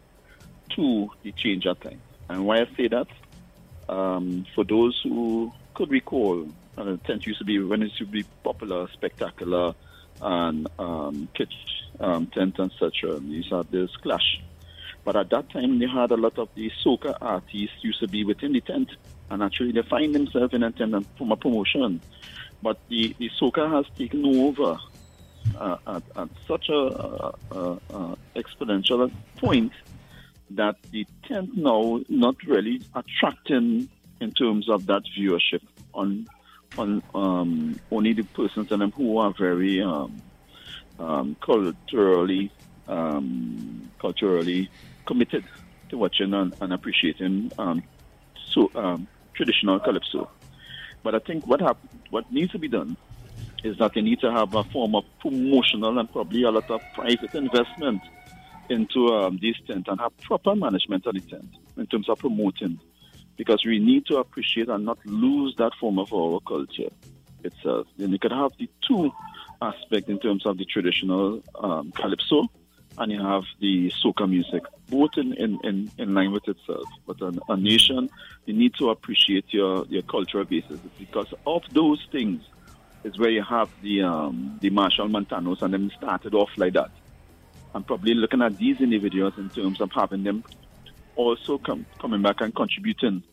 to 0.76 1.10
the 1.24 1.32
change 1.32 1.66
of 1.66 1.80
time. 1.80 2.02
And 2.30 2.46
why 2.46 2.62
I 2.62 2.68
say 2.76 2.89
that, 2.89 3.08
um, 3.88 4.46
for 4.54 4.66
those 4.66 5.00
who 5.02 5.54
could 5.74 5.89
recall, 5.89 6.48
uh, 6.78 6.84
the 6.84 6.98
tent 6.98 7.26
used 7.26 7.39
to 7.39 7.46
be 7.46 7.60
when 7.60 7.82
it 7.82 7.86
used 7.86 7.98
to 8.00 8.06
be 8.06 8.26
popular, 8.44 8.89
spectacular, 8.92 9.74
and 10.22 10.68
um, 10.78 11.30
pitch 11.34 11.54
um, 12.02 12.28
tent 12.28 12.60
and 12.60 12.72
such. 12.78 13.06
Um, 13.06 13.26
you 13.28 13.38
used 13.38 13.72
this 13.72 13.96
clash. 13.98 14.42
But 15.06 15.16
at 15.16 15.30
that 15.30 15.50
time, 15.50 15.80
they 15.80 15.88
had 15.88 16.12
a 16.12 16.18
lot 16.18 16.38
of 16.38 16.50
the 16.56 16.72
soca 16.84 17.18
artists 17.22 17.78
used 17.82 18.02
to 18.02 18.08
be 18.08 18.26
within 18.26 18.52
the 18.52 18.62
tent, 18.62 18.89
and 19.30 19.42
actually 19.42 19.72
they 19.72 19.82
find 19.84 20.14
themselves 20.14 20.54
in 20.54 20.62
a 20.62 20.72
tent 20.72 21.08
from 21.18 21.32
a 21.32 21.38
promotion. 21.38 22.02
But 22.62 22.78
the, 22.89 23.16
the 23.18 23.30
soca 23.39 23.72
has 23.72 23.86
taken 23.98 24.26
over 24.26 24.78
uh, 25.58 25.78
at, 25.88 26.04
at 26.16 26.30
such 26.48 26.70
a, 26.70 27.34
uh, 27.52 28.16
exponential 28.36 29.12
point 29.38 29.72
that 30.52 30.76
the 30.92 31.06
tent 31.28 31.56
now 31.56 32.00
not 32.10 32.36
really 32.46 32.82
attracting 32.96 33.89
in 34.20 34.32
terms 34.32 34.70
of 34.70 34.86
that 34.86 35.04
viewership 35.18 35.62
on 35.94 36.28
on 36.78 37.04
um, 37.14 37.80
only 37.92 38.14
the 38.14 38.24
persons 38.24 38.72
in 38.72 38.80
them 38.80 38.92
who 38.92 39.18
are 39.18 39.34
very 39.38 39.82
um, 39.82 40.22
um, 41.00 41.36
culturally 41.42 42.52
um, 42.88 43.92
culturally 44.00 44.70
committed 45.06 45.44
to 45.89 45.98
watching 45.98 46.34
and, 46.34 46.54
and 46.62 46.72
appreciating 46.72 47.52
um, 47.58 47.84
so 48.52 48.72
um, 48.76 49.08
traditional 49.34 49.80
calypso. 49.80 50.30
But 51.04 51.16
I 51.16 51.20
think 51.20 51.48
what 51.48 51.62
hap- 51.62 51.80
what 52.10 52.32
needs 52.32 52.52
to 52.52 52.60
be 52.60 52.68
done 52.68 52.96
is 53.64 53.78
that 53.78 53.93
they 53.93 54.01
need 54.01 54.20
to 54.20 54.32
have 54.32 54.53
a 54.55 54.64
form 54.66 54.95
of 54.95 55.03
promotional 55.20 55.97
and 55.99 56.12
probably 56.12 56.43
a 56.43 56.51
lot 56.51 56.70
of 56.70 56.82
private 56.93 57.34
investment 57.36 58.01
into 58.70 59.07
um, 59.07 59.39
tents 59.39 59.88
and 59.88 59.99
have 59.99 60.18
proper 60.20 60.55
management 60.55 61.05
of 61.05 61.14
the 61.14 61.22
tent 61.22 61.49
in 61.78 61.86
terms 61.88 62.09
of 62.09 62.18
promoting. 62.20 62.80
Because 63.38 63.64
we 63.66 63.80
need 63.80 64.05
to 64.07 64.18
appreciate 64.18 64.70
and 64.70 64.86
not 64.86 64.99
lose 65.05 65.55
that 65.57 65.72
form 65.80 65.99
of 65.99 66.14
our 66.14 66.39
culture 66.41 66.89
itself. 67.43 67.88
Then 67.97 68.12
you 68.12 68.20
could 68.20 68.32
have 68.32 68.51
the 68.57 68.70
two 68.88 69.12
aspects 69.62 70.09
in 70.09 70.20
terms 70.20 70.45
of 70.45 70.57
the 70.57 70.66
traditional 70.66 71.41
um, 71.55 71.91
calypso 71.91 72.47
and 72.97 73.12
you 73.12 73.22
have 73.22 73.43
the 73.59 73.91
soca 74.03 74.30
music, 74.30 74.64
both 74.89 75.12
in, 75.18 75.34
in, 75.34 75.59
in, 75.64 75.91
in 75.97 76.14
line 76.14 76.32
with 76.32 76.47
itself. 76.47 76.86
But 77.05 77.22
a, 77.22 77.34
a 77.49 77.57
nation, 77.57 78.09
you 78.45 78.53
need 78.53 78.74
to 78.76 78.89
appreciate 78.89 79.45
your, 79.49 79.86
your 79.86 80.01
cultural 80.03 80.43
basis 80.43 80.80
because 80.99 81.34
of 81.47 81.64
those 81.72 82.05
things 82.12 82.41
is 83.04 83.18
where 83.18 83.30
you 83.30 83.43
have 83.43 83.70
the 83.82 84.04
um, 84.04 84.58
the 84.62 84.70
Machel 84.70 85.10
Montanos 85.10 85.62
and 85.62 85.74
them 85.74 85.91
started 85.97 86.34
off 86.34 86.49
like 86.58 86.74
that. 86.74 86.91
I'm 87.74 87.84
probably 87.84 88.14
looking 88.14 88.41
at 88.41 88.58
these 88.58 88.80
individuals 88.82 89.34
in 89.38 89.49
terms 89.49 89.80
of 89.80 89.91
having 89.93 90.24
them 90.24 90.43
also 91.16 91.58
come, 91.58 91.86
coming 91.99 92.22
back 92.22 92.41
and 92.41 92.54
contributing 92.54 93.24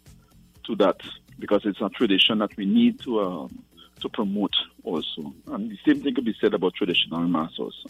to 0.64 0.77
that 0.77 0.97
because 1.39 1.62
it's 1.64 1.81
a 1.81 1.89
tradition 1.89 2.39
that 2.39 2.57
we 2.57 2.66
need 2.66 3.01
to 3.01 3.21
um, 3.21 3.64
to 4.01 4.09
promote 4.09 4.55
also. 4.85 5.35
And 5.49 5.71
the 5.71 5.79
same 5.87 6.03
thing 6.03 6.14
could 6.14 6.25
be 6.25 6.35
said 6.41 6.55
about 6.55 6.75
traditional 6.75 7.21
mass 7.21 7.53
also. 7.59 7.89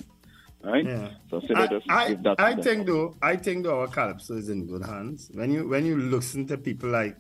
Right? 0.63 0.85
Yeah. 0.85 1.11
So 1.31 1.41
I, 1.55 1.81
I, 1.89 2.19
I, 2.27 2.35
I 2.39 2.55
think 2.57 2.87
though 2.87 3.15
I 3.23 3.37
think 3.37 3.65
though 3.65 3.81
our 3.81 3.87
calypso 3.87 4.37
is 4.37 4.49
in 4.49 4.67
good 4.67 4.85
hands. 4.85 5.31
When 5.33 5.51
you 5.53 5.69
when 5.69 5.87
you 5.87 5.97
listen 5.99 6.47
to 6.49 6.59
people 6.59 6.91
like 6.91 7.17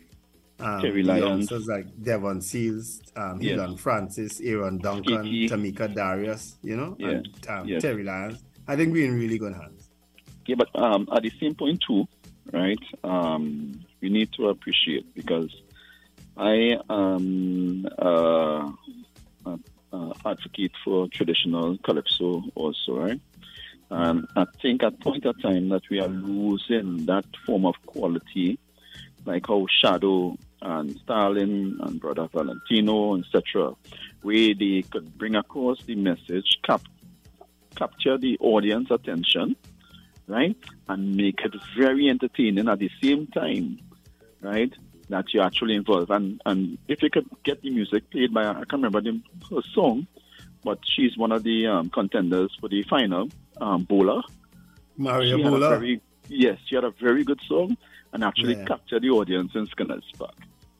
um, 0.61 0.80
Terri 0.82 1.04
Lyons. 1.04 1.24
youngsters 1.50 1.66
like 1.66 1.86
Devon 2.02 2.40
Seals, 2.40 3.00
um, 3.16 3.40
Yes. 3.40 3.59
Helon 3.59 3.76
Francis, 3.76 4.40
Aaron 4.40 4.78
Duncan, 4.78 5.24
Kiki. 5.24 5.48
Tamika 5.48 5.92
Darius, 5.94 6.56
you 6.62 6.76
know, 6.76 6.96
Yeah. 6.98 7.09
and 7.09 7.28
um, 7.48 7.68
Yes. 7.68 7.82
Terri 7.84 8.04
Lyons. 8.04 8.42
I 8.66 8.76
think 8.76 8.92
we're 8.92 9.06
in 9.06 9.18
really 9.18 9.38
good 9.38 9.54
hands. 9.54 9.88
Yeah, 10.46 10.56
but 10.56 10.68
um, 10.74 11.09
at 11.12 11.22
the 11.22 11.32
same 11.40 11.54
point 11.54 11.82
too, 11.86 12.06
right? 12.52 12.78
Um, 13.04 13.80
we 14.00 14.09
need 14.09 14.32
to 14.32 14.48
appreciate 14.48 15.14
because 15.14 15.54
I 16.36 16.78
um 16.88 17.86
uh, 17.98 18.70
uh, 19.46 19.56
uh, 19.92 20.12
advocate 20.24 20.72
for 20.84 21.09
traditional 21.09 21.76
calypso 21.78 22.44
also, 22.54 22.96
right? 22.98 23.20
And 23.90 24.26
I 24.36 24.44
think 24.61 24.82
at 24.82 25.00
point 25.00 25.24
of 25.24 25.40
time 25.40 25.70
that 25.70 25.82
we 25.90 25.98
are 26.00 26.09
losing 26.09 27.06
that 27.06 27.24
form 27.46 27.64
of 27.66 27.74
quality, 27.86 28.59
like 29.24 29.46
how 29.48 29.66
Shadow 29.80 30.36
and 30.62 30.96
Stalin 31.04 31.78
and 31.80 32.00
Brother 32.00 32.28
Valentino, 32.32 33.18
etc., 33.18 33.74
where 34.22 34.54
they 34.54 34.82
could 34.90 35.16
bring 35.16 35.36
across 35.36 35.82
the 35.84 35.94
message, 35.94 36.59
cap- 36.64 36.82
capture 37.76 38.18
the 38.18 38.36
audience 38.40 38.90
attention, 38.90 39.56
right? 40.26 40.56
And 40.88 41.16
make 41.16 41.40
it 41.42 41.54
very 41.76 42.09
entertaining 42.09 42.68
at 42.68 42.78
the 42.78 42.90
same 43.02 43.26
time, 43.28 43.78
right? 44.40 44.72
That 45.09 45.32
you're 45.32 45.44
actually 45.44 45.74
involved. 45.76 46.11
And 46.11 46.40
and 46.44 46.78
if 46.88 47.02
you 47.02 47.11
could 47.11 47.26
get 47.44 47.62
the 47.62 47.70
music 47.70 48.11
played 48.11 48.34
by, 48.34 48.46
I 48.46 48.54
can't 48.54 48.72
remember 48.82 49.00
the, 49.00 49.20
her 49.50 49.62
song, 49.72 50.06
but 50.64 50.80
she's 50.84 51.16
one 51.16 51.32
of 51.32 51.44
the 51.44 51.66
um, 51.66 51.88
contenders 51.90 52.54
for 52.61 52.68
the 52.68 52.82
final, 52.84 53.28
um, 53.61 53.86
Bhola. 53.86 54.22
Maria 54.96 55.36
Bhola. 55.36 55.70
very- 55.70 56.00
yes, 56.28 56.59
she 56.66 56.74
had 56.74 56.84
a 56.84 56.90
very 56.90 57.24
good 57.24 57.40
song 57.48 57.76
and 58.12 58.24
actually 58.24 58.54
Yeah. 58.56 58.64
captured 58.64 59.02
the 59.02 59.11
audience 59.11 59.52
in 59.54 59.66
Skinner's 59.66 60.04
Park. 60.18 60.34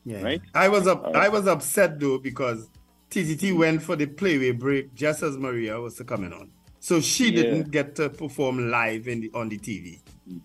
Yeah. 0.05 0.22
Right? 0.22 0.43
I 0.55 0.68
was 0.68 0.87
up. 0.87 1.05
Uh, 1.05 1.11
I 1.11 1.29
was 1.29 1.47
upset 1.47 2.01
though 2.01 2.18
because 2.18 2.68
TTT 3.11 3.57
went 3.57 3.83
for 3.83 3.97
the 3.97 4.07
playway 4.07 4.59
break 4.59 4.95
just 4.95 5.22
as 5.22 5.37
Maria 5.37 5.79
was 5.81 6.01
coming 6.07 6.33
on, 6.33 6.51
so 6.81 7.01
she 7.01 7.26
Yeah. 7.31 7.43
didn't 7.43 7.70
get 7.70 7.95
to 7.97 8.09
perform 8.11 8.70
live 8.70 9.09
in 9.09 9.20
the, 9.20 9.31
on 9.35 9.49
the 9.49 9.59
TV. 9.59 10.01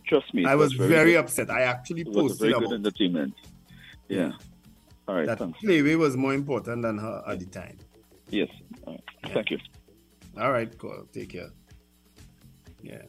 Trust 0.07 0.33
me, 0.33 0.45
I 0.45 0.55
was, 0.55 0.69
was 0.71 0.77
very, 0.77 0.89
very 0.89 1.17
upset. 1.17 1.49
I 1.49 1.61
actually 1.61 2.01
It 2.01 2.07
was 2.07 2.15
posted 2.15 2.39
very 2.39 2.53
good 2.53 2.63
about 2.63 2.73
entertainment. 2.75 3.33
Yeah. 4.07 4.31
All 5.07 5.15
right, 5.15 5.25
that 5.27 5.39
thanks. 5.39 5.59
playway 5.61 5.97
was 5.97 6.15
more 6.15 6.33
important 6.33 6.81
than 6.81 6.97
her 6.97 7.23
at 7.27 7.39
the 7.39 7.45
time. 7.45 7.77
Yes. 8.29 8.49
All 8.87 8.93
right. 8.93 9.33
Thank 9.33 9.51
you. 9.51 9.59
All 10.39 10.51
right, 10.51 10.75
cool. 10.77 11.05
Take 11.13 11.29
care. 11.29 11.49
Yeah. 12.81 13.01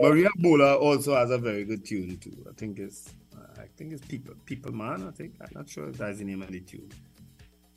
Maria 0.00 0.28
Bhola 0.38 0.80
also 0.80 1.14
has 1.16 1.30
a 1.30 1.38
very 1.38 1.64
good 1.64 1.84
tune 1.84 2.16
too. 2.18 2.44
I 2.48 2.52
think 2.54 2.78
it's 2.78 3.14
I 3.58 3.66
think 3.76 3.92
it's 3.92 4.06
People 4.06 4.34
People 4.44 4.72
Man, 4.72 5.06
I 5.08 5.10
think. 5.10 5.34
I'm 5.40 5.48
not 5.54 5.68
sure 5.68 5.88
if 5.88 5.98
that's 5.98 6.18
the 6.18 6.24
name 6.24 6.42
of 6.42 6.50
the 6.50 6.60
tune. 6.60 6.88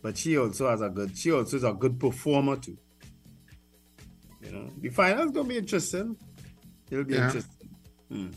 But 0.01 0.17
she 0.17 0.37
also 0.37 0.69
has 0.69 0.81
a 0.81 0.89
good 0.89 1.17
she 1.17 1.31
also 1.31 1.57
is 1.57 1.63
a 1.63 1.73
good 1.73 1.99
performer 1.99 2.57
too. 2.57 2.77
You 4.43 4.51
know. 4.51 4.69
The 4.79 4.89
final's 4.89 5.31
gonna 5.31 5.47
be 5.49 5.57
interesting. 5.57 6.15
It'll 6.89 7.03
be 7.05 7.15
Yeah. 7.15 7.25
interesting. 7.27 7.69
Hmm. 8.09 8.29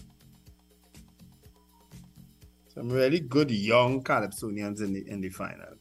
Some 2.69 2.89
really 2.89 3.21
good 3.21 3.51
young 3.51 4.03
Calypsonians 4.03 4.81
in 4.83 4.93
the 4.95 5.09
in 5.09 5.21
the 5.21 5.29
final. 5.31 5.75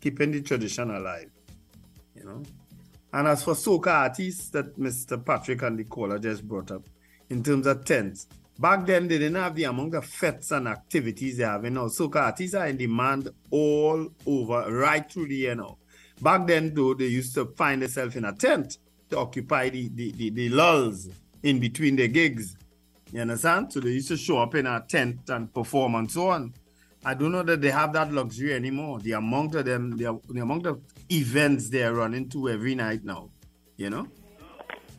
Keeping 0.00 0.30
the 0.32 0.42
tradition 0.42 0.90
alive. 0.90 1.30
You 2.14 2.24
know. 2.24 2.42
And 3.12 3.28
as 3.28 3.44
for 3.44 3.54
soca 3.54 3.92
artists 3.92 4.50
that 4.50 4.76
Mr. 4.78 5.24
Patrick 5.24 5.62
and 5.62 5.78
the 5.78 5.84
caller 5.84 6.18
just 6.18 6.46
brought 6.46 6.70
up, 6.72 6.86
in 7.34 7.42
terms 7.42 7.66
of 7.66 7.84
tents, 7.84 8.28
back 8.60 8.86
then 8.86 9.08
they 9.08 9.18
didn't 9.18 9.34
have 9.34 9.56
the 9.56 9.64
amount 9.64 9.94
of 9.94 10.04
fetes 10.04 10.52
and 10.52 10.68
activities 10.68 11.38
they 11.38 11.44
have 11.44 11.64
now. 11.64 11.88
So 11.88 12.08
artists 12.14 12.54
are 12.54 12.68
in 12.68 12.76
demand 12.76 13.28
all 13.50 14.08
over, 14.24 14.72
right 14.72 15.10
through 15.10 15.28
the 15.28 15.34
year 15.34 15.54
now. 15.56 15.78
Back 16.22 16.46
then, 16.46 16.72
though, 16.72 16.94
they 16.94 17.06
used 17.06 17.34
to 17.34 17.46
find 17.56 17.82
themselves 17.82 18.14
in 18.14 18.24
a 18.24 18.32
tent 18.32 18.78
to 19.10 19.18
occupy 19.18 19.68
the, 19.68 19.88
the, 19.88 20.12
the, 20.12 20.30
the 20.30 20.48
lulls 20.48 21.08
in 21.42 21.58
between 21.58 21.96
the 21.96 22.06
gigs. 22.06 22.56
You 23.12 23.22
understand? 23.22 23.72
So 23.72 23.80
they 23.80 23.90
used 23.90 24.08
to 24.08 24.16
show 24.16 24.38
up 24.38 24.54
in 24.54 24.66
a 24.66 24.84
tent 24.88 25.28
and 25.28 25.52
perform 25.52 25.96
and 25.96 26.08
so 26.08 26.28
on. 26.28 26.54
I 27.04 27.14
don't 27.14 27.32
know 27.32 27.42
that 27.42 27.60
they 27.60 27.70
have 27.70 27.92
that 27.94 28.12
luxury 28.12 28.54
anymore. 28.54 29.00
The 29.00 29.12
amount 29.12 29.56
of 29.56 29.64
them, 29.64 29.96
the, 29.96 30.18
the 30.30 30.40
amount 30.40 30.66
of 30.66 30.80
events 31.10 31.68
they're 31.68 31.94
running 31.94 32.28
to 32.30 32.48
every 32.48 32.76
night 32.76 33.04
now. 33.04 33.30
You 33.76 33.90
know? 33.90 34.06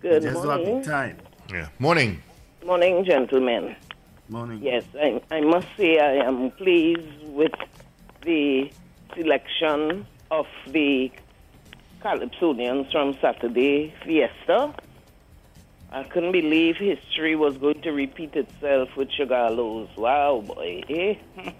Good 0.01 0.21
Just 0.21 0.35
don't 0.35 0.45
morning. 0.45 0.75
have 0.75 0.85
the 0.85 0.91
time. 0.91 1.17
Yeah. 1.51 1.67
Morning. 1.79 2.21
Morning, 2.65 3.05
gentlemen. 3.05 3.75
Morning. 4.29 4.61
Yes, 4.61 4.83
I, 4.99 5.21
I 5.31 5.41
must 5.41 5.67
say 5.77 5.99
I 5.99 6.25
am 6.25 6.51
pleased 6.51 7.23
with 7.27 7.51
the 8.23 8.71
selection 9.15 10.05
of 10.31 10.47
the 10.67 11.11
Calypsonians 12.01 12.91
from 12.91 13.15
Saturday 13.21 13.93
Fiesta. 14.03 14.73
I 15.91 16.03
couldn't 16.03 16.31
believe 16.31 16.77
history 16.77 17.35
was 17.35 17.57
going 17.57 17.81
to 17.83 17.91
repeat 17.91 18.35
itself 18.35 18.89
with 18.97 19.11
Sugar 19.11 19.35
Aloes. 19.35 19.89
Wow, 19.97 20.43
boy. 20.45 20.83
Eh? 20.89 21.15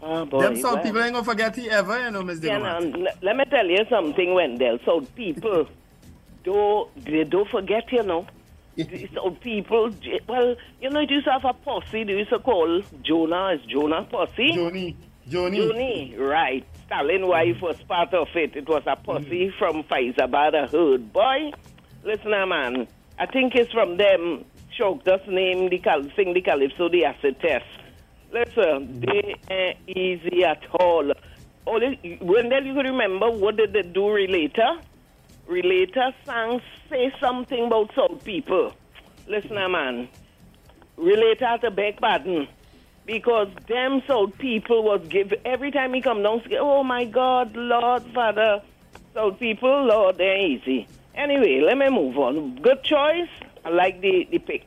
Oh, 0.00 0.24
boy. 0.24 0.42
Them 0.42 0.56
some 0.58 0.74
well. 0.74 0.82
people 0.84 1.02
ain't 1.02 1.12
gonna 1.12 1.24
forget 1.24 1.58
it 1.58 1.66
ever, 1.72 2.00
you 2.04 2.12
know, 2.12 2.22
Miss 2.22 2.40
Yeah, 2.40 2.58
Diplomat. 2.58 3.00
now, 3.00 3.10
let 3.20 3.36
me 3.36 3.44
tell 3.46 3.66
you 3.66 3.84
something, 3.90 4.32
Wendell. 4.32 4.78
So 4.84 5.00
people, 5.16 5.66
don't 6.44 7.04
they 7.04 7.24
don't 7.24 7.48
forget, 7.50 7.90
you 7.90 8.04
know. 8.04 8.24
So 9.14 9.30
people, 9.42 9.90
well, 10.28 10.54
you 10.80 10.90
know, 10.90 11.00
it 11.00 11.10
used 11.10 11.26
to 11.26 11.32
have 11.32 11.44
a 11.44 11.52
posse. 11.52 12.04
They 12.04 12.12
used 12.12 12.30
to 12.30 12.38
call 12.38 12.80
Jonah 13.02 13.54
is 13.54 13.60
Jonah 13.68 14.04
posse. 14.04 14.52
Joni, 14.52 14.94
Joni, 15.28 15.56
Joni, 15.58 16.18
right. 16.18 16.64
Stalin 16.86 17.26
wife 17.26 17.60
was 17.60 17.76
part 17.82 18.14
of 18.14 18.28
it. 18.36 18.54
It 18.54 18.68
was 18.68 18.84
a 18.86 18.94
posse 18.94 19.52
from 19.58 19.82
Fyzabad, 19.82 20.54
a 20.54 20.68
herd 20.68 21.12
boy. 21.12 21.50
Listen, 22.04 22.32
uh, 22.32 22.46
man, 22.46 22.86
I 23.18 23.26
think 23.26 23.54
it's 23.56 23.72
from 23.72 23.96
them. 23.96 24.44
Shock 24.76 25.04
just 25.04 25.26
name 25.26 25.70
the 25.70 25.78
cal- 25.78 26.08
sing 26.14 26.34
the 26.34 26.40
calypso, 26.40 26.88
the 26.88 27.04
acid 27.04 27.40
test. 27.40 27.64
Listen, 28.32 29.00
they 29.00 29.34
ain't 29.50 29.78
easy 29.88 30.44
at 30.44 30.62
all. 30.78 31.12
Only 31.66 32.18
Wendell, 32.22 32.64
you 32.64 32.74
could 32.74 32.86
remember 32.86 33.30
what 33.30 33.56
did 33.56 33.72
they 33.72 33.82
do 33.82 34.08
relater? 34.08 34.78
Relator 35.48 36.12
sang 36.26 36.60
say 36.90 37.12
something 37.18 37.66
about 37.66 37.90
some 37.94 38.18
people. 38.18 38.74
Listen, 39.26 39.56
uh, 39.56 39.68
man. 39.68 40.08
Relator 40.98 41.56
to 41.62 41.70
Beck 41.70 42.00
Baden. 42.00 42.46
Because 43.06 43.48
them 43.66 44.02
South 44.06 44.36
people 44.36 44.82
was 44.82 45.00
give 45.08 45.32
every 45.46 45.70
time 45.70 45.94
he 45.94 46.02
come 46.02 46.22
down, 46.22 46.42
oh 46.60 46.84
my 46.84 47.06
God, 47.06 47.56
Lord, 47.56 48.02
Father, 48.12 48.60
South 49.14 49.40
people, 49.40 49.86
Lord, 49.86 50.18
they're 50.18 50.36
easy. 50.36 50.86
Anyway, 51.14 51.62
let 51.62 51.78
me 51.78 51.88
move 51.88 52.18
on. 52.18 52.56
Good 52.56 52.82
choice. 52.82 53.30
I 53.64 53.70
like 53.70 54.02
the, 54.02 54.28
the 54.30 54.38
pick. 54.38 54.66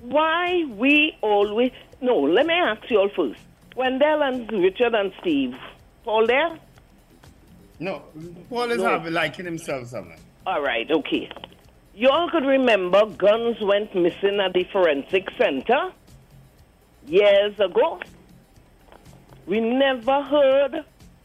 Why 0.00 0.64
we 0.64 1.16
always 1.20 1.72
no? 2.00 2.20
Let 2.20 2.46
me 2.46 2.54
ask 2.54 2.90
you 2.90 3.00
all 3.00 3.10
first. 3.10 3.40
Wendell 3.76 4.22
and 4.22 4.50
Richard 4.50 4.94
and 4.94 5.12
Steve, 5.20 5.56
Paul 6.04 6.26
there? 6.26 6.58
No, 7.78 8.02
Paul 8.48 8.70
is 8.70 8.78
No. 8.82 8.88
having 8.90 9.12
liking 9.12 9.44
himself 9.44 9.88
somewhere. 9.88 10.16
All 10.46 10.62
right, 10.62 10.90
okay. 10.90 11.28
You 11.94 12.08
all 12.10 12.30
could 12.30 12.44
remember 12.44 13.06
guns 13.06 13.56
went 13.60 13.94
missing 13.94 14.38
at 14.40 14.52
the 14.52 14.64
forensic 14.64 15.28
center 15.38 15.90
years 17.06 17.58
ago. 17.60 18.00
We 19.46 19.60
never 19.60 20.22
heard 20.22 20.84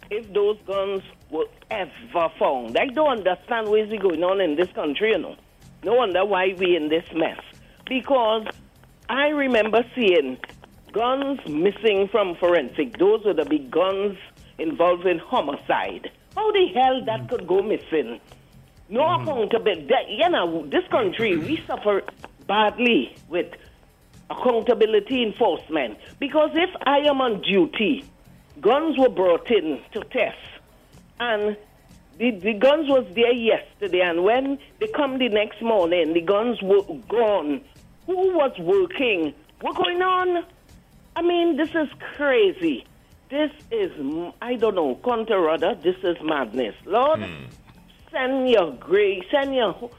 if 0.10 0.32
those 0.34 0.58
guns 0.68 1.02
were 1.30 1.47
ever 1.70 2.30
found. 2.39 2.78
I 2.78 2.88
don't 2.88 3.20
understand 3.20 3.68
what 3.70 3.80
is 3.80 3.99
going 3.99 4.24
on 4.24 4.41
in 4.41 4.56
this 4.56 4.70
country, 4.74 5.12
you 5.12 5.18
know. 5.18 5.36
No 5.84 5.95
wonder 5.95 6.24
why 6.26 6.54
we 6.58 6.76
in 6.76 6.89
this 6.89 7.06
mess. 7.14 7.39
Because 7.88 8.45
I 9.10 9.30
remember 9.30 9.84
seeing 9.95 10.38
guns 10.91 11.39
missing 11.47 12.08
from 12.10 12.36
forensic. 12.36 12.97
Those 12.97 13.26
were 13.26 13.34
the 13.34 13.45
big 13.45 13.72
guns 13.72 14.18
involved 14.58 15.06
in 15.08 15.18
homicide. 15.20 16.12
How 16.36 16.51
the 16.51 16.67
hell 16.73 17.03
that 17.05 17.29
could 17.29 17.47
go 17.47 17.61
missing? 17.61 18.19
No 18.89 19.03
hmm. 19.07 19.23
accountability. 19.23 19.88
That- 19.88 20.09
You 20.09 20.29
know, 20.29 20.65
this 20.67 20.88
country, 20.89 21.38
we 21.38 21.61
suffer 21.67 22.03
badly 22.47 23.15
with 23.29 23.47
accountability 24.29 25.23
enforcement. 25.23 25.97
Because 26.19 26.51
if 26.53 26.69
I 26.86 26.99
am 26.99 27.21
on 27.21 27.41
duty, 27.41 28.05
guns 28.59 28.97
were 28.97 29.09
brought 29.09 29.49
in 29.51 29.79
to 29.93 30.01
test, 30.05 30.38
and 31.19 31.57
the, 32.17 32.32
the 32.32 32.53
guns 32.53 32.88
was 32.89 33.05
there 33.13 33.34
yesterday, 33.34 34.01
and 34.01 34.23
when 34.23 34.59
they 34.79 34.88
come 34.88 35.17
the 35.17 35.29
next 35.29 35.61
morning, 35.61 36.13
the 36.13 36.21
guns 36.21 36.61
were 36.61 36.84
gone. 37.07 37.61
Who 38.07 38.34
was 38.34 38.57
working? 38.59 39.34
What 39.61 39.75
going 39.75 40.01
on? 40.01 40.43
I 41.15 41.21
mean, 41.21 41.57
this 41.57 41.69
is 41.69 41.89
crazy. 42.15 42.86
This 43.32 43.51
is, 43.71 43.91
I 44.41 44.55
don't 44.55 44.75
know, 44.75 44.95
Contra 44.95 45.57
this 45.82 45.95
is 46.03 46.17
madness. 46.21 46.75
Lord, 46.86 47.21
send 48.11 48.49
your 48.49 48.73
grace, 48.73 49.23
send 49.32 49.55
your, 49.55 49.89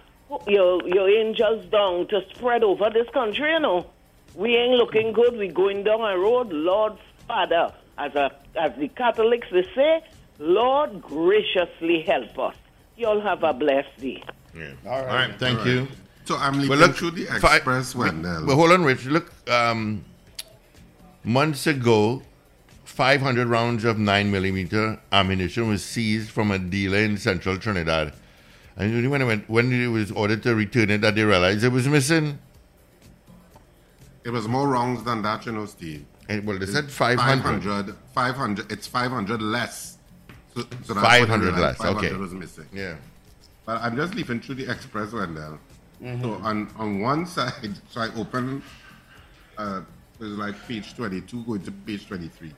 your, 0.47 0.87
your 0.87 1.09
angels 1.09 1.65
down 1.67 2.09
to 2.09 2.21
spread 2.35 2.63
over 2.63 2.91
this 2.91 3.09
country, 3.09 3.51
you 3.55 3.61
know. 3.61 3.87
We 4.35 4.55
ain't 4.57 4.73
looking 4.75 5.13
good. 5.15 5.39
We 5.39 5.49
going 5.49 5.83
down 5.83 6.03
a 6.03 6.19
road. 6.19 6.53
Lord 6.53 6.99
Father, 7.27 7.73
as, 7.97 8.15
a, 8.15 8.33
as 8.55 8.73
the 8.79 8.89
Catholics, 8.89 9.47
they 9.51 9.67
say, 9.75 10.05
Lord 10.39 11.01
graciously 11.01 12.03
help 12.03 12.39
us. 12.39 12.55
You 12.99 13.07
all 13.07 13.21
have 13.23 13.43
a 13.45 13.55
blessed 13.55 13.97
day. 13.99 14.23
All 14.87 15.07
right. 15.07 15.35
thank 15.39 15.61
All 15.61 15.67
you. 15.67 15.81
right. 15.81 15.89
So 16.27 16.37
I'm 16.37 16.55
leaving 16.55 16.69
Well, 16.69 16.79
look, 16.81 16.97
through 16.97 17.13
the 17.13 17.25
fi- 17.41 17.57
express, 17.57 17.95
Wendell. 17.95 18.45
But 18.47 18.57
hold 18.57 18.73
on, 18.73 18.85
Rich. 18.85 19.07
Look, 19.07 19.33
um, 19.51 20.05
months 21.25 21.67
ago, 21.67 22.23
500 22.93 23.49
rounds 23.49 23.85
of 23.85 23.99
9 23.99 24.31
millimeter 24.31 25.01
ammunition 25.13 25.67
was 25.67 25.83
seized 25.83 26.31
from 26.31 26.51
a 26.51 26.59
dealer 26.59 26.99
in 26.99 27.17
central 27.17 27.57
Trinidad. 27.57 28.13
And 28.77 28.95
only 28.95 29.09
when, 29.09 29.23
I 29.23 29.25
went, 29.25 29.49
when 29.49 29.73
it 29.73 29.87
was 29.87 30.13
ordered 30.13 30.43
to 30.43 30.55
return 30.55 30.91
it, 30.91 31.01
that 31.01 31.15
they 31.15 31.25
realized 31.25 31.65
it 31.65 31.71
was 31.71 31.89
missing. 31.89 32.39
It 34.25 34.31
was 34.31 34.47
more 34.47 34.69
rounds 34.69 35.05
than 35.05 35.23
that, 35.23 35.47
you 35.47 35.53
know, 35.53 35.65
Steve. 35.65 36.05
And, 36.29 36.47
well, 36.47 36.59
they 36.59 36.67
said 36.67 36.91
500. 36.91 37.65
500. 37.65 37.97
500. 38.15 38.71
It's 38.71 38.87
500 38.87 39.41
less. 39.41 39.97
So, 40.55 40.61
so 40.61 40.67
that's 40.69 40.89
what 40.89 40.97
500 40.97 41.47
they 41.47 41.51
realized. 41.53 41.81
less, 41.81 41.89
okay. 41.97 42.09
500 42.09 42.19
was 42.21 42.35
missing. 42.35 42.67
Yeah. 42.75 42.97
But 43.65 43.81
I'm 43.81 43.97
just 43.97 44.15
leafing 44.15 44.41
through 44.41 44.57
the 44.57 44.71
express, 44.71 45.13
Wendell. 45.13 45.59
Mhm. 46.03 46.21
So 46.21 46.35
on, 46.45 46.69
on 46.77 47.01
one 47.01 47.25
side, 47.37 47.73
so 47.91 48.03
I 48.03 48.15
open, 48.17 48.63
uh, 49.57 49.81
it 50.21 50.25
was 50.25 50.33
like 50.33 50.57
page 50.69 50.95
22 50.95 51.43
going 51.45 51.63
to 51.63 51.73
page 51.73 52.07
23. 52.07 52.53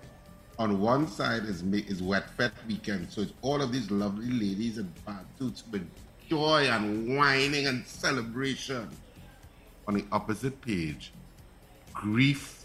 On 0.58 0.80
one 0.80 1.08
side 1.08 1.44
is 1.44 1.62
is 1.62 2.02
Wet 2.02 2.30
Fet 2.30 2.52
Weekend. 2.68 3.10
So 3.10 3.22
it's 3.22 3.32
all 3.42 3.60
of 3.60 3.72
these 3.72 3.90
lovely 3.90 4.30
ladies 4.30 4.78
in 4.78 4.92
suits 5.38 5.64
with 5.70 5.88
joy 6.28 6.68
and 6.70 7.16
whining 7.16 7.66
and 7.66 7.84
celebration. 7.86 8.88
On 9.86 9.94
the 9.94 10.04
opposite 10.12 10.60
page, 10.62 11.12
grief 11.92 12.64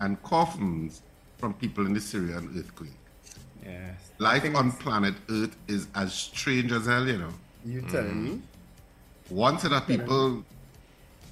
and 0.00 0.20
coffins 0.22 1.02
from 1.38 1.54
people 1.54 1.86
in 1.86 1.92
the 1.92 2.00
Syrian 2.00 2.52
earthquake. 2.56 2.90
Yes. 3.64 4.10
Life 4.18 4.44
on 4.56 4.72
planet 4.72 5.14
Earth 5.30 5.56
is 5.68 5.86
as 5.94 6.12
strange 6.12 6.72
as 6.72 6.86
hell, 6.86 7.06
you 7.06 7.18
know. 7.18 7.34
You 7.64 7.82
telling 7.82 8.24
me? 8.24 8.42
One 9.28 9.58
set 9.58 9.72
of 9.72 9.86
people 9.86 10.44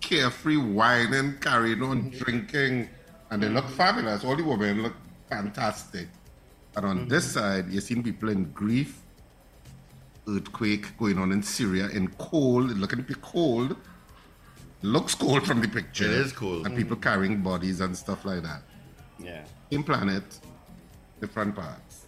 carefree, 0.00 0.56
whining, 0.56 1.34
carrying 1.40 1.82
on, 1.82 2.10
drinking, 2.10 2.88
and 3.30 3.42
they 3.42 3.48
look 3.48 3.68
fabulous. 3.70 4.24
All 4.24 4.36
the 4.36 4.44
women 4.44 4.82
look 4.82 4.94
fantastic. 5.30 6.08
And 6.76 6.84
on 6.84 7.08
this 7.08 7.26
mm-hmm. 7.28 7.38
side, 7.38 7.68
you're 7.70 7.80
seeing 7.80 8.02
people 8.02 8.28
in 8.28 8.44
grief, 8.52 9.00
earthquake 10.28 10.96
going 10.98 11.18
on 11.18 11.32
in 11.32 11.42
Syria, 11.42 11.88
and 11.92 12.16
cold, 12.18 12.76
looking 12.76 13.02
pretty 13.04 13.20
cold. 13.22 13.76
Looks 14.82 15.14
cold 15.14 15.46
from 15.46 15.60
the 15.60 15.68
picture. 15.68 16.04
It 16.04 16.10
is 16.10 16.32
cold. 16.32 16.66
And 16.66 16.76
people 16.76 16.96
mm-hmm. 16.96 17.02
carrying 17.02 17.42
bodies 17.42 17.80
and 17.80 17.96
stuff 17.96 18.24
like 18.24 18.42
that. 18.42 18.62
Yeah. 19.18 19.44
Same 19.70 19.84
planet, 19.84 20.24
different 21.20 21.54
parts. 21.54 22.06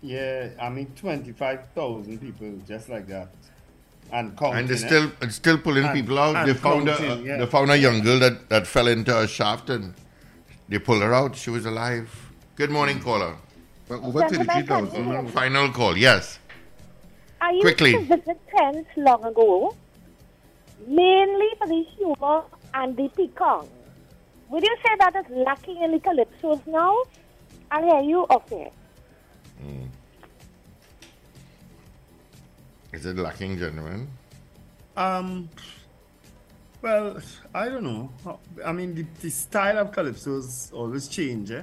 Yeah, 0.00 0.50
I 0.60 0.68
mean, 0.68 0.92
25,000 0.96 2.20
people 2.20 2.52
just 2.68 2.88
like 2.88 3.06
that. 3.08 3.28
And 4.12 4.36
counting. 4.36 4.60
And 4.60 4.68
they're 4.68 4.76
still 4.76 5.10
it's 5.22 5.36
still 5.36 5.58
pulling 5.58 5.84
And- 5.84 5.94
people 5.94 6.18
out. 6.18 6.46
They 6.46 6.54
found 6.54 6.88
a, 6.88 7.22
yeah. 7.24 7.38
they 7.38 7.46
found 7.46 7.70
a 7.70 7.76
young 7.76 8.00
girl 8.02 8.18
that, 8.20 8.48
that 8.50 8.66
fell 8.66 8.86
into 8.86 9.18
a 9.18 9.26
shaft 9.26 9.70
and 9.70 9.94
they 10.68 10.78
pulled 10.78 11.02
her 11.02 11.14
out. 11.14 11.36
She 11.36 11.50
was 11.50 11.66
alive. 11.66 12.08
Good 12.56 12.70
morning, 12.70 13.00
caller. 13.00 13.36
But 13.88 14.02
over 14.02 14.20
Gentlemen, 14.20 14.66
can 14.66 14.86
you 14.86 14.90
hear 14.92 15.22
me? 15.22 15.30
Final 15.30 15.70
call. 15.70 15.96
Yes. 15.96 16.38
I 17.40 17.50
used 17.50 17.62
Quickly. 17.62 17.92
to 17.92 18.00
visit 18.00 18.40
tents 18.56 18.88
long 18.96 19.24
ago, 19.24 19.76
mainly 20.86 21.48
for 21.58 21.66
the 21.66 21.82
humor 21.96 22.42
and 22.72 22.96
the 22.96 23.08
pecan. 23.08 23.68
Would 24.48 24.62
you 24.62 24.76
say 24.82 24.96
that 24.98 25.16
is 25.16 25.26
lacking 25.30 25.82
in 25.82 25.92
the 25.92 25.98
calypsos 25.98 26.66
now? 26.66 26.96
I 27.70 27.82
hear 27.82 28.00
you 28.00 28.26
okay. 28.30 28.70
Is 32.92 33.04
it 33.04 33.16
lacking, 33.16 33.58
gentlemen? 33.58 34.08
Um, 34.96 35.48
well, 36.84 37.18
I 37.54 37.70
don't 37.70 37.82
know. 37.82 38.38
I 38.62 38.72
mean, 38.72 38.94
the, 38.94 39.06
the 39.22 39.30
style 39.30 39.78
of 39.78 39.90
calypsos 39.90 40.70
always 40.70 41.08
change. 41.08 41.50
Eh? 41.50 41.62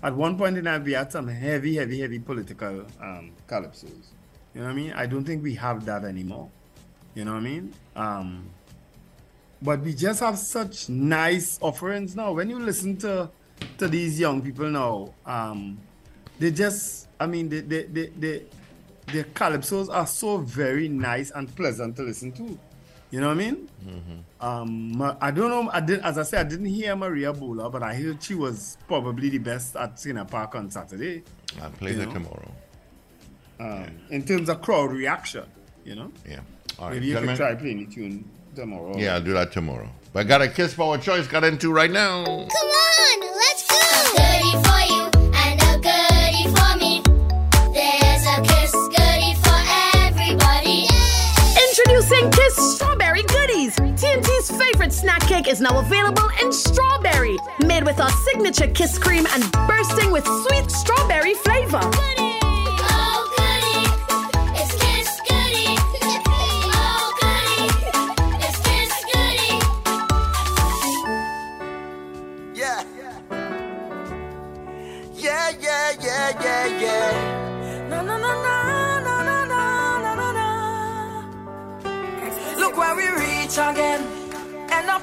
At 0.00 0.14
one 0.14 0.38
point 0.38 0.56
in 0.58 0.64
time, 0.64 0.84
we 0.84 0.92
had 0.92 1.10
some 1.10 1.26
heavy, 1.26 1.74
heavy, 1.74 2.00
heavy 2.00 2.20
political 2.20 2.86
um, 3.00 3.32
calypsos. 3.48 4.12
You 4.54 4.60
know 4.60 4.66
what 4.66 4.70
I 4.70 4.74
mean? 4.74 4.92
I 4.92 5.06
don't 5.06 5.24
think 5.24 5.42
we 5.42 5.56
have 5.56 5.84
that 5.86 6.04
anymore. 6.04 6.48
You 7.16 7.24
know 7.24 7.32
what 7.32 7.38
I 7.38 7.40
mean? 7.40 7.74
Um, 7.96 8.48
but 9.60 9.80
we 9.80 9.92
just 9.92 10.20
have 10.20 10.38
such 10.38 10.88
nice 10.88 11.58
offerings 11.60 12.14
now. 12.14 12.30
When 12.32 12.48
you 12.48 12.60
listen 12.60 12.96
to 12.98 13.28
to 13.78 13.88
these 13.88 14.20
young 14.20 14.40
people 14.40 14.70
now, 14.70 15.12
um, 15.26 15.78
they 16.38 16.52
just, 16.52 17.08
I 17.18 17.26
mean, 17.26 17.48
they, 17.48 17.60
they, 17.60 17.82
they, 17.82 18.06
they, 18.06 18.42
their 19.08 19.24
calypsos 19.24 19.92
are 19.92 20.06
so 20.06 20.38
very 20.38 20.88
nice 20.88 21.32
and 21.32 21.54
pleasant 21.56 21.96
to 21.96 22.04
listen 22.04 22.30
to. 22.32 22.58
You 23.10 23.20
know 23.20 23.28
what 23.28 23.36
I 23.38 23.40
mean? 23.40 23.68
Um, 24.40 25.16
I 25.20 25.30
don't 25.32 25.50
know. 25.50 25.68
I 25.72 25.80
did, 25.80 26.00
as 26.00 26.16
I 26.16 26.22
said, 26.22 26.46
I 26.46 26.48
didn't 26.48 26.66
hear 26.66 26.94
Maria 26.94 27.32
Bhola, 27.32 27.70
but 27.70 27.82
I 27.82 27.94
heard 27.94 28.22
she 28.22 28.34
was 28.34 28.78
probably 28.86 29.28
the 29.30 29.38
best 29.38 29.74
at 29.76 29.98
Cena 29.98 30.24
Park 30.24 30.54
on 30.54 30.70
Saturday. 30.70 31.22
I'll 31.60 31.70
play 31.70 31.90
You 31.92 31.98
that 31.98 32.06
know? 32.08 32.12
tomorrow. 32.14 32.52
Um, 33.58 33.86
In 34.10 34.24
terms 34.24 34.48
of 34.48 34.62
crowd 34.62 34.92
reaction, 34.92 35.44
You 35.84 35.96
know. 35.96 36.12
Yeah. 36.28 36.40
All 36.78 36.86
right, 36.86 36.94
Maybe 36.94 37.06
you 37.06 37.12
gentlemen. 37.14 37.36
could 37.36 37.42
try 37.42 37.54
playing 37.56 37.78
the 37.88 37.94
tune 37.94 38.24
tomorrow. 38.54 38.96
Yeah, 38.96 39.14
I'll 39.14 39.22
do 39.22 39.32
that 39.34 39.50
tomorrow. 39.52 39.88
But 40.12 40.20
I 40.20 40.24
got 40.28 40.42
a 40.42 40.48
kiss 40.48 40.72
for 40.74 40.92
our 40.92 40.98
choice. 40.98 41.26
Got 41.26 41.44
into 41.44 41.72
right 41.72 41.90
now. 41.90 42.24
Favorite 54.80 54.94
snack 54.94 55.20
cake 55.28 55.46
is 55.46 55.60
now 55.60 55.78
available 55.78 56.30
in 56.40 56.50
strawberry, 56.50 57.36
made 57.66 57.84
with 57.84 58.00
our 58.00 58.10
signature 58.24 58.66
kiss 58.68 58.98
cream 58.98 59.26
and 59.34 59.52
bursting 59.68 60.10
with 60.10 60.24
sweet 60.24 60.70
strawberry 60.70 61.34
flavor. 61.34 62.29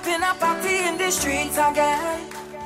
In 0.08 0.24
a 0.24 0.34
party 0.36 0.78
in 0.88 0.98
the 0.98 1.12
streets 1.12 1.58
again. 1.58 2.22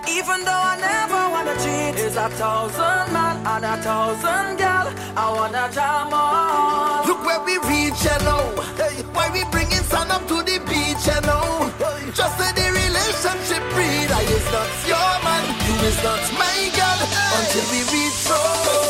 Even 0.07 0.45
though 0.45 0.63
I 0.71 0.77
never 0.77 1.21
wanna 1.33 1.55
cheat, 1.57 1.97
it's 2.05 2.15
a 2.15 2.29
thousand 2.29 3.11
man 3.11 3.35
and 3.45 3.65
a 3.65 3.77
thousand 3.81 4.57
gal. 4.57 4.87
I 5.17 5.25
wanna 5.33 5.65
jam 5.73 6.13
on. 6.13 7.07
Look 7.07 7.25
where 7.25 7.41
we 7.41 7.57
reach, 7.65 8.01
you 8.05 8.17
know. 8.25 8.45
Hey, 8.77 9.01
why 9.13 9.29
we 9.33 9.43
bringing 9.49 9.83
sun 9.89 10.11
up 10.11 10.21
to 10.27 10.37
the 10.43 10.59
beach, 10.69 11.03
you 11.09 11.21
know. 11.25 11.73
Just 12.13 12.39
let 12.39 12.55
the 12.55 12.67
relationship 12.69 13.63
breathe. 13.73 14.11
I 14.13 14.21
is 14.21 14.47
not 14.53 14.69
your 14.85 15.11
man, 15.25 15.43
you 15.65 15.75
is 15.89 15.97
not 16.05 16.21
my 16.37 16.57
girl. 16.77 16.99
Until 17.41 17.65
we 17.73 17.81
reach 17.89 18.17
so. 18.21 18.80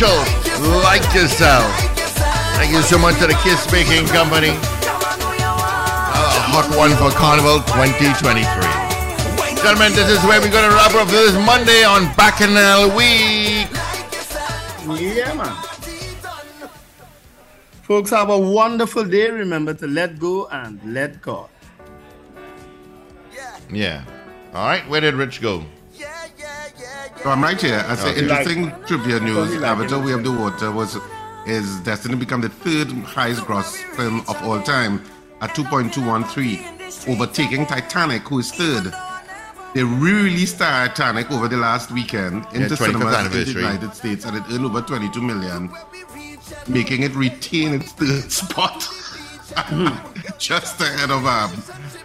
Like 0.00 1.02
yourself. 1.12 1.66
Thank 2.54 2.70
you 2.70 2.82
so 2.82 2.98
much 2.98 3.18
to 3.18 3.26
the 3.26 3.34
Kiss 3.42 3.68
Baking 3.68 4.06
Company. 4.06 4.50
A 4.50 4.60
hot 6.46 6.70
one 6.76 6.90
for 6.94 7.10
Carnival 7.18 7.58
2023. 7.66 8.46
Gentlemen, 9.60 9.92
this 9.94 10.08
is 10.08 10.22
where 10.24 10.40
we're 10.40 10.52
going 10.52 10.70
to 10.70 10.76
wrap 10.76 10.94
up 10.94 11.08
this 11.08 11.34
Monday 11.44 11.82
on 11.82 12.14
Bacchanal 12.14 12.94
Week. 12.96 13.66
Yeah, 14.86 15.34
man. 15.34 15.56
Folks, 17.82 18.10
have 18.10 18.30
a 18.30 18.38
wonderful 18.38 19.02
day. 19.02 19.30
Remember 19.30 19.74
to 19.74 19.88
let 19.88 20.20
go 20.20 20.46
and 20.46 20.80
let 20.94 21.20
God. 21.20 21.48
Yeah. 23.68 24.04
All 24.54 24.68
right, 24.68 24.88
where 24.88 25.00
did 25.00 25.14
Rich 25.14 25.42
go? 25.42 25.64
So 27.22 27.30
I'm 27.30 27.42
right 27.42 27.60
here. 27.60 27.84
I 27.88 27.96
say 27.96 28.10
Okay. 28.10 28.20
interesting 28.20 28.72
trivia 28.86 29.20
news. 29.20 29.54
Like- 29.56 29.64
Avatar: 29.70 29.98
Way 30.00 30.12
of 30.12 30.22
the 30.24 30.32
Water 30.32 30.70
was 30.70 30.96
is 31.46 31.76
destined 31.80 32.12
to 32.12 32.16
become 32.18 32.40
the 32.42 32.48
third 32.48 32.90
highest 33.04 33.44
gross 33.46 33.76
film 33.96 34.22
of 34.28 34.36
all 34.42 34.60
time 34.60 35.02
at 35.40 35.54
2.213, 35.54 36.60
overtaking 37.08 37.64
Titanic, 37.64 38.22
who 38.28 38.38
is 38.38 38.52
third. 38.52 38.92
They 39.74 39.82
re-released 39.82 40.58
Titanic 40.58 41.30
over 41.30 41.48
the 41.48 41.56
last 41.56 41.90
weekend 41.90 42.46
into 42.52 42.74
25th 42.74 42.78
cinemas 42.78 43.34
in 43.48 43.54
the. 43.54 43.60
United 43.60 43.94
States, 43.94 44.24
and 44.26 44.36
it 44.36 44.42
earned 44.50 44.66
over 44.66 44.82
22 44.82 45.22
million, 45.22 45.70
making 46.66 47.02
it 47.02 47.14
retain 47.14 47.74
its 47.74 47.92
third 47.92 48.30
spot. 48.40 48.86
Just 50.38 50.80
ahead 50.80 51.10
of 51.10 51.24
um, 51.26 51.50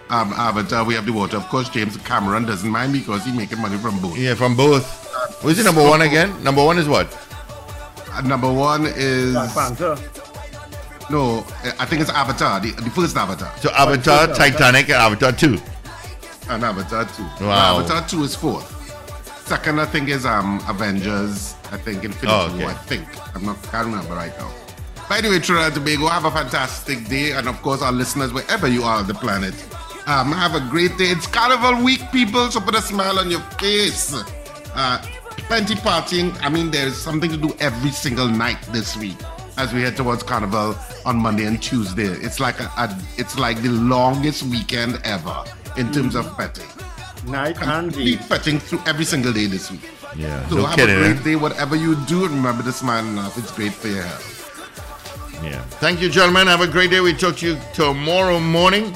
um, 0.09 0.33
Avatar, 0.33 0.85
We 0.85 0.93
Have 0.95 1.05
the 1.05 1.11
Water. 1.13 1.37
Of 1.37 1.47
course, 1.49 1.69
James 1.69 1.97
Cameron 1.97 2.45
doesn't 2.45 2.69
mind 2.69 2.93
because 2.93 3.23
he's 3.25 3.35
making 3.35 3.59
money 3.61 3.77
from 3.77 3.99
both. 3.99 4.17
Yeah, 4.17 4.35
from 4.35 4.55
both. 4.55 5.01
Who's 5.41 5.59
it 5.59 5.63
number 5.65 5.83
one 5.83 6.01
again? 6.01 6.41
Number 6.43 6.63
one 6.63 6.77
is 6.77 6.87
what? 6.87 7.07
Uh, 8.11 8.21
number 8.21 8.51
one 8.51 8.85
is 8.95 9.33
no, 11.09 11.39
uh, 11.39 11.71
I 11.79 11.85
think 11.85 12.01
it's 12.01 12.09
Avatar, 12.09 12.59
the, 12.61 12.71
the 12.71 12.89
first 12.91 13.15
Avatar. 13.17 13.51
So 13.57 13.69
Avatar, 13.71 14.27
Titanic, 14.27 14.85
and 14.85 14.93
Avatar 14.93 15.31
2. 15.33 15.59
And 16.49 16.63
Avatar 16.63 17.05
two. 17.05 17.23
Wow. 17.45 17.79
Avatar 17.79 18.07
two 18.07 18.23
is 18.23 18.35
fourth. 18.35 18.69
Second, 19.47 19.79
I 19.81 19.85
think 19.85 20.09
is 20.09 20.25
um 20.25 20.61
Avengers. 20.67 21.55
I 21.71 21.77
think 21.77 22.03
Infinity 22.03 22.27
Oh, 22.29 22.47
okay. 22.53 22.63
War. 22.63 22.71
I 22.71 22.73
think 22.73 23.05
I'm 23.35 23.45
not 23.45 23.61
can't 23.63 23.85
remember 23.87 24.13
right 24.15 24.37
now. 24.37 24.51
But 25.09 25.19
anyway, 25.19 25.39
Trinidad 25.39 25.73
and 25.75 25.85
Tobago, 25.85 26.07
have 26.07 26.25
a 26.25 26.31
fantastic 26.31 27.07
day, 27.09 27.31
and 27.33 27.47
of 27.49 27.61
course, 27.61 27.81
our 27.81 27.91
listeners 27.91 28.31
wherever 28.33 28.67
you 28.67 28.83
are 28.83 28.99
on 28.99 29.07
the 29.07 29.13
planet, 29.13 29.53
um, 30.07 30.31
have 30.31 30.55
a 30.55 30.61
great 30.69 30.97
day. 30.97 31.05
It's 31.05 31.27
Carnival 31.27 31.83
Week, 31.83 32.01
people, 32.11 32.49
so 32.51 32.59
put 32.61 32.75
a 32.75 32.81
smile 32.81 33.19
on 33.19 33.29
your 33.29 33.41
face. 33.59 34.13
Uh, 34.75 34.99
plenty 35.47 35.75
partying. 35.75 36.35
I 36.41 36.49
mean, 36.49 36.71
there's 36.71 36.95
something 36.97 37.29
to 37.29 37.37
do 37.37 37.53
every 37.59 37.91
single 37.91 38.27
night 38.27 38.61
this 38.71 38.95
week 38.97 39.17
as 39.57 39.71
we 39.73 39.81
head 39.81 39.95
towards 39.95 40.23
Carnival 40.23 40.75
on 41.05 41.17
Monday 41.17 41.45
and 41.45 41.61
Tuesday. 41.61 42.05
It's 42.05 42.39
like 42.39 42.59
a, 42.59 42.71
a 42.77 42.97
it's 43.17 43.37
like 43.37 43.61
the 43.61 43.69
longest 43.69 44.43
weekend 44.43 44.99
ever 45.03 45.43
in 45.77 45.91
terms 45.91 46.15
of 46.15 46.35
petting. 46.37 46.65
Night 47.25 47.61
and 47.61 47.91
Complete 47.93 48.19
petting 48.27 48.59
through 48.59 48.81
every 48.85 49.05
single 49.05 49.31
day 49.31 49.45
this 49.45 49.71
week. 49.71 49.81
Yeah, 50.15 50.47
So 50.49 50.57
no 50.57 50.65
have 50.65 50.75
kidding, 50.75 50.95
a 50.95 50.99
great 50.99 51.17
eh? 51.17 51.23
day, 51.23 51.35
whatever 51.35 51.75
you 51.75 51.95
do, 52.05 52.23
remember 52.27 52.63
to 52.63 52.71
smile 52.71 53.05
enough. 53.05 53.37
It's 53.37 53.51
great 53.51 53.73
for 53.73 53.87
your 53.87 54.03
health. 54.03 54.29
Yeah. 55.43 55.61
Thank 55.79 56.01
you, 56.01 56.09
gentlemen. 56.09 56.47
Have 56.47 56.61
a 56.61 56.67
great 56.67 56.89
day. 56.91 56.99
We 57.01 57.13
talk 57.13 57.37
to 57.37 57.47
you 57.47 57.57
tomorrow 57.73 58.39
morning. 58.39 58.95